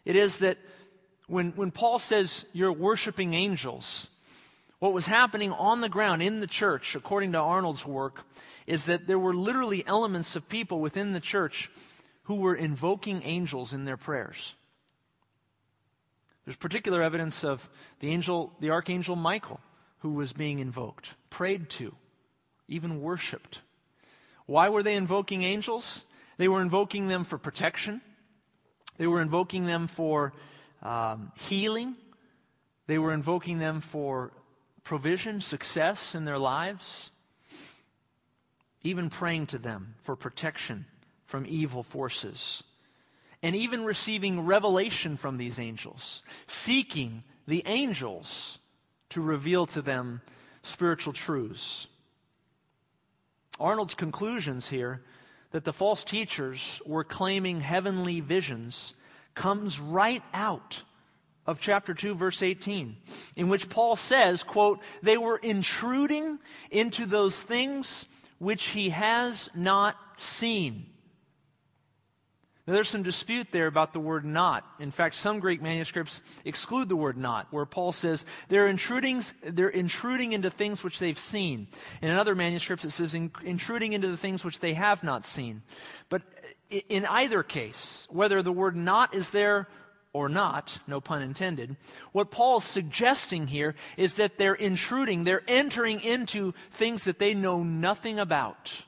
It 0.05 0.17
is 0.17 0.39
that 0.39 0.59
when, 1.27 1.51
when 1.51 1.71
Paul 1.71 1.99
says 1.99 2.47
you're 2.53 2.73
worshiping 2.73 3.35
angels, 3.35 4.09
what 4.79 4.93
was 4.93 5.07
happening 5.07 5.53
on 5.53 5.81
the 5.81 5.89
ground 5.89 6.23
in 6.23 6.41
the 6.41 6.47
church, 6.47 6.95
according 6.95 7.33
to 7.33 7.39
Arnold's 7.39 7.85
work, 7.85 8.25
is 8.67 8.87
that 8.87 9.07
there 9.07 9.19
were 9.19 9.35
literally 9.35 9.87
elements 9.87 10.37
of 10.37 10.49
people 10.49 10.81
within 10.81 11.13
the 11.13 11.21
church 11.21 11.71
who 12.25 12.37
were 12.37 12.55
invoking 12.55 13.23
angels 13.25 13.73
in 13.73 13.85
their 13.85 13.97
prayers. 13.97 14.55
There's 16.45 16.57
particular 16.57 17.03
evidence 17.03 17.45
of 17.45 17.69
the 18.01 18.09
angel, 18.09 18.53
the 18.61 18.71
archangel 18.71 19.17
Michael, 19.17 19.61
who 20.01 20.11
was 20.11 20.33
being 20.33 20.59
invoked, 20.59 21.15
prayed 21.31 21.69
to, 21.71 21.95
even 22.69 23.01
worshiped. 23.01 23.61
Why 24.47 24.69
were 24.69 24.83
they 24.83 24.95
invoking 24.95 25.43
angels? 25.43 26.05
They 26.37 26.49
were 26.49 26.63
invoking 26.63 27.09
them 27.09 27.25
for 27.25 27.37
protection. 27.37 28.01
They 28.97 29.07
were 29.07 29.21
invoking 29.21 29.67
them 29.67 29.87
for 29.87 30.33
um, 30.83 31.33
healing. 31.37 31.97
They 32.87 32.99
were 32.99 33.13
invoking 33.13 33.59
them 33.59 33.81
for 33.81 34.33
provision, 34.85 35.41
success 35.41 36.15
in 36.15 36.25
their 36.25 36.39
lives, 36.39 37.11
even 38.83 39.11
praying 39.11 39.47
to 39.47 39.59
them 39.59 39.95
for 40.01 40.17
protection 40.17 40.87
from 41.27 41.45
evil 41.47 41.83
forces, 41.83 42.65
and 43.43 43.55
even 43.55 43.85
receiving 43.85 44.47
revelation 44.47 45.17
from 45.17 45.37
these 45.37 45.59
angels, 45.59 46.23
seeking 46.47 47.23
the 47.47 47.63
angels 47.67 48.59
to 49.11 49.21
reveal 49.21 49.67
to 49.67 49.83
them 49.83 50.21
spiritual 50.63 51.13
truths. 51.13 51.89
Arnold's 53.61 53.95
conclusions 53.95 54.69
here 54.69 55.03
that 55.51 55.65
the 55.65 55.73
false 55.73 56.05
teachers 56.05 56.81
were 56.85 57.05
claiming 57.05 57.61
heavenly 57.61 58.21
visions 58.21 58.95
comes 59.35 59.81
right 59.81 60.23
out 60.35 60.83
of 61.47 61.59
chapter 61.61 61.95
2 61.95 62.15
verse 62.15 62.43
18 62.43 62.97
in 63.37 63.49
which 63.49 63.69
Paul 63.69 63.97
says, 63.97 64.43
quote, 64.43 64.81
they 65.03 65.17
were 65.17 65.39
intruding 65.39 66.39
into 66.71 67.07
those 67.07 67.43
things 67.43 68.05
which 68.39 68.69
he 68.69 68.91
has 68.91 69.51
not 69.55 69.97
seen. 70.17 70.87
Now, 72.69 72.75
there's 72.75 72.91
some 72.91 73.03
dispute 73.03 73.51
there 73.51 73.67
about 73.67 73.95
the 73.95 73.99
word 73.99 74.27
not. 74.27 74.63
In 74.79 74.91
fact, 74.91 75.15
some 75.15 75.41
Greek 75.41 75.63
manuscripts 75.63 76.23
exclude 76.45 76.91
the 76.91 76.97
word 76.97 77.17
not, 77.17 77.47
where 77.51 77.65
Paul 77.65 77.93
says 77.93 78.27
they're 78.51 78.69
intruding, 78.69 79.23
they're 79.43 79.71
intruding 79.71 80.35
into 80.35 80.51
things 80.51 80.85
which 80.85 80.99
they've 80.99 81.19
seen. 81.19 81.69
And 82.03 82.13
in 82.13 82.19
other 82.19 82.35
manuscripts, 82.35 82.85
it 82.85 82.91
says 82.91 83.15
intruding 83.15 83.95
into 83.95 84.09
the 84.09 84.19
things 84.19 84.45
which 84.45 84.61
they 84.61 84.75
have 84.75 85.03
not 85.03 85.25
seen. 85.25 85.63
But 86.11 86.21
in 86.69 87.07
either 87.07 87.43
case, 87.43 88.07
whether 88.11 88.43
the 88.43 88.53
word 88.53 88.77
not 88.77 89.15
is 89.15 89.31
there 89.31 89.67
or 90.13 90.29
not, 90.29 90.79
no 90.87 91.01
pun 91.01 91.23
intended, 91.23 91.75
what 92.13 92.31
Paul's 92.31 92.67
suggesting 92.67 93.47
here 93.47 93.77
is 93.97 94.13
that 94.15 94.37
they're 94.37 94.53
intruding, 94.53 95.25
they're 95.25 95.41
entering 95.49 96.03
into 96.03 96.53
things 96.71 97.05
that 97.05 97.19
they 97.19 97.33
know 97.33 97.63
nothing 97.63 98.19
about. 98.19 98.83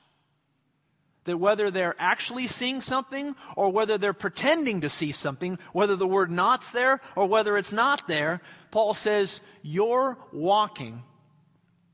That 1.25 1.37
whether 1.37 1.69
they're 1.69 1.95
actually 1.99 2.47
seeing 2.47 2.81
something 2.81 3.35
or 3.55 3.71
whether 3.71 3.97
they're 3.97 4.11
pretending 4.11 4.81
to 4.81 4.89
see 4.89 5.11
something, 5.11 5.59
whether 5.71 5.95
the 5.95 6.07
word 6.07 6.31
not's 6.31 6.71
there 6.71 6.99
or 7.15 7.27
whether 7.27 7.57
it's 7.57 7.71
not 7.71 8.07
there, 8.07 8.41
Paul 8.71 8.95
says, 8.95 9.39
you're 9.61 10.17
walking 10.31 11.03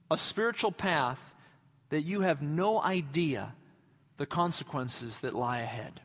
a 0.10 0.18
spiritual 0.18 0.72
path 0.72 1.36
that 1.90 2.04
you 2.04 2.22
have 2.22 2.42
no 2.42 2.82
idea 2.82 3.54
the 4.16 4.26
consequences 4.26 5.20
that 5.20 5.34
lie 5.34 5.60
ahead. 5.60 6.00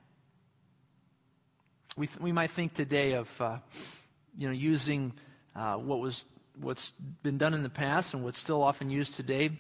We, 1.96 2.06
th- 2.06 2.20
we 2.20 2.32
might 2.32 2.50
think 2.50 2.74
today 2.74 3.12
of, 3.12 3.40
uh, 3.40 3.58
you 4.36 4.48
know, 4.48 4.54
using 4.54 5.12
uh, 5.54 5.74
what 5.74 6.00
was, 6.00 6.24
what's 6.60 6.92
been 7.22 7.38
done 7.38 7.54
in 7.54 7.62
the 7.62 7.70
past 7.70 8.14
and 8.14 8.24
what's 8.24 8.38
still 8.38 8.62
often 8.62 8.90
used 8.90 9.14
today, 9.14 9.50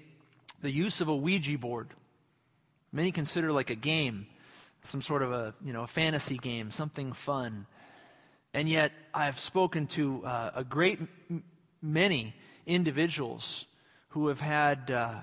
the 0.62 0.70
use 0.70 1.00
of 1.00 1.08
a 1.08 1.16
Ouija 1.16 1.58
board. 1.58 1.90
Many 2.92 3.10
consider 3.10 3.52
like 3.52 3.70
a 3.70 3.74
game, 3.74 4.26
some 4.82 5.00
sort 5.00 5.22
of 5.22 5.32
a, 5.32 5.54
you 5.64 5.72
know, 5.72 5.82
a 5.82 5.86
fantasy 5.86 6.36
game, 6.36 6.70
something 6.70 7.12
fun. 7.12 7.66
And 8.52 8.68
yet, 8.68 8.92
I've 9.14 9.38
spoken 9.40 9.86
to 9.88 10.24
uh, 10.26 10.50
a 10.56 10.64
great 10.64 11.00
m- 11.30 11.42
many 11.80 12.34
individuals 12.66 13.66
who 14.10 14.28
have 14.28 14.40
had 14.40 14.90
uh, 14.90 15.20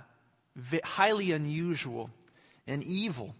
vi- 0.55 0.81
highly 0.83 1.31
unusual 1.31 2.09
and 2.65 2.83
evil 2.83 3.35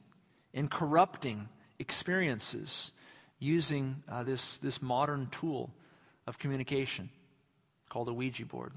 and 0.54 0.70
corrupting 0.70 1.50
experiences 1.80 2.92
using 3.39 4.04
uh, 4.08 4.22
this, 4.24 4.58
this 4.58 4.82
modern 4.82 5.28
tool 5.28 5.72
of 6.28 6.38
communication 6.38 7.10
called 7.89 8.10
a 8.10 8.13
Ouija 8.13 8.46
board. 8.46 8.74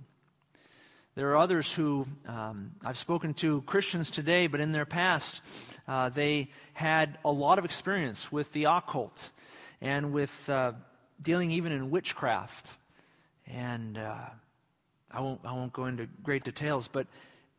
There 1.14 1.28
are 1.32 1.36
others 1.36 1.70
who 1.70 2.06
um, 2.26 2.70
I've 2.82 2.96
spoken 2.96 3.34
to, 3.34 3.60
Christians 3.62 4.10
today, 4.10 4.46
but 4.46 4.60
in 4.60 4.72
their 4.72 4.86
past, 4.86 5.42
uh, 5.86 6.08
they 6.08 6.48
had 6.72 7.18
a 7.22 7.30
lot 7.30 7.58
of 7.58 7.66
experience 7.66 8.32
with 8.32 8.50
the 8.54 8.64
occult 8.64 9.28
and 9.82 10.14
with 10.14 10.48
uh, 10.48 10.72
dealing 11.20 11.50
even 11.50 11.70
in 11.70 11.90
witchcraft. 11.90 12.74
And 13.46 13.98
uh, 13.98 14.24
I 15.10 15.20
won't, 15.20 15.40
I 15.44 15.52
won't 15.52 15.74
go 15.74 15.84
into 15.84 16.08
great 16.22 16.44
details, 16.44 16.88
but 16.88 17.06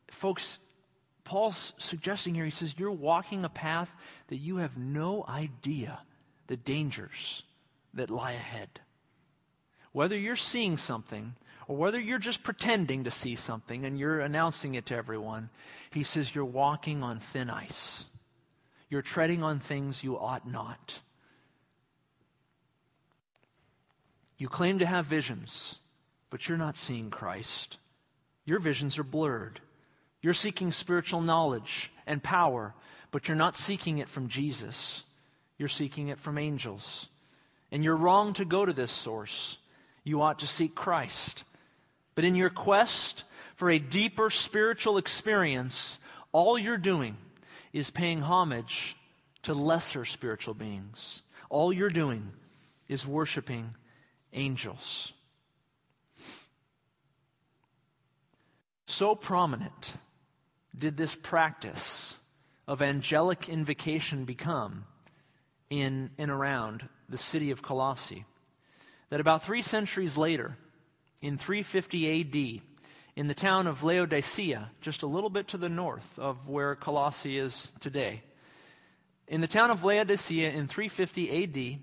folks, 0.09 0.57
Paul's 1.23 1.73
suggesting 1.77 2.33
here, 2.33 2.45
he 2.45 2.51
says, 2.51 2.73
you're 2.75 2.89
walking 2.89 3.45
a 3.45 3.49
path 3.49 3.93
that 4.29 4.37
you 4.37 4.57
have 4.57 4.77
no 4.77 5.23
idea 5.29 5.99
the 6.47 6.57
dangers 6.57 7.43
that 7.93 8.09
lie 8.09 8.31
ahead. 8.31 8.79
Whether 9.91 10.17
you're 10.17 10.35
seeing 10.35 10.77
something 10.77 11.35
or 11.67 11.75
whether 11.77 11.99
you're 11.99 12.19
just 12.19 12.43
pretending 12.43 13.03
to 13.05 13.11
see 13.11 13.35
something 13.35 13.85
and 13.85 13.97
you're 13.97 14.19
announcing 14.19 14.75
it 14.75 14.85
to 14.87 14.95
everyone, 14.95 15.49
he 15.91 16.03
says 16.03 16.33
you're 16.33 16.45
walking 16.45 17.03
on 17.03 17.19
thin 17.19 17.49
ice. 17.49 18.05
You're 18.89 19.01
treading 19.01 19.43
on 19.43 19.59
things 19.59 20.03
you 20.03 20.17
ought 20.19 20.47
not. 20.47 20.99
You 24.37 24.47
claim 24.49 24.79
to 24.79 24.85
have 24.85 25.05
visions, 25.05 25.79
but 26.29 26.47
you're 26.47 26.57
not 26.57 26.75
seeing 26.75 27.09
Christ. 27.09 27.77
Your 28.45 28.59
visions 28.59 28.99
are 28.99 29.03
blurred. 29.03 29.61
You're 30.21 30.33
seeking 30.33 30.71
spiritual 30.71 31.21
knowledge 31.21 31.91
and 32.05 32.21
power, 32.21 32.73
but 33.11 33.27
you're 33.27 33.37
not 33.37 33.55
seeking 33.57 33.99
it 33.99 34.09
from 34.09 34.27
Jesus. 34.27 35.03
You're 35.57 35.69
seeking 35.69 36.09
it 36.09 36.19
from 36.19 36.37
angels. 36.37 37.09
And 37.71 37.83
you're 37.83 37.95
wrong 37.95 38.33
to 38.33 38.45
go 38.45 38.65
to 38.65 38.73
this 38.73 38.91
source. 38.91 39.57
You 40.03 40.21
ought 40.21 40.39
to 40.39 40.47
seek 40.47 40.75
Christ. 40.75 41.43
But 42.15 42.25
in 42.25 42.35
your 42.35 42.49
quest 42.49 43.23
for 43.55 43.69
a 43.69 43.79
deeper 43.79 44.29
spiritual 44.29 44.97
experience, 44.97 45.99
all 46.31 46.57
you're 46.57 46.77
doing 46.77 47.17
is 47.71 47.89
paying 47.89 48.21
homage 48.21 48.95
to 49.43 49.53
lesser 49.53 50.05
spiritual 50.05 50.53
beings. 50.53 51.21
All 51.49 51.73
you're 51.73 51.89
doing 51.89 52.31
is 52.87 53.05
worshiping 53.05 53.75
angels. 54.31 55.13
So 58.87 59.15
prominent 59.15 59.93
did 60.77 60.97
this 60.97 61.15
practice 61.15 62.17
of 62.67 62.81
angelic 62.81 63.49
invocation 63.49 64.25
become 64.25 64.85
in 65.69 66.11
and 66.17 66.29
around 66.29 66.87
the 67.09 67.17
city 67.17 67.51
of 67.51 67.61
Colossae 67.61 68.25
that 69.09 69.19
about 69.19 69.43
three 69.43 69.61
centuries 69.61 70.17
later, 70.17 70.57
in 71.23 71.37
350 71.37 72.21
AD, 72.21 72.61
in 73.15 73.27
the 73.27 73.33
town 73.33 73.65
of 73.65 73.81
Laodicea, 73.81 74.69
just 74.81 75.03
a 75.03 75.07
little 75.07 75.29
bit 75.29 75.47
to 75.47 75.57
the 75.57 75.69
north 75.69 76.19
of 76.19 76.49
where 76.49 76.75
Colossae 76.75 77.39
is 77.39 77.71
today, 77.79 78.21
in 79.29 79.39
the 79.39 79.47
town 79.47 79.71
of 79.71 79.85
Laodicea 79.85 80.49
in 80.49 80.67
350 80.67 81.43
AD, 81.43 81.79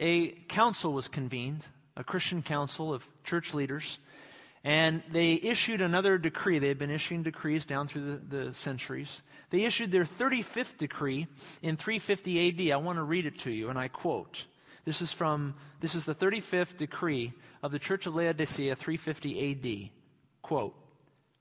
a 0.00 0.28
council 0.48 0.94
was 0.94 1.06
convened, 1.06 1.66
a 1.98 2.02
Christian 2.02 2.42
council 2.42 2.94
of 2.94 3.06
church 3.24 3.52
leaders, 3.52 3.98
and 4.64 5.02
they 5.12 5.34
issued 5.34 5.82
another 5.82 6.16
decree. 6.16 6.58
They 6.58 6.68
had 6.68 6.78
been 6.78 6.90
issuing 6.90 7.22
decrees 7.22 7.66
down 7.66 7.88
through 7.88 8.18
the, 8.18 8.36
the, 8.36 8.54
centuries. 8.54 9.20
They 9.50 9.64
issued 9.64 9.92
their 9.92 10.04
35th 10.04 10.78
decree 10.78 11.26
in 11.60 11.76
350 11.76 12.70
AD. 12.70 12.72
I 12.72 12.76
want 12.78 12.96
to 12.96 13.02
read 13.02 13.26
it 13.26 13.38
to 13.40 13.50
you, 13.50 13.68
and 13.68 13.78
I 13.78 13.88
quote. 13.88 14.46
This 14.88 15.02
is 15.02 15.12
from 15.12 15.54
this 15.80 15.94
is 15.94 16.06
the 16.06 16.14
35th 16.14 16.78
decree 16.78 17.34
of 17.62 17.72
the 17.72 17.78
Church 17.78 18.06
of 18.06 18.14
Laodicea 18.14 18.74
350 18.74 19.50
AD. 19.84 19.90
Quote, 20.40 20.74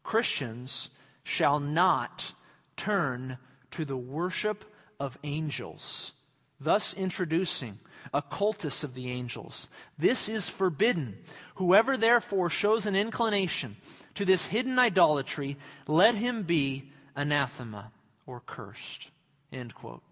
Christians 0.04 0.90
shall 1.24 1.62
not 1.62 2.34
turn 2.76 3.38
to 3.72 3.86
the 3.86 3.96
worship 3.96 4.66
of 5.00 5.18
angels, 5.24 6.12
thus 6.60 6.94
introducing 6.94 7.80
a 8.14 8.22
cultus 8.22 8.84
of 8.84 8.96
the 8.96 9.10
angels. 9.10 9.70
This 9.98 10.28
is 10.28 10.50
forbidden. 10.50 11.18
Whoever 11.56 11.96
therefore 11.96 12.50
shows 12.50 12.86
an 12.86 12.98
inclination 12.98 13.78
to 14.16 14.26
this 14.26 14.48
hidden 14.48 14.78
idolatry, 14.78 15.56
let 15.88 16.16
him 16.16 16.44
be 16.44 16.92
anathema 17.16 17.94
or 18.26 18.42
cursed. 18.42 19.10
End 19.54 19.74
quote. 19.74 20.04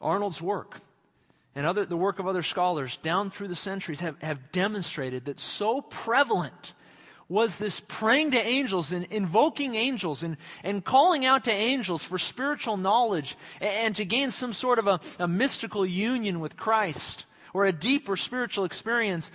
Arnold's 0.00 0.42
work 0.42 0.80
and 1.54 1.66
other, 1.66 1.86
the 1.86 1.96
work 1.96 2.18
of 2.18 2.26
other 2.26 2.42
scholars 2.42 2.98
down 2.98 3.30
through 3.30 3.48
the 3.48 3.56
centuries 3.56 4.00
have, 4.00 4.20
have 4.22 4.52
demonstrated 4.52 5.24
that 5.24 5.40
so 5.40 5.80
prevalent 5.80 6.74
was 7.28 7.56
this 7.56 7.80
praying 7.80 8.30
to 8.30 8.38
angels 8.38 8.92
and 8.92 9.04
invoking 9.10 9.74
angels 9.74 10.22
and, 10.22 10.36
and 10.62 10.84
calling 10.84 11.24
out 11.24 11.44
to 11.44 11.50
angels 11.50 12.04
for 12.04 12.18
spiritual 12.18 12.76
knowledge 12.76 13.36
and, 13.60 13.96
to 13.96 14.04
gain 14.04 14.30
some 14.30 14.52
sort 14.52 14.78
of 14.78 14.86
a, 14.86 15.00
a 15.18 15.26
mystical 15.26 15.84
union 15.84 16.40
with 16.40 16.56
Christ 16.56 17.24
or 17.52 17.64
a 17.64 17.72
deeper 17.72 18.16
spiritual 18.16 18.64
experience. 18.64 19.30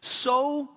So 0.00 0.70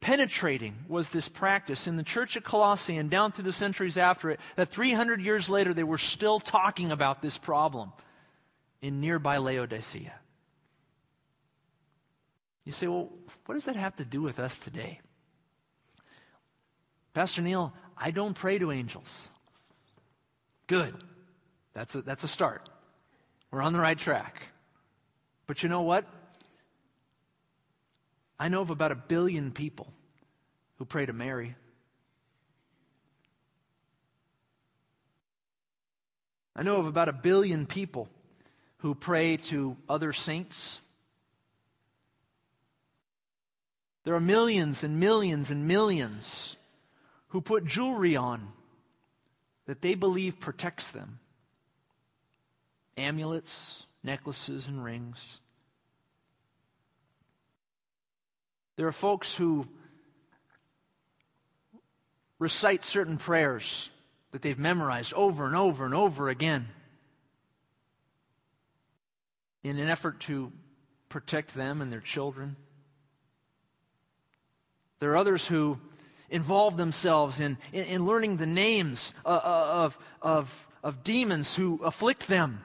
penetrating 0.00 0.74
was 0.88 1.10
this 1.10 1.28
practice 1.28 1.86
in 1.86 1.96
the 1.96 2.02
church 2.02 2.36
at 2.36 2.44
Colossae 2.44 2.96
and 2.96 3.10
down 3.10 3.32
through 3.32 3.44
the 3.44 3.52
centuries 3.52 3.98
after 3.98 4.30
it 4.30 4.40
that 4.56 4.70
300 4.70 5.20
years 5.20 5.48
later 5.48 5.74
they 5.74 5.84
were 5.84 5.98
still 5.98 6.38
talking 6.40 6.92
about 6.92 7.22
this 7.22 7.38
problem 7.38 7.92
in 8.82 9.00
nearby 9.00 9.38
Laodicea. 9.38 10.12
You 12.64 12.72
say, 12.72 12.88
well, 12.88 13.10
what 13.46 13.54
does 13.54 13.64
that 13.64 13.76
have 13.76 13.94
to 13.96 14.04
do 14.04 14.22
with 14.22 14.38
us 14.38 14.58
today? 14.58 15.00
Pastor 17.14 17.40
Neil, 17.40 17.72
I 17.96 18.10
don't 18.10 18.34
pray 18.34 18.58
to 18.58 18.72
angels. 18.72 19.30
Good. 20.66 20.94
That's 21.72 21.94
a, 21.94 22.02
that's 22.02 22.24
a 22.24 22.28
start. 22.28 22.68
We're 23.50 23.62
on 23.62 23.72
the 23.72 23.78
right 23.78 23.98
track. 23.98 24.48
But 25.46 25.62
you 25.62 25.68
know 25.68 25.82
what? 25.82 26.04
I 28.38 28.48
know 28.48 28.60
of 28.60 28.70
about 28.70 28.92
a 28.92 28.96
billion 28.96 29.50
people 29.50 29.92
who 30.76 30.84
pray 30.84 31.06
to 31.06 31.12
Mary. 31.12 31.56
I 36.54 36.62
know 36.62 36.76
of 36.76 36.86
about 36.86 37.08
a 37.08 37.12
billion 37.12 37.66
people 37.66 38.08
who 38.78 38.94
pray 38.94 39.36
to 39.36 39.76
other 39.88 40.12
saints. 40.12 40.80
There 44.04 44.14
are 44.14 44.20
millions 44.20 44.84
and 44.84 45.00
millions 45.00 45.50
and 45.50 45.66
millions 45.66 46.56
who 47.28 47.40
put 47.40 47.64
jewelry 47.64 48.16
on 48.16 48.52
that 49.66 49.82
they 49.82 49.94
believe 49.94 50.40
protects 50.40 50.90
them 50.90 51.18
amulets, 52.96 53.84
necklaces, 54.02 54.68
and 54.68 54.82
rings. 54.82 55.40
There 58.76 58.86
are 58.86 58.92
folks 58.92 59.34
who 59.34 59.66
recite 62.38 62.84
certain 62.84 63.16
prayers 63.16 63.90
that 64.32 64.42
they've 64.42 64.58
memorized 64.58 65.14
over 65.14 65.46
and 65.46 65.56
over 65.56 65.86
and 65.86 65.94
over 65.94 66.28
again 66.28 66.68
in 69.62 69.78
an 69.78 69.88
effort 69.88 70.20
to 70.20 70.52
protect 71.08 71.54
them 71.54 71.80
and 71.80 71.90
their 71.90 72.00
children. 72.00 72.56
There 74.98 75.12
are 75.12 75.16
others 75.16 75.46
who 75.46 75.78
involve 76.28 76.76
themselves 76.76 77.40
in, 77.40 77.56
in, 77.72 77.86
in 77.86 78.06
learning 78.06 78.36
the 78.36 78.46
names 78.46 79.14
uh, 79.24 79.28
uh, 79.28 79.70
of, 79.72 79.98
of, 80.20 80.68
of 80.82 81.02
demons 81.02 81.56
who 81.56 81.80
afflict 81.82 82.28
them. 82.28 82.62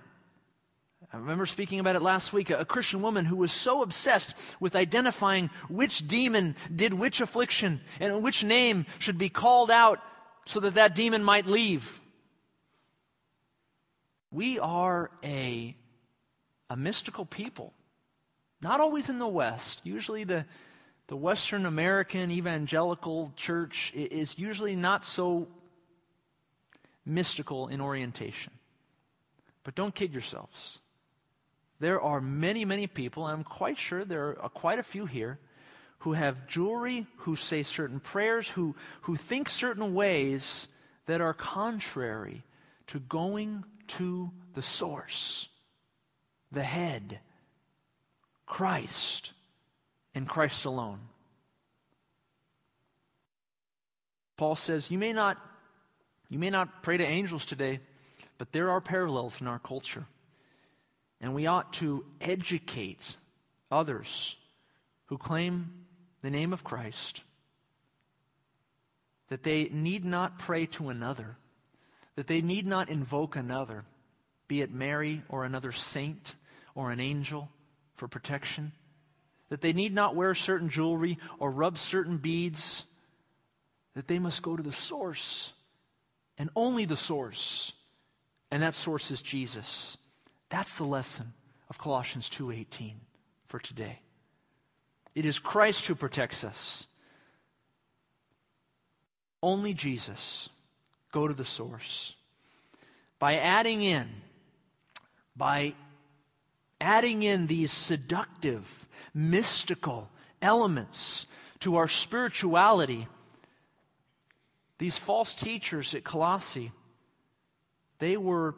I 1.14 1.18
remember 1.18 1.46
speaking 1.46 1.80
about 1.82 1.98
it 1.98 2.02
last 2.02 2.32
week. 2.32 2.50
A 2.50 2.64
Christian 2.64 3.02
woman 3.02 3.26
who 3.26 3.36
was 3.36 3.52
so 3.52 3.82
obsessed 3.82 4.34
with 4.62 4.78
identifying 4.78 5.50
which 5.68 6.08
demon 6.08 6.56
did 6.74 6.94
which 6.94 7.20
affliction 7.20 7.82
and 8.00 8.24
which 8.24 8.46
name 8.46 8.86
should 9.00 9.18
be 9.18 9.28
called 9.28 9.70
out 9.70 10.00
so 10.46 10.62
that 10.62 10.76
that 10.76 10.96
demon 10.96 11.22
might 11.22 11.46
leave. 11.46 12.00
We 14.32 14.58
are 14.60 15.12
a, 15.22 15.76
a 16.70 16.78
mystical 16.78 17.26
people. 17.26 17.74
Not 18.62 18.80
always 18.80 19.10
in 19.10 19.20
the 19.20 19.28
West. 19.28 19.82
Usually 19.84 20.24
the, 20.24 20.46
the 21.08 21.18
Western 21.18 21.66
American 21.66 22.32
evangelical 22.32 23.34
church 23.36 23.92
is 23.94 24.40
usually 24.40 24.78
not 24.78 25.04
so 25.04 25.50
mystical 27.06 27.68
in 27.68 27.82
orientation. 27.82 28.54
But 29.66 29.76
don't 29.76 29.94
kid 29.94 30.14
yourselves. 30.14 30.80
There 31.82 32.00
are 32.00 32.22
many, 32.22 32.64
many 32.64 32.86
people, 32.86 33.26
and 33.26 33.40
I'm 33.40 33.44
quite 33.44 33.76
sure 33.76 34.06
there 34.06 34.40
are 34.40 34.50
quite 34.50 34.78
a 34.78 34.84
few 34.84 35.08
here, 35.08 35.40
who 35.98 36.14
have 36.14 36.48
jewelry, 36.48 37.08
who 37.18 37.36
say 37.36 37.64
certain 37.64 38.00
prayers, 38.00 38.48
who, 38.48 38.76
who 39.02 39.16
think 39.16 39.50
certain 39.50 39.96
ways 39.96 40.68
that 41.08 41.22
are 41.22 41.34
contrary 41.34 42.44
to 42.86 43.00
going 43.00 43.64
to 43.88 44.30
the 44.54 44.62
source, 44.62 45.50
the 46.52 46.62
head, 46.62 47.20
Christ 48.46 49.32
and 50.14 50.30
Christ 50.30 50.66
alone. 50.66 51.00
Paul 54.38 54.56
says, 54.56 54.92
You 54.92 55.00
may 55.00 55.14
not, 55.14 55.40
you 56.30 56.38
may 56.38 56.52
not 56.52 56.84
pray 56.84 56.98
to 56.98 57.04
angels 57.04 57.44
today, 57.44 57.80
but 58.38 58.52
there 58.52 58.70
are 58.70 58.82
parallels 58.82 59.42
in 59.42 59.48
our 59.48 59.60
culture. 59.60 60.06
And 61.22 61.36
we 61.36 61.46
ought 61.46 61.72
to 61.74 62.04
educate 62.20 63.16
others 63.70 64.36
who 65.06 65.18
claim 65.18 65.86
the 66.22 66.32
name 66.32 66.52
of 66.52 66.64
Christ, 66.64 67.22
that 69.30 69.44
they 69.44 69.70
need 69.72 70.04
not 70.04 70.40
pray 70.40 70.66
to 70.68 70.90
another, 70.90 71.38
that 72.16 72.28
they 72.28 72.42
need 72.42 72.66
not 72.66 72.90
invoke 72.90 73.36
another, 73.36 73.86
be 74.48 74.62
it 74.62 74.72
Mary 74.72 75.22
or 75.30 75.46
another 75.46 75.72
saint 75.72 76.36
or 76.76 76.92
an 76.92 77.00
angel 77.00 77.50
for 77.96 78.08
protection, 78.08 78.72
that 79.50 79.62
they 79.62 79.74
need 79.74 79.94
not 79.94 80.16
wear 80.16 80.34
certain 80.34 80.70
jewelry 80.70 81.18
or 81.40 81.52
rub 81.52 81.78
certain 81.78 82.18
beads, 82.18 82.86
that 83.94 84.08
they 84.08 84.20
must 84.20 84.42
go 84.42 84.56
to 84.56 84.64
the 84.64 84.72
source 84.72 85.54
and 86.38 86.50
only 86.56 86.86
the 86.86 86.98
source, 86.98 87.74
and 88.50 88.64
that 88.64 88.74
source 88.74 89.12
is 89.12 89.22
Jesus. 89.22 89.98
That's 90.52 90.76
the 90.76 90.84
lesson 90.84 91.34
of 91.70 91.80
Colossians 91.80 92.30
2:18 92.30 93.00
for 93.48 93.58
today. 93.58 94.02
It 95.16 95.26
is 95.26 95.40
Christ 95.40 95.88
who 95.88 95.96
protects 95.96 96.44
us. 96.44 96.86
Only 99.42 99.74
Jesus. 99.74 100.50
Go 101.12 101.28
to 101.28 101.34
the 101.34 101.46
source. 101.46 102.14
By 103.18 103.38
adding 103.38 103.82
in, 103.82 104.08
by 105.36 105.74
adding 106.80 107.24
in 107.24 107.48
these 107.48 107.72
seductive, 107.72 108.88
mystical 109.14 110.10
elements 110.42 111.26
to 111.60 111.76
our 111.78 111.88
spirituality, 111.88 113.08
these 114.80 114.98
false 114.98 115.34
teachers 115.36 115.94
at 115.94 116.04
Colossae, 116.04 116.72
they 118.00 118.18
were, 118.18 118.56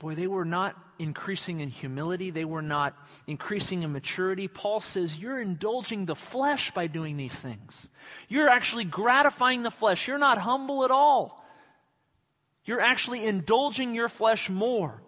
boy, 0.00 0.14
they 0.14 0.26
were 0.26 0.44
not 0.44 0.76
increasing 0.98 1.60
in 1.60 1.68
humility. 1.68 2.30
They 2.30 2.44
were 2.44 2.62
not 2.62 2.96
increasing 3.26 3.82
in 3.82 3.92
maturity. 3.92 4.48
Paul 4.48 4.80
says, 4.80 5.16
You're 5.16 5.38
indulging 5.38 6.06
the 6.06 6.16
flesh 6.16 6.72
by 6.72 6.88
doing 6.88 7.16
these 7.16 7.34
things. 7.34 7.88
You're 8.28 8.48
actually 8.48 8.84
gratifying 8.84 9.62
the 9.62 9.70
flesh. 9.70 10.08
You're 10.08 10.18
not 10.18 10.38
humble 10.38 10.84
at 10.84 10.90
all. 10.90 11.44
You're 12.64 12.80
actually 12.80 13.24
indulging 13.24 13.94
your 13.94 14.08
flesh 14.08 14.50
more. 14.50 15.02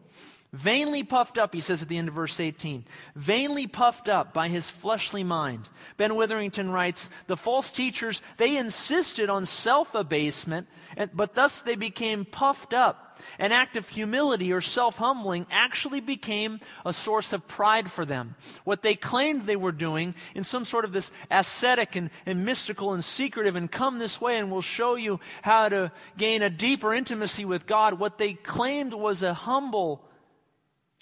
Vainly 0.53 1.03
puffed 1.03 1.39
up, 1.39 1.55
he 1.55 1.61
says 1.61 1.81
at 1.81 1.89
the 1.89 1.97
end 1.97 2.09
of 2.09 2.15
verse 2.15 2.39
18. 2.39 2.85
Vainly 3.17 3.67
puffed 3.67 4.11
up 4.11 4.35
by 4.35 4.49
his 4.49 4.69
fleshly 4.69 5.25
mind. 5.25 5.67
Ben 5.97 6.15
Witherington 6.15 6.71
writes, 6.71 7.09
the 7.27 7.39
false 7.39 7.71
teachers, 7.71 8.21
they 8.37 8.59
insisted 8.59 9.31
on 9.31 9.47
self-abasement, 9.47 10.69
but 11.15 11.35
thus 11.35 11.63
they 11.63 11.75
became 11.75 12.27
puffed 12.27 12.75
up. 12.75 13.12
An 13.39 13.53
act 13.53 13.77
of 13.77 13.89
humility 13.89 14.53
or 14.53 14.61
self-humbling 14.61 15.47
actually 15.51 16.01
became 16.01 16.61
a 16.85 16.93
source 16.93 17.33
of 17.33 17.47
pride 17.47 17.91
for 17.91 18.05
them. 18.05 18.35
What 18.65 18.83
they 18.83 18.95
claimed 18.95 19.43
they 19.43 19.57
were 19.57 19.73
doing 19.73 20.15
in 20.35 20.45
some 20.45 20.65
sort 20.65 20.85
of 20.85 20.93
this 20.93 21.13
ascetic 21.31 21.97
and, 21.97 22.11
and 22.27 22.45
mystical 22.45 22.93
and 22.93 23.05
secretive 23.05 23.57
and 23.57 23.71
come 23.71 23.99
this 23.99 24.21
way 24.21 24.39
and 24.39 24.51
we'll 24.51 24.63
show 24.63 24.95
you 24.95 25.21
how 25.43 25.69
to 25.69 25.93
gain 26.17 26.43
a 26.43 26.51
deeper 26.51 26.95
intimacy 26.95 27.45
with 27.45 27.67
God. 27.67 27.99
What 27.99 28.19
they 28.19 28.35
claimed 28.35 28.95
was 28.95 29.23
a 29.23 29.35
humble 29.35 30.05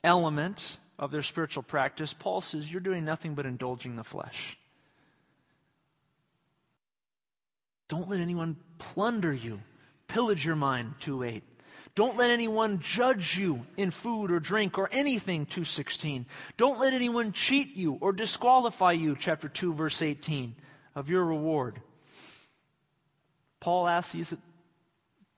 element 0.02 0.78
of 1.00 1.10
their 1.10 1.22
spiritual 1.22 1.62
practice, 1.62 2.12
Paul 2.12 2.42
says, 2.42 2.70
You're 2.70 2.80
doing 2.80 3.04
nothing 3.04 3.34
but 3.34 3.46
indulging 3.46 3.96
the 3.96 4.04
flesh. 4.04 4.58
Don't 7.88 8.08
let 8.08 8.20
anyone 8.20 8.56
plunder 8.78 9.32
you, 9.32 9.60
pillage 10.06 10.44
your 10.44 10.56
mind, 10.56 10.94
2 11.00 11.24
8. 11.24 11.42
Don't 11.94 12.16
let 12.16 12.30
anyone 12.30 12.80
judge 12.80 13.36
you 13.36 13.66
in 13.76 13.90
food 13.90 14.30
or 14.30 14.40
drink 14.40 14.78
or 14.78 14.88
anything, 14.92 15.44
216. 15.46 16.24
Don't 16.56 16.78
let 16.78 16.92
anyone 16.92 17.32
cheat 17.32 17.76
you 17.76 17.98
or 18.00 18.12
disqualify 18.12 18.92
you, 18.92 19.16
chapter 19.18 19.48
2, 19.48 19.74
verse 19.74 20.00
18, 20.00 20.54
of 20.94 21.10
your 21.10 21.24
reward. 21.24 21.80
Paul 23.58 23.88
asks 23.88 24.12
these, 24.12 24.34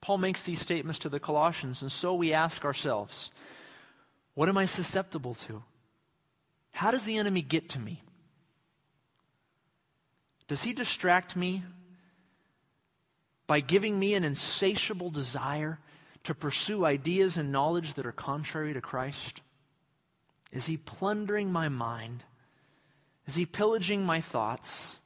Paul 0.01 0.19
makes 0.19 0.43
these 0.43 0.61
statements 0.61 1.01
to 1.01 1.09
the 1.09 1.21
Colossians, 1.21 1.83
and 1.83 1.91
so 1.91 2.15
we 2.15 2.33
ask 2.33 2.65
ourselves, 2.65 3.31
what 4.35 4.49
am 4.49 4.59
I 4.59 4.67
susceptible 4.67 5.35
to? 5.35 5.63
How 6.73 6.91
does 6.91 7.05
the 7.05 7.17
enemy 7.17 7.43
get 7.43 7.71
to 7.71 7.79
me? 7.79 8.03
Does 10.49 10.63
he 10.63 10.73
distract 10.73 11.35
me 11.35 11.63
by 13.47 13.61
giving 13.61 13.99
me 13.99 14.15
an 14.15 14.25
insatiable 14.25 15.11
desire 15.11 15.79
to 16.25 16.35
pursue 16.35 16.85
ideas 16.85 17.37
and 17.37 17.53
knowledge 17.53 17.95
that 17.95 18.07
are 18.07 18.13
contrary 18.13 18.73
to 18.75 18.81
Christ? 18.81 19.41
Is 20.53 20.67
he 20.67 20.77
plundering 20.77 21.51
my 21.51 21.69
mind? 21.69 22.25
Is 23.27 23.35
he 23.35 23.47
pillaging 23.47 24.05
my 24.05 24.21
thoughts 24.21 25.01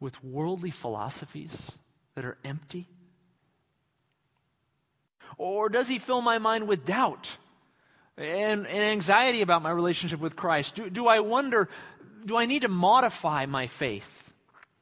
with 0.00 0.22
worldly 0.22 0.70
philosophies 0.70 1.78
that 2.14 2.24
are 2.24 2.38
empty? 2.44 2.88
Or 5.36 5.68
does 5.68 5.88
he 5.88 5.98
fill 5.98 6.20
my 6.20 6.38
mind 6.38 6.68
with 6.68 6.84
doubt? 6.84 7.38
and, 8.18 8.66
and 8.66 8.78
anxiety 8.78 9.42
about 9.42 9.62
my 9.62 9.70
relationship 9.70 10.20
with 10.20 10.36
Christ? 10.36 10.74
Do, 10.74 10.90
do 10.90 11.06
I 11.06 11.20
wonder, 11.20 11.68
do 12.24 12.36
I 12.36 12.46
need 12.46 12.62
to 12.62 12.68
modify 12.68 13.46
my 13.46 13.66
faith? 13.66 14.34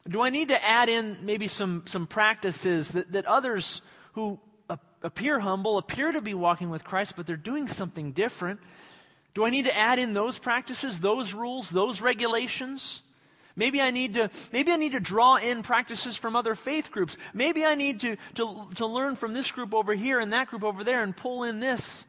Do 0.09 0.23
I 0.23 0.31
need 0.31 0.49
to 0.49 0.65
add 0.65 0.89
in 0.89 1.19
maybe 1.23 1.49
some, 1.49 1.83
some 1.87 2.07
practices 2.07 2.93
that, 2.93 3.13
that 3.13 3.27
others 3.27 3.83
who 4.13 4.41
appear 5.03 5.39
humble, 5.41 5.79
appear 5.79 6.13
to 6.13 6.21
be 6.21 6.35
walking 6.35 6.71
with 6.71 6.85
Christ, 6.85 7.15
but 7.17 7.27
they're 7.27 7.37
doing 7.37 7.69
something 7.69 8.13
different? 8.13 8.61
Do 9.35 9.45
I 9.45 9.51
need 9.51 9.67
to 9.67 9.77
add 9.77 9.99
in 9.99 10.15
those 10.15 10.39
practices, 10.39 11.01
those 11.01 11.35
rules, 11.35 11.71
those 11.71 12.01
regulations? 12.01 13.03
Maybe 13.55 13.81
I 13.81 13.91
need 13.91 14.15
to, 14.15 14.31
maybe 14.53 14.73
I 14.73 14.77
need 14.77 14.93
to 14.93 15.01
draw 15.01 15.37
in 15.37 15.63
practices 15.63 16.17
from 16.17 16.37
other 16.37 16.55
faith 16.55 16.91
groups. 16.91 17.17
Maybe 17.33 17.65
I 17.65 17.75
need 17.75 18.01
to, 18.01 18.17
to, 18.35 18.69
to 18.77 18.87
learn 18.87 19.15
from 19.15 19.33
this 19.33 19.51
group 19.51 19.75
over 19.75 19.95
here 19.95 20.19
and 20.19 20.33
that 20.33 20.49
group 20.49 20.63
over 20.63 20.85
there 20.85 21.03
and 21.03 21.17
pull 21.17 21.45
in 21.45 21.61
this 21.61 22.07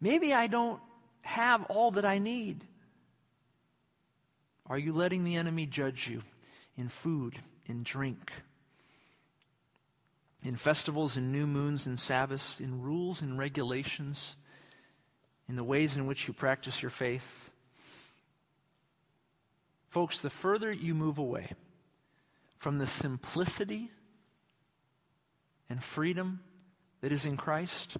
Maybe 0.00 0.32
I 0.32 0.46
don't 0.46 0.80
have 1.22 1.64
all 1.64 1.90
that 1.92 2.04
I 2.04 2.18
need. 2.18 2.64
Are 4.66 4.78
you 4.78 4.92
letting 4.92 5.24
the 5.24 5.36
enemy 5.36 5.66
judge 5.66 6.08
you 6.08 6.22
in 6.76 6.88
food, 6.88 7.38
in 7.66 7.82
drink, 7.82 8.32
in 10.44 10.56
festivals, 10.56 11.16
in 11.16 11.32
new 11.32 11.46
moons, 11.46 11.86
in 11.86 11.96
Sabbaths, 11.96 12.60
in 12.60 12.80
rules 12.80 13.22
and 13.22 13.38
regulations, 13.38 14.36
in 15.48 15.56
the 15.56 15.64
ways 15.64 15.96
in 15.96 16.06
which 16.06 16.26
you 16.26 16.34
practice 16.34 16.82
your 16.82 16.90
faith? 16.90 17.50
Folks, 19.88 20.20
the 20.20 20.30
further 20.30 20.72
you 20.72 20.94
move 20.94 21.18
away 21.18 21.52
from 22.58 22.78
the 22.78 22.86
simplicity 22.86 23.90
and 25.68 25.82
freedom 25.82 26.40
that 27.00 27.12
is 27.12 27.26
in 27.26 27.36
Christ, 27.36 27.96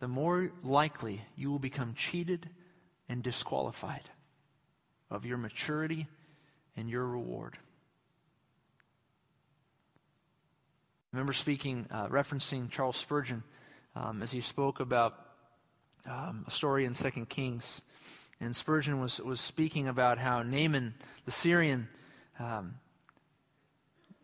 the 0.00 0.08
more 0.08 0.50
likely 0.62 1.22
you 1.36 1.50
will 1.50 1.58
become 1.58 1.94
cheated 1.94 2.48
and 3.08 3.22
disqualified 3.22 4.08
of 5.10 5.26
your 5.26 5.38
maturity 5.38 6.06
and 6.76 6.88
your 6.88 7.06
reward. 7.06 7.58
I 11.14 11.16
remember 11.16 11.32
speaking, 11.32 11.86
uh, 11.92 12.08
referencing 12.08 12.68
Charles 12.68 12.96
Spurgeon 12.96 13.44
um, 13.94 14.20
as 14.20 14.32
he 14.32 14.40
spoke 14.40 14.80
about 14.80 15.14
um, 16.10 16.44
a 16.48 16.50
story 16.50 16.86
in 16.86 16.92
2 16.92 17.26
Kings. 17.26 17.82
And 18.40 18.54
Spurgeon 18.56 19.00
was, 19.00 19.20
was 19.20 19.40
speaking 19.40 19.86
about 19.86 20.18
how 20.18 20.42
Naaman 20.42 20.92
the 21.24 21.30
Syrian, 21.30 21.86
um, 22.40 22.74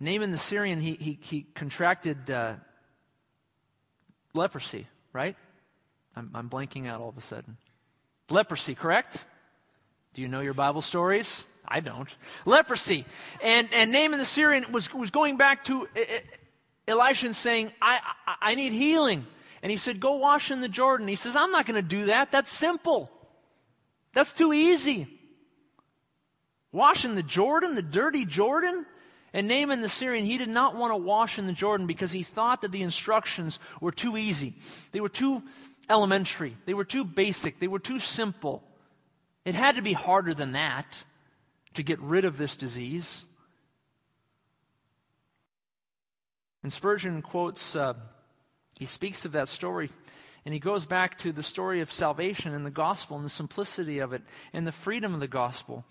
Naaman 0.01 0.33
the 0.33 0.37
Syrian, 0.37 0.81
he, 0.81 0.95
he, 0.95 1.17
he 1.23 1.47
contracted 1.55 2.29
uh, 2.29 2.55
leprosy, 4.35 4.89
right? 5.13 5.37
I'm, 6.17 6.33
I'm 6.35 6.51
blanking 6.51 6.89
out 6.89 7.01
all 7.01 7.11
of 7.11 7.17
a 7.17 7.21
sudden. 7.21 7.57
Leprosy, 8.31 8.75
correct? 8.75 9.25
Do 10.15 10.23
you 10.23 10.27
know 10.27 10.41
your 10.41 10.55
Bible 10.55 10.83
stories? 10.83 11.45
I 11.69 11.79
don't. 11.79 12.13
Leprosy. 12.47 13.05
And, 13.45 13.69
and 13.73 13.93
Naaman 13.93 14.19
the 14.19 14.25
Syrian 14.25 14.65
was, 14.73 14.93
was 14.93 15.13
going 15.13 15.37
back 15.37 15.63
to 15.65 15.87
Elisha 16.91 17.27
and 17.27 17.37
saying, 17.37 17.73
I, 17.81 18.01
I, 18.27 18.35
I 18.51 18.55
need 18.55 18.73
healing. 18.73 19.25
And 19.63 19.71
he 19.71 19.77
said, 19.77 20.01
Go 20.01 20.17
wash 20.17 20.51
in 20.51 20.61
the 20.61 20.69
Jordan. 20.69 21.09
He 21.09 21.15
says, 21.15 21.37
I'm 21.37 21.53
not 21.53 21.67
going 21.67 21.81
to 21.81 21.89
do 21.89 22.07
that. 22.07 22.33
That's 22.33 22.53
simple. 22.53 23.11
That's 24.13 24.33
too 24.33 24.53
easy. 24.53 25.07
Wash 26.73 27.05
in 27.05 27.15
the 27.15 27.23
Jordan, 27.23 27.75
the 27.75 27.83
dirty 27.83 28.25
Jordan? 28.25 28.87
And 29.33 29.47
Naaman 29.47 29.81
the 29.81 29.89
Syrian, 29.89 30.25
he 30.25 30.39
did 30.39 30.49
not 30.49 30.75
want 30.75 30.93
to 30.93 30.97
wash 30.97 31.39
in 31.39 31.47
the 31.47 31.53
Jordan 31.53 31.87
because 31.87 32.11
he 32.11 32.25
thought 32.25 32.63
that 32.63 32.73
the 32.73 32.83
instructions 32.83 33.61
were 33.81 33.93
too 33.93 34.17
easy. 34.17 34.55
They 34.91 35.01
were 35.01 35.09
too 35.09 35.43
elementary. 35.89 36.57
They 36.67 36.75
were 36.75 36.85
too 36.85 37.05
basic. 37.05 37.61
They 37.61 37.69
were 37.69 37.79
too 37.79 38.01
simple. 38.01 38.65
It 39.45 39.55
had 39.55 39.77
to 39.77 39.83
be 39.83 39.93
harder 39.93 40.35
than 40.35 40.53
that 40.53 41.05
to 41.75 41.83
get 41.83 42.01
rid 42.01 42.25
of 42.25 42.39
this 42.39 42.57
disease. 42.57 43.25
And 46.71 46.75
Spurgeon 46.77 47.21
quotes, 47.21 47.75
uh, 47.75 47.95
he 48.79 48.87
speaks 48.87 49.25
of 49.25 49.33
that 49.33 49.49
story, 49.49 49.91
and 50.45 50.55
he 50.55 50.61
goes 50.61 50.87
back 50.87 51.19
to 51.19 51.33
the 51.33 51.43
story 51.43 51.81
of 51.81 51.93
salvation 51.93 52.55
and 52.55 52.65
the 52.65 52.71
gospel 52.71 53.17
and 53.17 53.27
the 53.27 53.29
simplicity 53.29 53.99
of 53.99 54.13
it 54.13 54.23
and 54.53 54.65
the 54.65 54.71
freedom 54.71 55.13
of 55.13 55.19
the 55.19 55.27
gospel. 55.27 55.85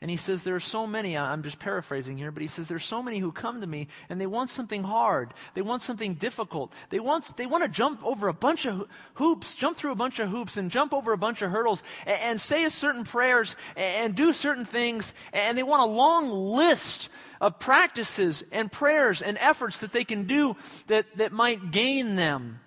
And 0.00 0.10
he 0.10 0.16
says, 0.16 0.42
There 0.42 0.54
are 0.54 0.60
so 0.60 0.86
many, 0.86 1.16
I'm 1.16 1.42
just 1.42 1.58
paraphrasing 1.58 2.18
here, 2.18 2.30
but 2.30 2.42
he 2.42 2.46
says, 2.46 2.68
There 2.68 2.76
are 2.76 2.80
so 2.80 3.02
many 3.02 3.18
who 3.18 3.32
come 3.32 3.60
to 3.60 3.66
me 3.66 3.88
and 4.08 4.20
they 4.20 4.26
want 4.26 4.50
something 4.50 4.82
hard. 4.82 5.34
They 5.54 5.62
want 5.62 5.82
something 5.82 6.14
difficult. 6.14 6.72
They 6.90 7.00
want, 7.00 7.36
they 7.36 7.46
want 7.46 7.64
to 7.64 7.68
jump 7.68 8.04
over 8.04 8.28
a 8.28 8.34
bunch 8.34 8.66
of 8.66 8.86
hoops, 9.14 9.54
jump 9.54 9.76
through 9.76 9.92
a 9.92 9.96
bunch 9.96 10.18
of 10.18 10.28
hoops 10.28 10.56
and 10.56 10.70
jump 10.70 10.92
over 10.92 11.12
a 11.12 11.18
bunch 11.18 11.42
of 11.42 11.50
hurdles 11.50 11.82
and, 12.06 12.20
and 12.20 12.40
say 12.40 12.68
certain 12.68 13.04
prayers 13.04 13.56
and, 13.76 14.04
and 14.04 14.14
do 14.14 14.32
certain 14.32 14.64
things. 14.64 15.14
And 15.32 15.56
they 15.56 15.62
want 15.62 15.82
a 15.82 15.92
long 15.92 16.30
list 16.30 17.08
of 17.40 17.58
practices 17.58 18.44
and 18.52 18.70
prayers 18.70 19.22
and 19.22 19.38
efforts 19.38 19.80
that 19.80 19.92
they 19.92 20.04
can 20.04 20.24
do 20.24 20.56
that, 20.86 21.06
that 21.16 21.32
might 21.32 21.70
gain 21.70 22.16
them 22.16 22.60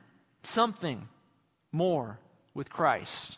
something 0.44 1.08
more 1.72 2.20
with 2.54 2.70
Christ. 2.70 3.38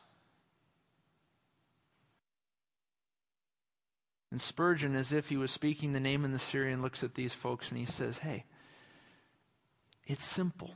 And 4.32 4.40
Spurgeon, 4.40 4.96
as 4.96 5.12
if 5.12 5.30
he 5.30 5.38
was 5.38 5.52
speaking 5.52 5.92
the 5.92 6.00
Naaman 6.00 6.32
the 6.32 6.40
Syrian, 6.40 6.82
looks 6.82 7.04
at 7.04 7.16
these 7.16 7.34
folks 7.34 7.70
and 7.70 7.80
he 7.80 7.86
says, 7.86 8.20
Hey, 8.20 8.46
it's 10.06 10.24
simple, 10.24 10.72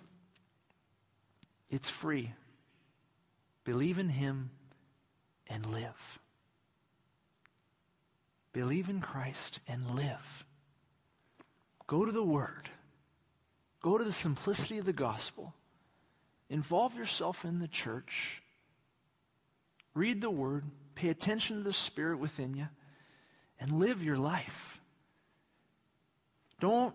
it's 1.70 1.90
free. 1.90 2.34
Believe 3.64 3.98
in 3.98 4.10
him 4.10 4.52
and 5.48 5.66
live. 5.66 6.20
Believe 8.52 8.90
in 8.90 9.00
Christ 9.00 9.60
and 9.68 9.96
live. 9.96 10.46
Go 11.88 12.06
to 12.06 12.12
the 12.12 12.24
Word. 12.24 12.70
Go 13.82 13.98
to 13.98 14.04
the 14.04 14.12
simplicity 14.12 14.78
of 14.78 14.86
the 14.86 14.94
gospel. 14.94 15.54
Involve 16.50 16.96
yourself 16.96 17.46
in 17.46 17.60
the 17.60 17.68
church. 17.68 18.42
Read 19.94 20.22
the 20.22 20.30
Word. 20.30 20.66
Pay 20.96 21.10
attention 21.10 21.58
to 21.58 21.64
the 21.64 21.74
Spirit 21.74 22.20
within 22.20 22.54
you 22.54 22.68
and 23.64 23.80
live 23.80 24.04
your 24.04 24.18
life. 24.18 24.82
Don't 26.60 26.94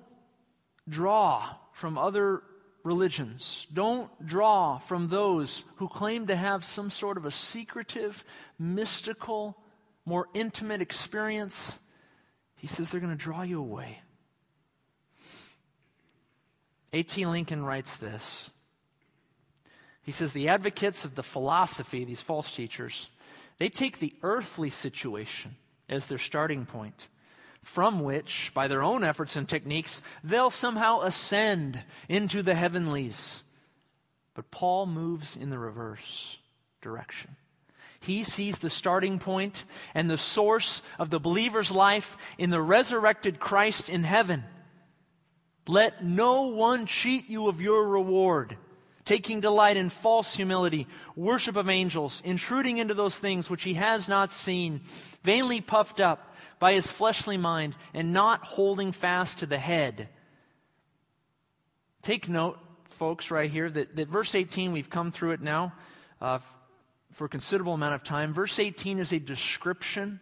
draw 0.87 1.55
from 1.73 1.97
other 1.97 2.43
religions. 2.85 3.67
Don't 3.73 4.11
draw 4.25 4.77
from 4.77 5.09
those 5.09 5.65
who 5.77 5.89
claim 5.89 6.27
to 6.27 6.37
have 6.37 6.67
some 6.67 6.91
sort 6.91 7.17
of 7.17 7.25
a 7.25 7.31
secretive, 7.31 8.23
mystical, 8.59 9.57
more 10.05 10.27
intimate 10.35 10.83
experience. 10.83 11.81
He 12.57 12.67
says 12.67 12.91
they're 12.91 13.01
going 13.01 13.17
to 13.17 13.25
draw 13.25 13.43
you 13.43 13.61
away. 13.61 14.03
A.T. 16.93 17.25
Lincoln 17.25 17.65
writes 17.65 17.97
this. 17.97 18.51
He 20.03 20.13
says 20.13 20.33
the 20.33 20.49
advocates 20.49 21.07
of 21.07 21.15
the 21.15 21.23
philosophy, 21.23 22.05
these 22.05 22.21
false 22.21 22.55
teachers, 22.55 23.09
they 23.59 23.71
take 23.71 24.01
the 24.01 24.15
earthly 24.23 24.69
situation 24.69 25.57
as 25.89 26.07
their 26.07 26.19
starting 26.19 26.67
point, 26.67 27.09
from 27.63 28.01
which, 28.01 28.51
by 28.55 28.69
their 28.69 28.83
own 28.83 29.05
efforts 29.05 29.37
and 29.37 29.49
techniques, 29.49 30.03
they'll 30.23 30.51
somehow 30.51 31.01
ascend 31.01 31.83
into 32.09 32.43
the 32.43 32.55
heavenlies. 32.55 33.43
But 34.35 34.51
Paul 34.51 34.87
moves 34.87 35.37
in 35.37 35.51
the 35.51 35.59
reverse 35.59 36.39
direction. 36.81 37.37
He 38.01 38.23
sees 38.23 38.59
the 38.59 38.71
starting 38.71 39.19
point 39.19 39.65
and 39.95 40.09
the 40.09 40.19
source 40.19 40.83
of 40.99 41.11
the 41.11 41.19
believer's 41.19 41.71
life 41.71 42.17
in 42.39 42.51
the 42.51 42.63
resurrected 42.63 43.41
Christ 43.41 43.89
in 43.89 44.05
heaven. 44.05 44.45
Let 45.67 46.05
no 46.05 46.43
one 46.43 46.87
cheat 46.87 47.29
you 47.29 47.49
of 47.49 47.61
your 47.61 47.87
reward 47.87 48.57
taking 49.09 49.41
delight 49.41 49.79
in 49.79 49.89
false 49.89 50.35
humility, 50.35 50.87
worship 51.17 51.57
of 51.57 51.71
angels, 51.71 52.21
intruding 52.27 52.77
into 52.77 52.93
those 52.93 53.17
things 53.17 53.49
which 53.49 53.65
he 53.65 53.73
has 53.73 54.07
not 54.07 54.31
seen, 54.31 54.83
vainly 55.23 55.63
puffed 55.63 55.99
up 55.99 56.37
by 56.59 56.75
his 56.75 56.93
fleshly 56.93 57.39
mind, 57.39 57.75
and 57.95 58.13
not 58.13 58.45
holding 58.45 58.93
fast 58.93 59.39
to 59.39 59.47
the 59.47 59.57
head. 59.57 60.11
Take 62.03 62.29
note, 62.29 62.59
folks, 62.91 63.31
right 63.31 63.51
here, 63.51 63.71
that, 63.71 63.97
that 63.97 64.09
verse 64.09 64.35
18, 64.35 64.73
we've 64.73 64.91
come 64.91 65.11
through 65.11 65.31
it 65.31 65.41
now 65.41 65.73
uh, 66.21 66.41
for 67.13 67.25
a 67.25 67.31
considerable 67.31 67.73
amount 67.73 67.95
of 67.95 68.05
time. 68.05 68.35
Verse 68.35 68.59
18 68.59 68.99
is 68.99 69.15
a 69.15 69.19
description 69.19 70.21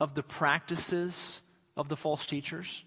of 0.00 0.14
the 0.14 0.22
practices 0.22 1.42
of 1.76 1.90
the 1.90 1.98
false 1.98 2.24
teachers. 2.24 2.82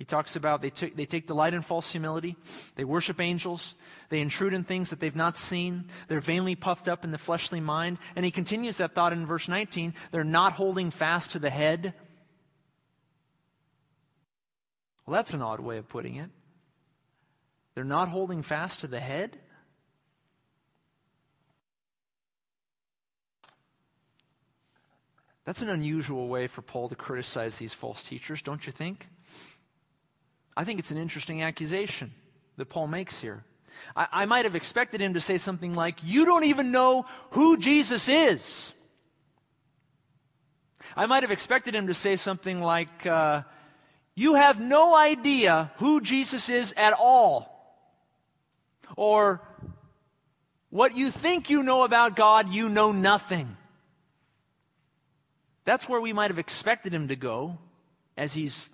He 0.00 0.06
talks 0.06 0.34
about 0.34 0.62
they, 0.62 0.70
t- 0.70 0.94
they 0.96 1.04
take 1.04 1.26
delight 1.26 1.52
in 1.52 1.60
false 1.60 1.92
humility. 1.92 2.34
They 2.74 2.84
worship 2.84 3.20
angels. 3.20 3.74
They 4.08 4.22
intrude 4.22 4.54
in 4.54 4.64
things 4.64 4.88
that 4.88 4.98
they've 4.98 5.14
not 5.14 5.36
seen. 5.36 5.90
They're 6.08 6.20
vainly 6.20 6.54
puffed 6.54 6.88
up 6.88 7.04
in 7.04 7.10
the 7.10 7.18
fleshly 7.18 7.60
mind. 7.60 7.98
And 8.16 8.24
he 8.24 8.30
continues 8.30 8.78
that 8.78 8.94
thought 8.94 9.12
in 9.12 9.26
verse 9.26 9.46
19. 9.46 9.92
They're 10.10 10.24
not 10.24 10.52
holding 10.52 10.90
fast 10.90 11.32
to 11.32 11.38
the 11.38 11.50
head. 11.50 11.92
Well, 15.04 15.16
that's 15.16 15.34
an 15.34 15.42
odd 15.42 15.60
way 15.60 15.76
of 15.76 15.86
putting 15.86 16.14
it. 16.14 16.30
They're 17.74 17.84
not 17.84 18.08
holding 18.08 18.40
fast 18.40 18.80
to 18.80 18.86
the 18.86 19.00
head? 19.00 19.38
That's 25.44 25.60
an 25.60 25.68
unusual 25.68 26.26
way 26.26 26.46
for 26.46 26.62
Paul 26.62 26.88
to 26.88 26.94
criticize 26.94 27.56
these 27.56 27.74
false 27.74 28.02
teachers, 28.02 28.40
don't 28.40 28.66
you 28.66 28.72
think? 28.72 29.08
I 30.60 30.64
think 30.64 30.78
it's 30.78 30.90
an 30.90 30.98
interesting 30.98 31.42
accusation 31.42 32.12
that 32.58 32.66
Paul 32.66 32.86
makes 32.86 33.18
here. 33.18 33.44
I, 33.96 34.08
I 34.12 34.26
might 34.26 34.44
have 34.44 34.54
expected 34.54 35.00
him 35.00 35.14
to 35.14 35.20
say 35.20 35.38
something 35.38 35.72
like, 35.72 35.96
You 36.04 36.26
don't 36.26 36.44
even 36.44 36.70
know 36.70 37.06
who 37.30 37.56
Jesus 37.56 38.10
is. 38.10 38.74
I 40.94 41.06
might 41.06 41.22
have 41.22 41.30
expected 41.30 41.74
him 41.74 41.86
to 41.86 41.94
say 41.94 42.18
something 42.18 42.60
like, 42.60 43.06
uh, 43.06 43.44
You 44.14 44.34
have 44.34 44.60
no 44.60 44.94
idea 44.94 45.72
who 45.78 46.02
Jesus 46.02 46.50
is 46.50 46.74
at 46.76 46.92
all. 46.92 47.48
Or, 48.96 49.40
What 50.68 50.94
you 50.94 51.10
think 51.10 51.48
you 51.48 51.62
know 51.62 51.84
about 51.84 52.16
God, 52.16 52.52
you 52.52 52.68
know 52.68 52.92
nothing. 52.92 53.56
That's 55.64 55.88
where 55.88 56.02
we 56.02 56.12
might 56.12 56.30
have 56.30 56.38
expected 56.38 56.92
him 56.92 57.08
to 57.08 57.16
go 57.16 57.56
as 58.14 58.34
he's 58.34 58.68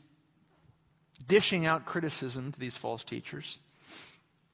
dishing 1.17 1.67
out 1.67 1.87
criticism 1.87 2.53
to 2.53 2.59
these 2.59 2.77
false 2.77 3.05
teachers. 3.05 3.59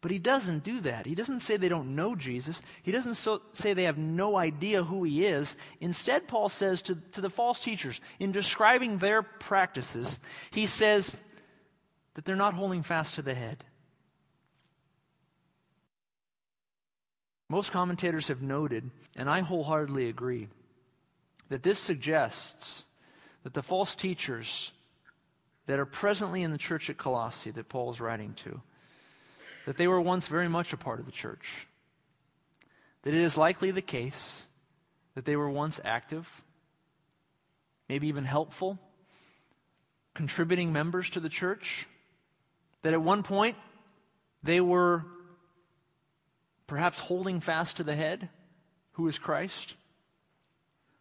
But 0.03 0.11
he 0.11 0.19
doesn't 0.19 0.65
do 0.65 0.81
that. 0.81 1.07
He 1.07 1.15
doesn't 1.15 1.41
say 1.41 1.57
they 1.57 1.69
don't 1.69 1.95
know 1.95 2.17
Jesus. 2.17 2.61
He 2.83 2.91
doesn't 2.91 3.15
so, 3.15 3.41
say 3.53 3.73
they 3.73 3.85
have 3.85 3.99
no 3.99 4.37
idea 4.37 4.83
who 4.83 5.05
he 5.05 5.25
is. 5.25 5.57
Instead, 5.81 6.27
Paul 6.27 6.49
says 6.49 6.83
to, 6.83 6.97
to 7.13 7.21
the 7.21 7.31
false 7.31 7.61
teachers, 7.61 8.01
in 8.19 8.33
describing 8.33 8.99
their 8.99 9.23
practices, 9.23 10.19
he 10.51 10.67
says 10.67 11.17
that 12.15 12.25
they're 12.25 12.35
not 12.35 12.55
holding 12.55 12.83
fast 12.83 13.15
to 13.15 13.23
the 13.23 13.35
head. 13.35 13.65
Most 17.49 17.71
commentators 17.71 18.27
have 18.29 18.43
noted, 18.43 18.91
and 19.15 19.29
I 19.29 19.41
wholeheartedly 19.41 20.09
agree, 20.09 20.49
that 21.49 21.63
this 21.63 21.79
suggests 21.79 22.87
that 23.45 23.55
the 23.55 23.63
false 23.63 23.95
teachers 23.95 24.73
that 25.67 25.79
are 25.79 25.87
presently 25.87 26.43
in 26.43 26.53
the 26.53 26.59
church 26.59 26.91
at 26.91 26.99
Colossae 26.99 27.51
that 27.53 27.69
Paul 27.69 27.91
is 27.91 28.01
writing 28.01 28.35
to, 28.35 28.61
that 29.67 29.77
they 29.77 29.87
were 29.87 30.01
once 30.01 30.27
very 30.27 30.49
much 30.49 30.73
a 30.73 30.77
part 30.77 31.01
of 31.01 31.07
the 31.07 31.13
church, 31.13 31.67
that 33.03 33.15
it 33.15 33.23
is 33.23 33.37
likely 33.37 33.71
the 33.71 33.83
case 33.83 34.47
that 35.15 35.25
they 35.25 35.37
were 35.37 35.51
once 35.51 35.81
active, 35.85 36.45
maybe 37.89 38.09
even 38.09 38.25
helpful, 38.25 38.79
contributing 40.15 40.73
members 40.73 41.11
to 41.11 41.21
the 41.21 41.29
church, 41.29 41.87
that 42.83 42.93
at 42.93 43.03
one 43.03 43.23
point 43.23 43.57
they 44.43 44.61
were 44.61 45.05
perhaps 46.67 46.99
holding 46.99 47.41
fast 47.41 47.77
to 47.77 47.85
the 47.85 47.95
head, 47.95 48.29
who 48.93 49.07
is 49.07 49.19
Christ. 49.19 49.77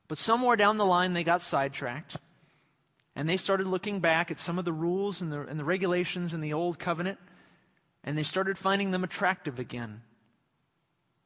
But 0.08 0.18
somewhere 0.18 0.56
down 0.56 0.78
the 0.78 0.86
line, 0.86 1.14
they 1.14 1.24
got 1.24 1.42
sidetracked. 1.42 2.18
And 3.16 3.28
they 3.28 3.38
started 3.38 3.68
looking 3.68 4.00
back 4.00 4.32
at 4.32 4.40
some 4.40 4.58
of 4.58 4.66
the 4.66 4.74
rules 4.74 5.22
and 5.22 5.32
the, 5.32 5.42
and 5.42 5.60
the 5.60 5.66
regulations 5.66 6.34
in 6.34 6.42
the 6.42 6.54
Old 6.54 6.80
Covenant, 6.80 7.20
and 8.04 8.18
they 8.18 8.24
started 8.24 8.58
finding 8.58 8.92
them 8.92 9.04
attractive 9.04 9.60
again. 9.60 10.02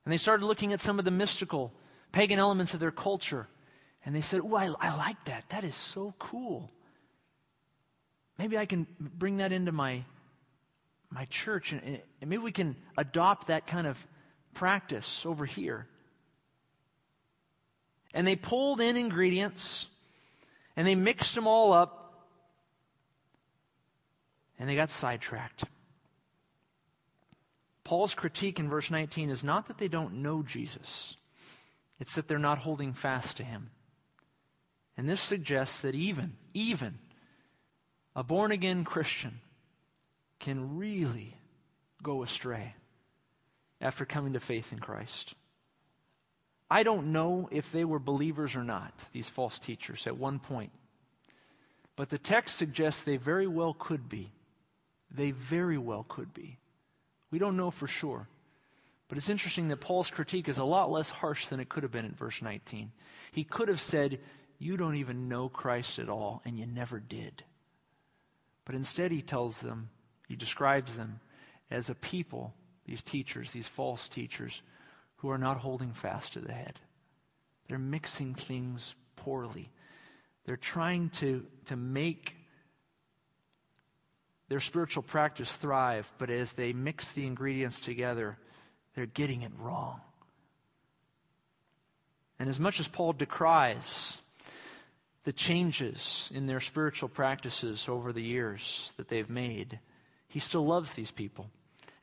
And 0.04 0.12
they 0.12 0.18
started 0.18 0.46
looking 0.46 0.74
at 0.74 0.82
some 0.82 1.00
of 1.00 1.06
the 1.06 1.12
mystical, 1.12 1.74
pagan 2.12 2.40
elements 2.40 2.74
of 2.74 2.80
their 2.80 2.92
culture, 2.92 3.48
and 4.06 4.16
they 4.16 4.22
said, 4.22 4.42
Oh, 4.44 4.56
I, 4.56 4.72
I 4.80 4.96
like 4.96 5.24
that. 5.26 5.46
That 5.50 5.64
is 5.64 5.76
so 5.76 6.14
cool. 6.20 6.72
Maybe 8.38 8.58
I 8.58 8.66
can 8.66 8.88
bring 9.00 9.38
that 9.38 9.52
into 9.52 9.72
my, 9.72 10.04
my 11.10 11.26
church, 11.26 11.72
and, 11.72 11.82
and 12.22 12.30
maybe 12.30 12.42
we 12.42 12.52
can 12.52 12.76
adopt 12.98 13.48
that 13.48 13.66
kind 13.68 13.88
of 13.88 14.06
practice 14.54 15.26
over 15.26 15.46
here. 15.46 15.88
And 18.14 18.26
they 18.26 18.36
pulled 18.36 18.82
in 18.82 18.96
ingredients 18.96 19.88
and 20.76 20.88
they 20.88 20.96
mixed 20.96 21.36
them 21.36 21.48
all 21.48 21.74
up 21.74 22.06
and 24.60 24.70
they 24.70 24.76
got 24.76 24.92
sidetracked. 24.92 25.64
Paul's 27.84 28.16
critique 28.16 28.60
in 28.60 28.70
verse 28.70 28.90
19 28.90 29.30
is 29.30 29.44
not 29.44 29.68
that 29.68 29.78
they 29.78 29.88
don't 29.88 30.22
know 30.22 30.44
Jesus, 30.44 31.16
it's 32.00 32.16
that 32.16 32.28
they're 32.28 32.40
not 32.40 32.60
holding 32.60 32.94
fast 32.94 33.38
to 33.38 33.44
him. 33.44 33.70
And 34.98 35.10
this 35.10 35.22
suggests 35.22 35.80
that 35.80 35.94
even, 35.94 36.38
even 36.54 37.00
a 38.16 38.24
born 38.24 38.52
again 38.52 38.86
Christian 38.86 39.42
can 40.40 40.78
really 40.78 41.36
go 42.02 42.24
astray 42.24 42.76
after 43.82 44.06
coming 44.06 44.34
to 44.34 44.40
faith 44.40 44.72
in 44.72 44.80
Christ. 44.80 45.34
I 46.76 46.84
don't 46.84 47.14
know 47.14 47.48
if 47.54 47.72
they 47.72 47.86
were 47.86 48.00
believers 48.00 48.54
or 48.54 48.64
not, 48.66 49.06
these 49.14 49.30
false 49.30 49.60
teachers, 49.60 50.08
at 50.08 50.18
one 50.18 50.40
point. 50.40 50.74
But 51.96 52.10
the 52.10 52.18
text 52.18 52.58
suggests 52.58 53.02
they 53.02 53.16
very 53.16 53.48
well 53.48 53.74
could 53.74 54.10
be. 54.10 54.34
They 55.10 55.32
very 55.32 55.78
well 55.78 56.06
could 56.06 56.34
be. 56.34 56.58
We 57.32 57.40
don't 57.40 57.56
know 57.56 57.72
for 57.72 57.88
sure. 57.88 58.28
But 59.08 59.18
it's 59.18 59.30
interesting 59.30 59.70
that 59.70 59.80
Paul's 59.80 60.10
critique 60.10 60.50
is 60.50 60.58
a 60.58 60.66
lot 60.66 60.92
less 60.92 61.10
harsh 61.10 61.48
than 61.48 61.62
it 61.62 61.70
could 61.70 61.84
have 61.84 61.94
been 61.94 62.04
in 62.04 62.14
verse 62.14 62.42
19. 62.42 62.92
He 63.32 63.46
could 63.46 63.70
have 63.70 63.80
said, 63.80 64.20
You 64.60 64.76
don't 64.76 64.98
even 64.98 65.30
know 65.30 65.48
Christ 65.48 65.98
at 65.98 66.10
all, 66.10 66.42
and 66.44 66.60
you 66.60 66.66
never 66.66 67.00
did. 67.00 67.46
But 68.66 68.76
instead, 68.76 69.14
he 69.14 69.22
tells 69.22 69.60
them, 69.60 69.92
he 70.28 70.36
describes 70.36 70.98
them 70.98 71.22
as 71.72 71.90
a 71.90 71.96
people, 71.96 72.54
these 72.86 73.02
teachers, 73.02 73.52
these 73.52 73.66
false 73.66 74.10
teachers, 74.10 74.62
who 75.26 75.32
are 75.32 75.40
not 75.40 75.58
holding 75.58 75.92
fast 75.92 76.34
to 76.34 76.40
the 76.40 76.52
head. 76.52 76.80
They're 77.68 77.80
mixing 77.80 78.36
things 78.36 78.94
poorly. 79.16 79.72
They're 80.46 80.56
trying 80.56 81.10
to, 81.22 81.44
to 81.66 81.76
make 81.76 82.36
their 84.50 84.60
spiritual 84.60 85.02
practice 85.02 85.56
thrive, 85.56 86.12
but 86.20 86.30
as 86.30 86.54
they 86.54 86.74
mix 86.74 87.12
the 87.12 87.26
ingredients 87.26 87.80
together, 87.80 88.38
they're 88.94 89.08
getting 89.08 89.42
it 89.42 89.52
wrong. 89.58 90.00
And 92.38 92.48
as 92.48 92.60
much 92.60 92.80
as 92.80 92.88
Paul 92.88 93.14
decries 93.14 94.22
the 95.24 95.34
changes 95.34 96.30
in 96.36 96.46
their 96.46 96.60
spiritual 96.60 97.10
practices 97.10 97.90
over 97.90 98.14
the 98.14 98.22
years 98.22 98.94
that 98.98 99.08
they've 99.08 99.28
made, 99.28 99.80
he 100.28 100.38
still 100.38 100.68
loves 100.68 100.94
these 100.94 101.10
people. 101.10 101.50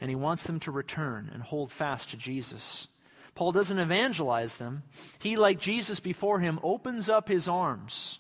And 0.01 0.11
he 0.11 0.17
wants 0.17 0.43
them 0.43 0.59
to 0.59 0.73
return 0.73 1.31
and 1.33 1.41
hold 1.41 1.71
fast 1.71 2.11
to 2.11 2.17
Jesus. 2.17 2.89
Paul 3.35 3.53
doesn't 3.53 3.79
evangelize 3.79 4.57
them. 4.57 4.83
He, 5.19 5.37
like 5.37 5.59
Jesus 5.59 6.01
before 6.01 6.41
him, 6.41 6.61
opens 6.63 7.09
up 7.09 7.29
his 7.29 7.49
arms 7.49 8.19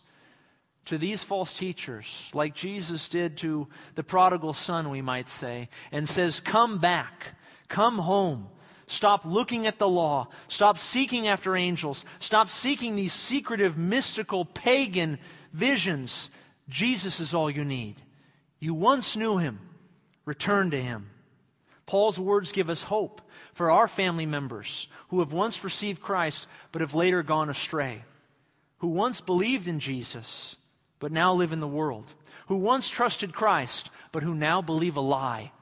to 0.86 0.98
these 0.98 1.22
false 1.22 1.54
teachers, 1.54 2.30
like 2.34 2.54
Jesus 2.54 3.08
did 3.08 3.36
to 3.38 3.68
the 3.94 4.02
prodigal 4.02 4.52
son, 4.52 4.90
we 4.90 5.02
might 5.02 5.28
say, 5.28 5.68
and 5.92 6.08
says, 6.08 6.40
Come 6.40 6.78
back, 6.78 7.36
come 7.68 7.98
home. 7.98 8.48
Stop 8.88 9.24
looking 9.24 9.66
at 9.66 9.78
the 9.78 9.88
law. 9.88 10.28
Stop 10.48 10.76
seeking 10.76 11.28
after 11.28 11.56
angels. 11.56 12.04
Stop 12.18 12.50
seeking 12.50 12.96
these 12.96 13.12
secretive, 13.12 13.78
mystical, 13.78 14.44
pagan 14.44 15.18
visions. 15.52 16.30
Jesus 16.68 17.20
is 17.20 17.32
all 17.32 17.48
you 17.48 17.64
need. 17.64 17.96
You 18.58 18.74
once 18.74 19.16
knew 19.16 19.38
him. 19.38 19.60
Return 20.26 20.70
to 20.72 20.82
him. 20.82 21.08
Paul's 21.93 22.18
words 22.18 22.53
give 22.53 22.70
us 22.70 22.82
hope 22.82 23.20
for 23.53 23.70
our 23.70 23.86
family 23.86 24.24
members 24.24 24.88
who 25.09 25.18
have 25.18 25.34
once 25.34 25.62
received 25.62 26.01
Christ 26.01 26.49
but 26.72 26.80
have 26.80 26.95
later 26.95 27.22
gone 27.22 27.51
astray, 27.51 28.03
who 28.78 28.88
once 28.88 29.20
believed 29.20 29.68
in 29.68 29.78
Jesus 29.78 30.57
but 31.01 31.12
now 31.12 31.34
live 31.34 31.53
in 31.53 31.61
the 31.61 31.68
world, 31.68 32.14
who 32.47 32.57
once 32.57 32.88
trusted 32.88 33.34
Christ, 33.34 33.90
but 34.11 34.22
who 34.22 34.34
now 34.34 34.62
believe 34.62 34.97
a 34.97 35.03
lie. 35.03 35.53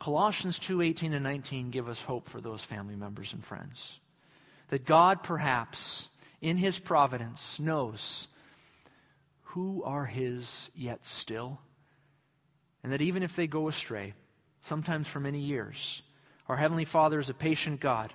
Colossians 0.00 0.58
2 0.58 0.80
18 0.80 1.12
and 1.12 1.24
19 1.24 1.68
give 1.68 1.90
us 1.90 2.02
hope 2.02 2.26
for 2.26 2.40
those 2.40 2.64
family 2.64 2.96
members 2.96 3.34
and 3.34 3.44
friends. 3.44 4.00
That 4.68 4.86
God, 4.86 5.22
perhaps, 5.22 6.08
in 6.40 6.56
His 6.56 6.78
providence, 6.78 7.60
knows 7.60 8.28
who 9.42 9.82
are 9.84 10.06
His 10.06 10.70
yet 10.74 11.04
still. 11.04 11.60
And 12.82 12.94
that 12.94 13.02
even 13.02 13.22
if 13.22 13.36
they 13.36 13.46
go 13.46 13.68
astray, 13.68 14.14
sometimes 14.60 15.08
for 15.08 15.20
many 15.20 15.40
years, 15.40 16.02
our 16.48 16.56
Heavenly 16.56 16.84
Father 16.84 17.18
is 17.18 17.30
a 17.30 17.34
patient 17.34 17.80
God 17.80 18.12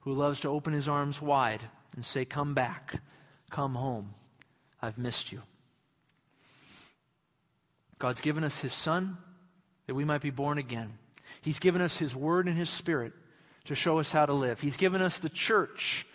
who 0.00 0.12
loves 0.12 0.40
to 0.40 0.48
open 0.48 0.72
His 0.72 0.88
arms 0.88 1.20
wide 1.20 1.62
and 1.94 2.04
say, 2.04 2.24
Come 2.24 2.54
back, 2.54 3.00
come 3.50 3.74
home. 3.74 4.14
I've 4.80 4.98
missed 4.98 5.32
you. 5.32 5.42
God's 7.98 8.20
given 8.20 8.44
us 8.44 8.60
His 8.60 8.72
Son 8.72 9.16
that 9.86 9.94
we 9.94 10.04
might 10.04 10.22
be 10.22 10.30
born 10.30 10.58
again. 10.58 10.98
He's 11.40 11.58
given 11.58 11.82
us 11.82 11.96
His 11.96 12.16
Word 12.16 12.48
and 12.48 12.56
His 12.56 12.70
Spirit 12.70 13.12
to 13.64 13.74
show 13.74 13.98
us 13.98 14.12
how 14.12 14.26
to 14.26 14.32
live. 14.32 14.60
He's 14.60 14.76
given 14.76 15.02
us 15.02 15.18
the 15.18 15.28
church 15.28 16.06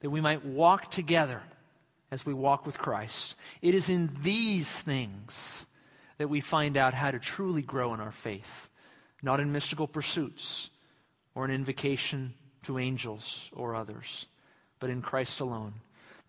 that 0.00 0.10
we 0.10 0.20
might 0.20 0.44
walk 0.44 0.90
together 0.90 1.42
as 2.10 2.26
we 2.26 2.34
walk 2.34 2.66
with 2.66 2.78
Christ. 2.78 3.36
It 3.62 3.74
is 3.74 3.88
in 3.88 4.10
these 4.22 4.78
things 4.78 5.66
that 6.18 6.28
we 6.28 6.40
find 6.40 6.76
out 6.76 6.94
how 6.94 7.10
to 7.10 7.18
truly 7.18 7.62
grow 7.62 7.94
in 7.94 8.00
our 8.00 8.12
faith, 8.12 8.68
not 9.22 9.40
in 9.40 9.52
mystical 9.52 9.86
pursuits 9.86 10.70
or 11.34 11.44
an 11.44 11.50
invocation 11.50 12.34
to 12.64 12.78
angels 12.78 13.50
or 13.52 13.74
others, 13.74 14.26
but 14.78 14.90
in 14.90 15.02
Christ 15.02 15.40
alone. 15.40 15.74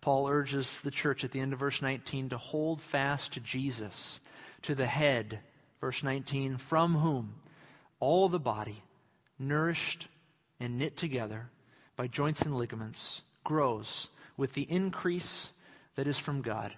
Paul 0.00 0.28
urges 0.28 0.80
the 0.80 0.90
church 0.90 1.24
at 1.24 1.30
the 1.30 1.40
end 1.40 1.52
of 1.52 1.60
verse 1.60 1.80
19 1.80 2.30
to 2.30 2.38
hold 2.38 2.80
fast 2.80 3.34
to 3.34 3.40
Jesus 3.40 4.20
to 4.62 4.74
the 4.74 4.86
head, 4.86 5.40
verse 5.80 6.02
19, 6.02 6.56
from 6.56 6.96
whom 6.96 7.34
all 8.00 8.28
the 8.28 8.40
body, 8.40 8.82
nourished 9.38 10.08
and 10.58 10.78
knit 10.78 10.96
together 10.96 11.50
by 11.96 12.06
joints 12.06 12.42
and 12.42 12.56
ligaments, 12.56 13.22
grows 13.44 14.08
with 14.36 14.54
the 14.54 14.70
increase 14.70 15.52
that 15.94 16.06
is 16.06 16.18
from 16.18 16.42
God. 16.42 16.72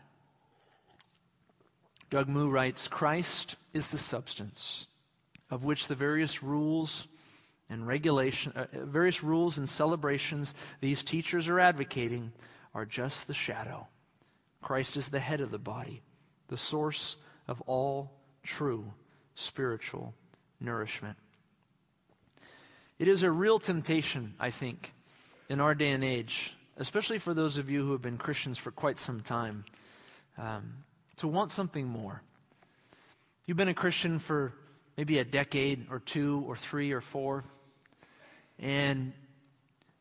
Doug 2.10 2.28
Moo 2.28 2.50
writes 2.50 2.88
Christ 2.88 3.56
is 3.72 3.88
the 3.88 3.98
substance 3.98 4.86
of 5.50 5.64
which 5.64 5.88
the 5.88 5.94
various 5.94 6.42
rules 6.42 7.06
and 7.70 7.86
regulation, 7.86 8.52
uh, 8.52 8.66
various 8.72 9.22
rules 9.22 9.58
and 9.58 9.68
celebrations 9.68 10.54
these 10.80 11.02
teachers 11.02 11.48
are 11.48 11.60
advocating 11.60 12.32
are 12.74 12.84
just 12.84 13.26
the 13.26 13.34
shadow. 13.34 13.86
Christ 14.62 14.96
is 14.96 15.08
the 15.08 15.20
head 15.20 15.40
of 15.40 15.50
the 15.50 15.58
body, 15.58 16.02
the 16.48 16.56
source 16.56 17.16
of 17.46 17.60
all 17.62 18.10
true 18.42 18.92
spiritual 19.34 20.14
nourishment. 20.60 21.16
It 22.98 23.08
is 23.08 23.22
a 23.22 23.30
real 23.30 23.58
temptation, 23.58 24.34
I 24.38 24.50
think, 24.50 24.92
in 25.48 25.60
our 25.60 25.74
day 25.74 25.90
and 25.90 26.04
age, 26.04 26.54
especially 26.76 27.18
for 27.18 27.34
those 27.34 27.58
of 27.58 27.68
you 27.68 27.84
who 27.84 27.92
have 27.92 28.02
been 28.02 28.18
Christians 28.18 28.56
for 28.56 28.70
quite 28.70 28.98
some 28.98 29.20
time, 29.20 29.64
um, 30.38 30.74
to 31.16 31.28
want 31.28 31.50
something 31.50 31.86
more. 31.86 32.22
You've 33.46 33.56
been 33.56 33.68
a 33.68 33.74
Christian 33.74 34.18
for 34.18 34.52
maybe 34.96 35.18
a 35.18 35.24
decade 35.24 35.86
or 35.90 35.98
two 35.98 36.44
or 36.46 36.56
three 36.56 36.92
or 36.92 37.00
four, 37.00 37.42
and 38.58 39.12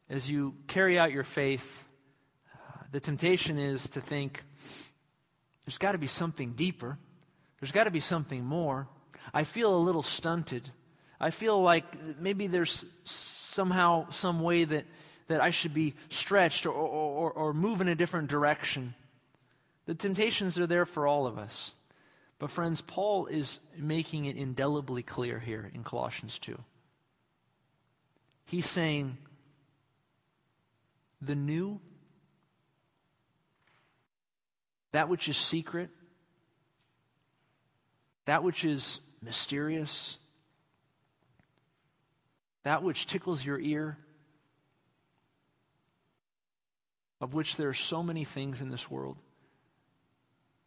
as 0.09 0.29
you 0.29 0.53
carry 0.67 0.99
out 0.99 1.11
your 1.11 1.23
faith, 1.23 1.85
uh, 2.53 2.83
the 2.91 2.99
temptation 2.99 3.57
is 3.57 3.89
to 3.89 4.01
think 4.01 4.43
there's 5.65 5.77
got 5.77 5.93
to 5.93 5.97
be 5.97 6.07
something 6.07 6.53
deeper. 6.53 6.97
There's 7.59 7.71
got 7.71 7.85
to 7.85 7.91
be 7.91 7.99
something 7.99 8.43
more. 8.43 8.87
I 9.33 9.43
feel 9.43 9.75
a 9.75 9.79
little 9.79 10.03
stunted. 10.03 10.69
I 11.19 11.29
feel 11.29 11.61
like 11.61 11.85
maybe 12.19 12.47
there's 12.47 12.85
somehow 13.05 14.09
some 14.09 14.41
way 14.41 14.65
that, 14.65 14.85
that 15.27 15.41
I 15.41 15.51
should 15.51 15.73
be 15.73 15.95
stretched 16.09 16.65
or, 16.65 16.73
or, 16.73 17.31
or 17.31 17.53
move 17.53 17.79
in 17.79 17.87
a 17.87 17.95
different 17.95 18.27
direction. 18.27 18.93
The 19.85 19.95
temptations 19.95 20.59
are 20.59 20.67
there 20.67 20.85
for 20.85 21.07
all 21.07 21.25
of 21.25 21.37
us. 21.37 21.73
But, 22.43 22.51
friends, 22.51 22.81
Paul 22.81 23.27
is 23.27 23.61
making 23.77 24.25
it 24.25 24.35
indelibly 24.35 25.01
clear 25.01 25.39
here 25.39 25.71
in 25.73 25.85
Colossians 25.85 26.37
2. 26.39 26.59
He's 28.43 28.69
saying, 28.69 29.17
the 31.21 31.35
new, 31.35 31.79
that 34.91 35.07
which 35.07 35.29
is 35.29 35.37
secret, 35.37 35.89
that 38.25 38.43
which 38.43 38.65
is 38.65 38.99
mysterious, 39.21 40.19
that 42.63 42.83
which 42.83 43.07
tickles 43.07 43.45
your 43.45 43.57
ear, 43.57 43.97
of 47.21 47.33
which 47.33 47.55
there 47.55 47.69
are 47.69 47.73
so 47.73 48.03
many 48.03 48.25
things 48.25 48.59
in 48.59 48.67
this 48.67 48.91
world. 48.91 49.15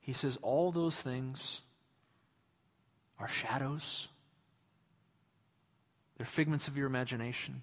He 0.00 0.14
says, 0.14 0.38
all 0.40 0.72
those 0.72 0.98
things 0.98 1.60
are 3.18 3.28
shadows, 3.28 4.08
they're 6.16 6.26
figments 6.26 6.68
of 6.68 6.76
your 6.76 6.86
imagination. 6.86 7.62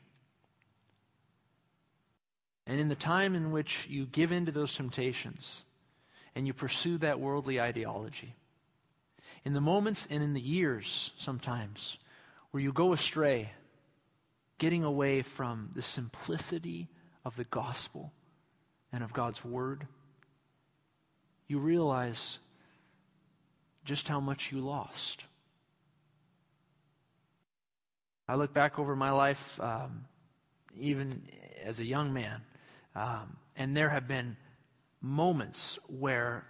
And 2.66 2.80
in 2.80 2.88
the 2.88 2.96
time 2.96 3.36
in 3.36 3.52
which 3.52 3.88
you 3.90 4.06
give 4.06 4.32
in 4.32 4.46
to 4.46 4.52
those 4.52 4.74
temptations 4.74 5.64
and 6.36 6.48
you 6.48 6.54
pursue 6.54 6.98
that 7.00 7.20
worldly 7.20 7.60
ideology, 7.60 8.36
in 9.44 9.54
the 9.54 9.62
moments 9.62 10.08
and 10.10 10.24
in 10.24 10.34
the 10.34 10.42
years 10.42 11.12
sometimes 11.18 11.98
where 12.52 12.64
you 12.64 12.72
go 12.72 12.94
astray, 12.94 13.52
getting 14.60 14.84
away 14.84 15.22
from 15.22 15.72
the 15.76 15.82
simplicity 15.82 16.88
of 17.26 17.36
the 17.36 17.44
gospel 17.44 18.14
and 18.92 19.04
of 19.04 19.12
God's 19.12 19.44
word, 19.44 19.88
you 21.48 21.60
realize 21.60 22.40
just 23.84 24.08
how 24.08 24.20
much 24.20 24.52
you 24.52 24.62
lost. 24.62 25.26
I 28.28 28.36
look 28.36 28.54
back 28.54 28.80
over 28.80 28.96
my 28.96 29.12
life, 29.12 29.60
um, 29.60 30.06
even 30.80 31.24
as 31.64 31.80
a 31.80 31.86
young 31.86 32.14
man, 32.14 32.42
um, 32.96 33.38
and 33.56 33.76
there 33.76 33.90
have 33.90 34.08
been 34.08 34.38
moments 35.02 35.78
where, 35.88 36.46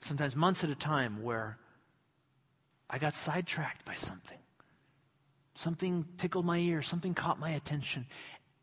sometimes 0.00 0.34
months 0.34 0.64
at 0.64 0.70
a 0.70 0.74
time, 0.74 1.22
where 1.22 1.58
I 2.90 2.98
got 2.98 3.14
sidetracked 3.14 3.84
by 3.84 3.94
something. 3.94 4.38
Something 5.54 6.06
tickled 6.16 6.44
my 6.44 6.58
ear, 6.58 6.82
something 6.82 7.14
caught 7.14 7.38
my 7.38 7.50
attention. 7.50 8.06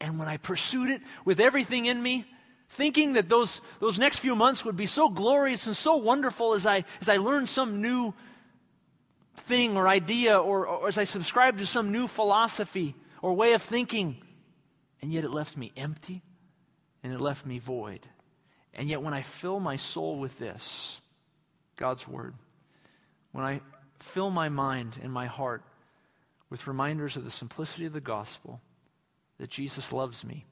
And 0.01 0.19
when 0.19 0.27
I 0.27 0.37
pursued 0.37 0.89
it 0.89 1.01
with 1.23 1.39
everything 1.39 1.85
in 1.85 2.01
me, 2.01 2.25
thinking 2.69 3.13
that 3.13 3.29
those, 3.29 3.61
those 3.79 3.97
next 3.97 4.19
few 4.19 4.35
months 4.35 4.65
would 4.65 4.75
be 4.75 4.85
so 4.85 5.09
glorious 5.09 5.67
and 5.67 5.77
so 5.77 5.95
wonderful 5.95 6.53
as 6.53 6.65
I, 6.65 6.83
as 6.99 7.07
I 7.07 7.17
learned 7.17 7.47
some 7.47 7.81
new 7.81 8.13
thing 9.38 9.77
or 9.77 9.88
idea 9.88 10.38
or, 10.39 10.67
or 10.67 10.88
as 10.88 10.97
I 10.97 11.03
subscribed 11.03 11.59
to 11.59 11.65
some 11.65 11.91
new 11.91 12.07
philosophy 12.07 12.95
or 13.21 13.33
way 13.33 13.53
of 13.53 13.61
thinking. 13.61 14.17
And 15.01 15.11
yet 15.13 15.23
it 15.23 15.31
left 15.31 15.55
me 15.57 15.71
empty 15.77 16.21
and 17.03 17.13
it 17.13 17.21
left 17.21 17.45
me 17.45 17.59
void. 17.59 18.07
And 18.73 18.89
yet 18.89 19.01
when 19.01 19.13
I 19.13 19.21
fill 19.21 19.59
my 19.59 19.77
soul 19.77 20.17
with 20.19 20.38
this, 20.39 20.99
God's 21.77 22.07
Word, 22.07 22.36
when 23.31 23.45
I 23.45 23.61
fill 23.99 24.29
my 24.29 24.49
mind 24.49 24.97
and 25.01 25.11
my 25.11 25.25
heart 25.25 25.63
with 26.49 26.67
reminders 26.67 27.15
of 27.15 27.23
the 27.23 27.31
simplicity 27.31 27.86
of 27.86 27.93
the 27.93 28.01
gospel, 28.01 28.61
that 29.38 29.49
Jesus 29.49 29.91
loves 29.91 30.23
me, 30.23 30.45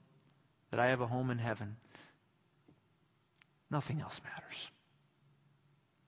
that 0.70 0.80
I 0.80 0.88
have 0.88 1.00
a 1.00 1.06
home 1.06 1.30
in 1.30 1.38
heaven, 1.38 1.76
nothing 3.70 4.00
else 4.00 4.20
matters. 4.24 4.70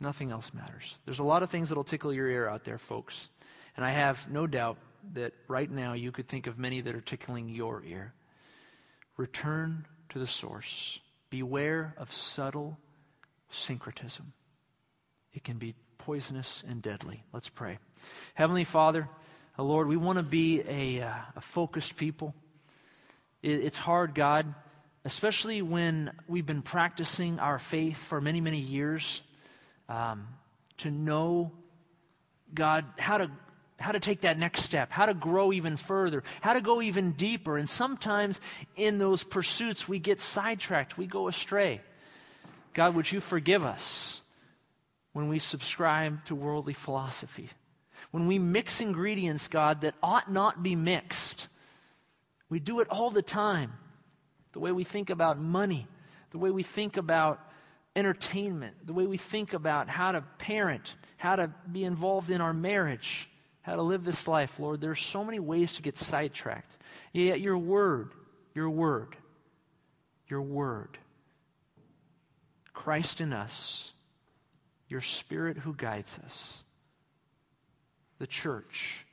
Nothing 0.00 0.30
else 0.30 0.52
matters. 0.52 0.98
There's 1.04 1.18
a 1.18 1.24
lot 1.24 1.42
of 1.42 1.50
things 1.50 1.68
that'll 1.68 1.84
tickle 1.84 2.12
your 2.12 2.28
ear 2.28 2.48
out 2.48 2.64
there, 2.64 2.78
folks. 2.78 3.30
And 3.76 3.84
I 3.84 3.90
have 3.90 4.30
no 4.30 4.46
doubt 4.46 4.78
that 5.14 5.32
right 5.48 5.70
now 5.70 5.94
you 5.94 6.12
could 6.12 6.28
think 6.28 6.46
of 6.46 6.58
many 6.58 6.80
that 6.80 6.94
are 6.94 7.00
tickling 7.00 7.48
your 7.48 7.82
ear. 7.84 8.12
Return 9.16 9.86
to 10.10 10.18
the 10.18 10.26
source. 10.26 11.00
Beware 11.30 11.94
of 11.96 12.12
subtle 12.12 12.78
syncretism. 13.50 14.32
It 15.32 15.44
can 15.44 15.58
be 15.58 15.74
poisonous 15.98 16.62
and 16.68 16.82
deadly. 16.82 17.24
Let's 17.32 17.48
pray. 17.48 17.78
Heavenly 18.34 18.64
Father, 18.64 19.08
uh, 19.58 19.62
Lord, 19.62 19.88
we 19.88 19.96
want 19.96 20.18
to 20.18 20.22
be 20.22 20.62
a, 20.68 21.02
uh, 21.02 21.14
a 21.36 21.40
focused 21.40 21.96
people. 21.96 22.34
It, 23.42 23.60
it's 23.64 23.78
hard, 23.78 24.14
God, 24.14 24.54
especially 25.04 25.62
when 25.62 26.12
we've 26.28 26.46
been 26.46 26.62
practicing 26.62 27.38
our 27.38 27.58
faith 27.58 27.96
for 27.96 28.20
many, 28.20 28.40
many 28.40 28.58
years, 28.58 29.22
um, 29.88 30.26
to 30.78 30.90
know, 30.90 31.52
God, 32.54 32.84
how 32.98 33.18
to 33.18 33.30
how 33.78 33.92
to 33.92 34.00
take 34.00 34.22
that 34.22 34.38
next 34.38 34.62
step, 34.62 34.90
how 34.90 35.06
to 35.06 35.14
grow 35.14 35.52
even 35.52 35.76
further, 35.76 36.22
how 36.40 36.54
to 36.54 36.60
go 36.60 36.80
even 36.80 37.12
deeper. 37.12 37.58
And 37.58 37.68
sometimes 37.68 38.40
in 38.74 38.98
those 38.98 39.22
pursuits, 39.22 39.86
we 39.86 39.98
get 39.98 40.18
sidetracked, 40.18 40.96
we 40.96 41.06
go 41.06 41.28
astray. 41.28 41.82
God, 42.72 42.94
would 42.94 43.10
you 43.10 43.20
forgive 43.20 43.64
us 43.64 44.22
when 45.12 45.28
we 45.28 45.38
subscribe 45.38 46.24
to 46.26 46.34
worldly 46.34 46.72
philosophy? 46.72 47.50
When 48.10 48.26
we 48.26 48.38
mix 48.38 48.80
ingredients, 48.80 49.48
God, 49.48 49.82
that 49.82 49.94
ought 50.02 50.30
not 50.30 50.62
be 50.62 50.74
mixed. 50.74 51.48
We 52.48 52.60
do 52.60 52.80
it 52.80 52.88
all 52.88 53.10
the 53.10 53.22
time. 53.22 53.72
The 54.52 54.60
way 54.60 54.72
we 54.72 54.84
think 54.84 55.10
about 55.10 55.38
money, 55.38 55.86
the 56.30 56.38
way 56.38 56.50
we 56.50 56.62
think 56.62 56.96
about 56.96 57.40
entertainment, 57.96 58.86
the 58.86 58.92
way 58.92 59.06
we 59.06 59.16
think 59.16 59.54
about 59.54 59.88
how 59.88 60.12
to 60.12 60.20
parent, 60.38 60.94
how 61.16 61.36
to 61.36 61.50
be 61.70 61.84
involved 61.84 62.30
in 62.30 62.40
our 62.40 62.52
marriage 62.52 63.28
how 63.66 63.74
to 63.74 63.82
live 63.82 64.04
this 64.04 64.28
life, 64.28 64.60
Lord. 64.60 64.80
There's 64.80 65.00
so 65.00 65.24
many 65.24 65.40
ways 65.40 65.74
to 65.74 65.82
get 65.82 65.98
sidetracked. 65.98 66.76
Yet 67.12 67.40
your 67.40 67.58
word, 67.58 68.12
your 68.54 68.70
word, 68.70 69.16
your 70.28 70.40
word, 70.40 70.96
Christ 72.72 73.20
in 73.20 73.32
us, 73.32 73.92
your 74.88 75.00
spirit 75.00 75.58
who 75.58 75.74
guides 75.74 76.16
us, 76.24 76.62
the 78.20 78.26
church, 78.28 79.04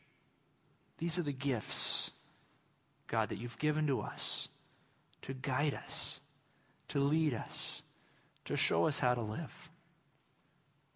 these 0.99 1.17
are 1.17 1.23
the 1.23 1.33
gifts, 1.33 2.11
God, 3.07 3.29
that 3.29 3.39
you've 3.39 3.57
given 3.57 3.87
to 3.87 4.01
us 4.01 4.49
to 5.23 5.33
guide 5.33 5.73
us, 5.73 6.21
to 6.89 6.99
lead 6.99 7.33
us, 7.33 7.81
to 8.45 8.55
show 8.55 8.85
us 8.87 8.99
how 8.99 9.13
to 9.13 9.21
live. 9.21 9.71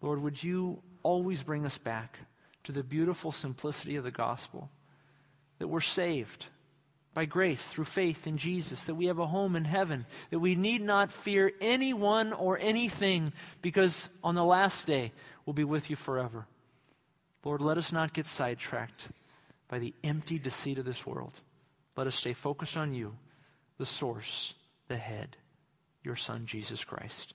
Lord, 0.00 0.22
would 0.22 0.42
you 0.42 0.82
always 1.02 1.42
bring 1.42 1.66
us 1.66 1.78
back 1.78 2.18
to 2.64 2.72
the 2.72 2.82
beautiful 2.82 3.32
simplicity 3.32 3.96
of 3.96 4.04
the 4.04 4.10
gospel 4.10 4.70
that 5.58 5.68
we're 5.68 5.80
saved 5.80 6.46
by 7.14 7.24
grace 7.24 7.66
through 7.66 7.84
faith 7.84 8.26
in 8.26 8.36
Jesus, 8.36 8.84
that 8.84 8.94
we 8.94 9.06
have 9.06 9.18
a 9.18 9.26
home 9.26 9.56
in 9.56 9.64
heaven, 9.64 10.06
that 10.30 10.38
we 10.38 10.54
need 10.54 10.82
not 10.82 11.10
fear 11.10 11.50
anyone 11.60 12.32
or 12.32 12.58
anything 12.60 13.32
because 13.62 14.08
on 14.22 14.34
the 14.34 14.44
last 14.44 14.86
day 14.86 15.12
we'll 15.44 15.54
be 15.54 15.64
with 15.64 15.90
you 15.90 15.96
forever. 15.96 16.46
Lord, 17.44 17.60
let 17.60 17.78
us 17.78 17.92
not 17.92 18.12
get 18.12 18.26
sidetracked 18.26 19.08
by 19.68 19.78
the 19.78 19.94
empty 20.04 20.38
deceit 20.38 20.78
of 20.78 20.84
this 20.84 21.06
world. 21.06 21.40
Let 21.96 22.06
us 22.06 22.14
stay 22.14 22.34
focused 22.34 22.76
on 22.76 22.94
you, 22.94 23.16
the 23.78 23.86
source, 23.86 24.54
the 24.86 24.96
head, 24.96 25.36
your 26.04 26.16
Son, 26.16 26.46
Jesus 26.46 26.84
Christ, 26.84 27.34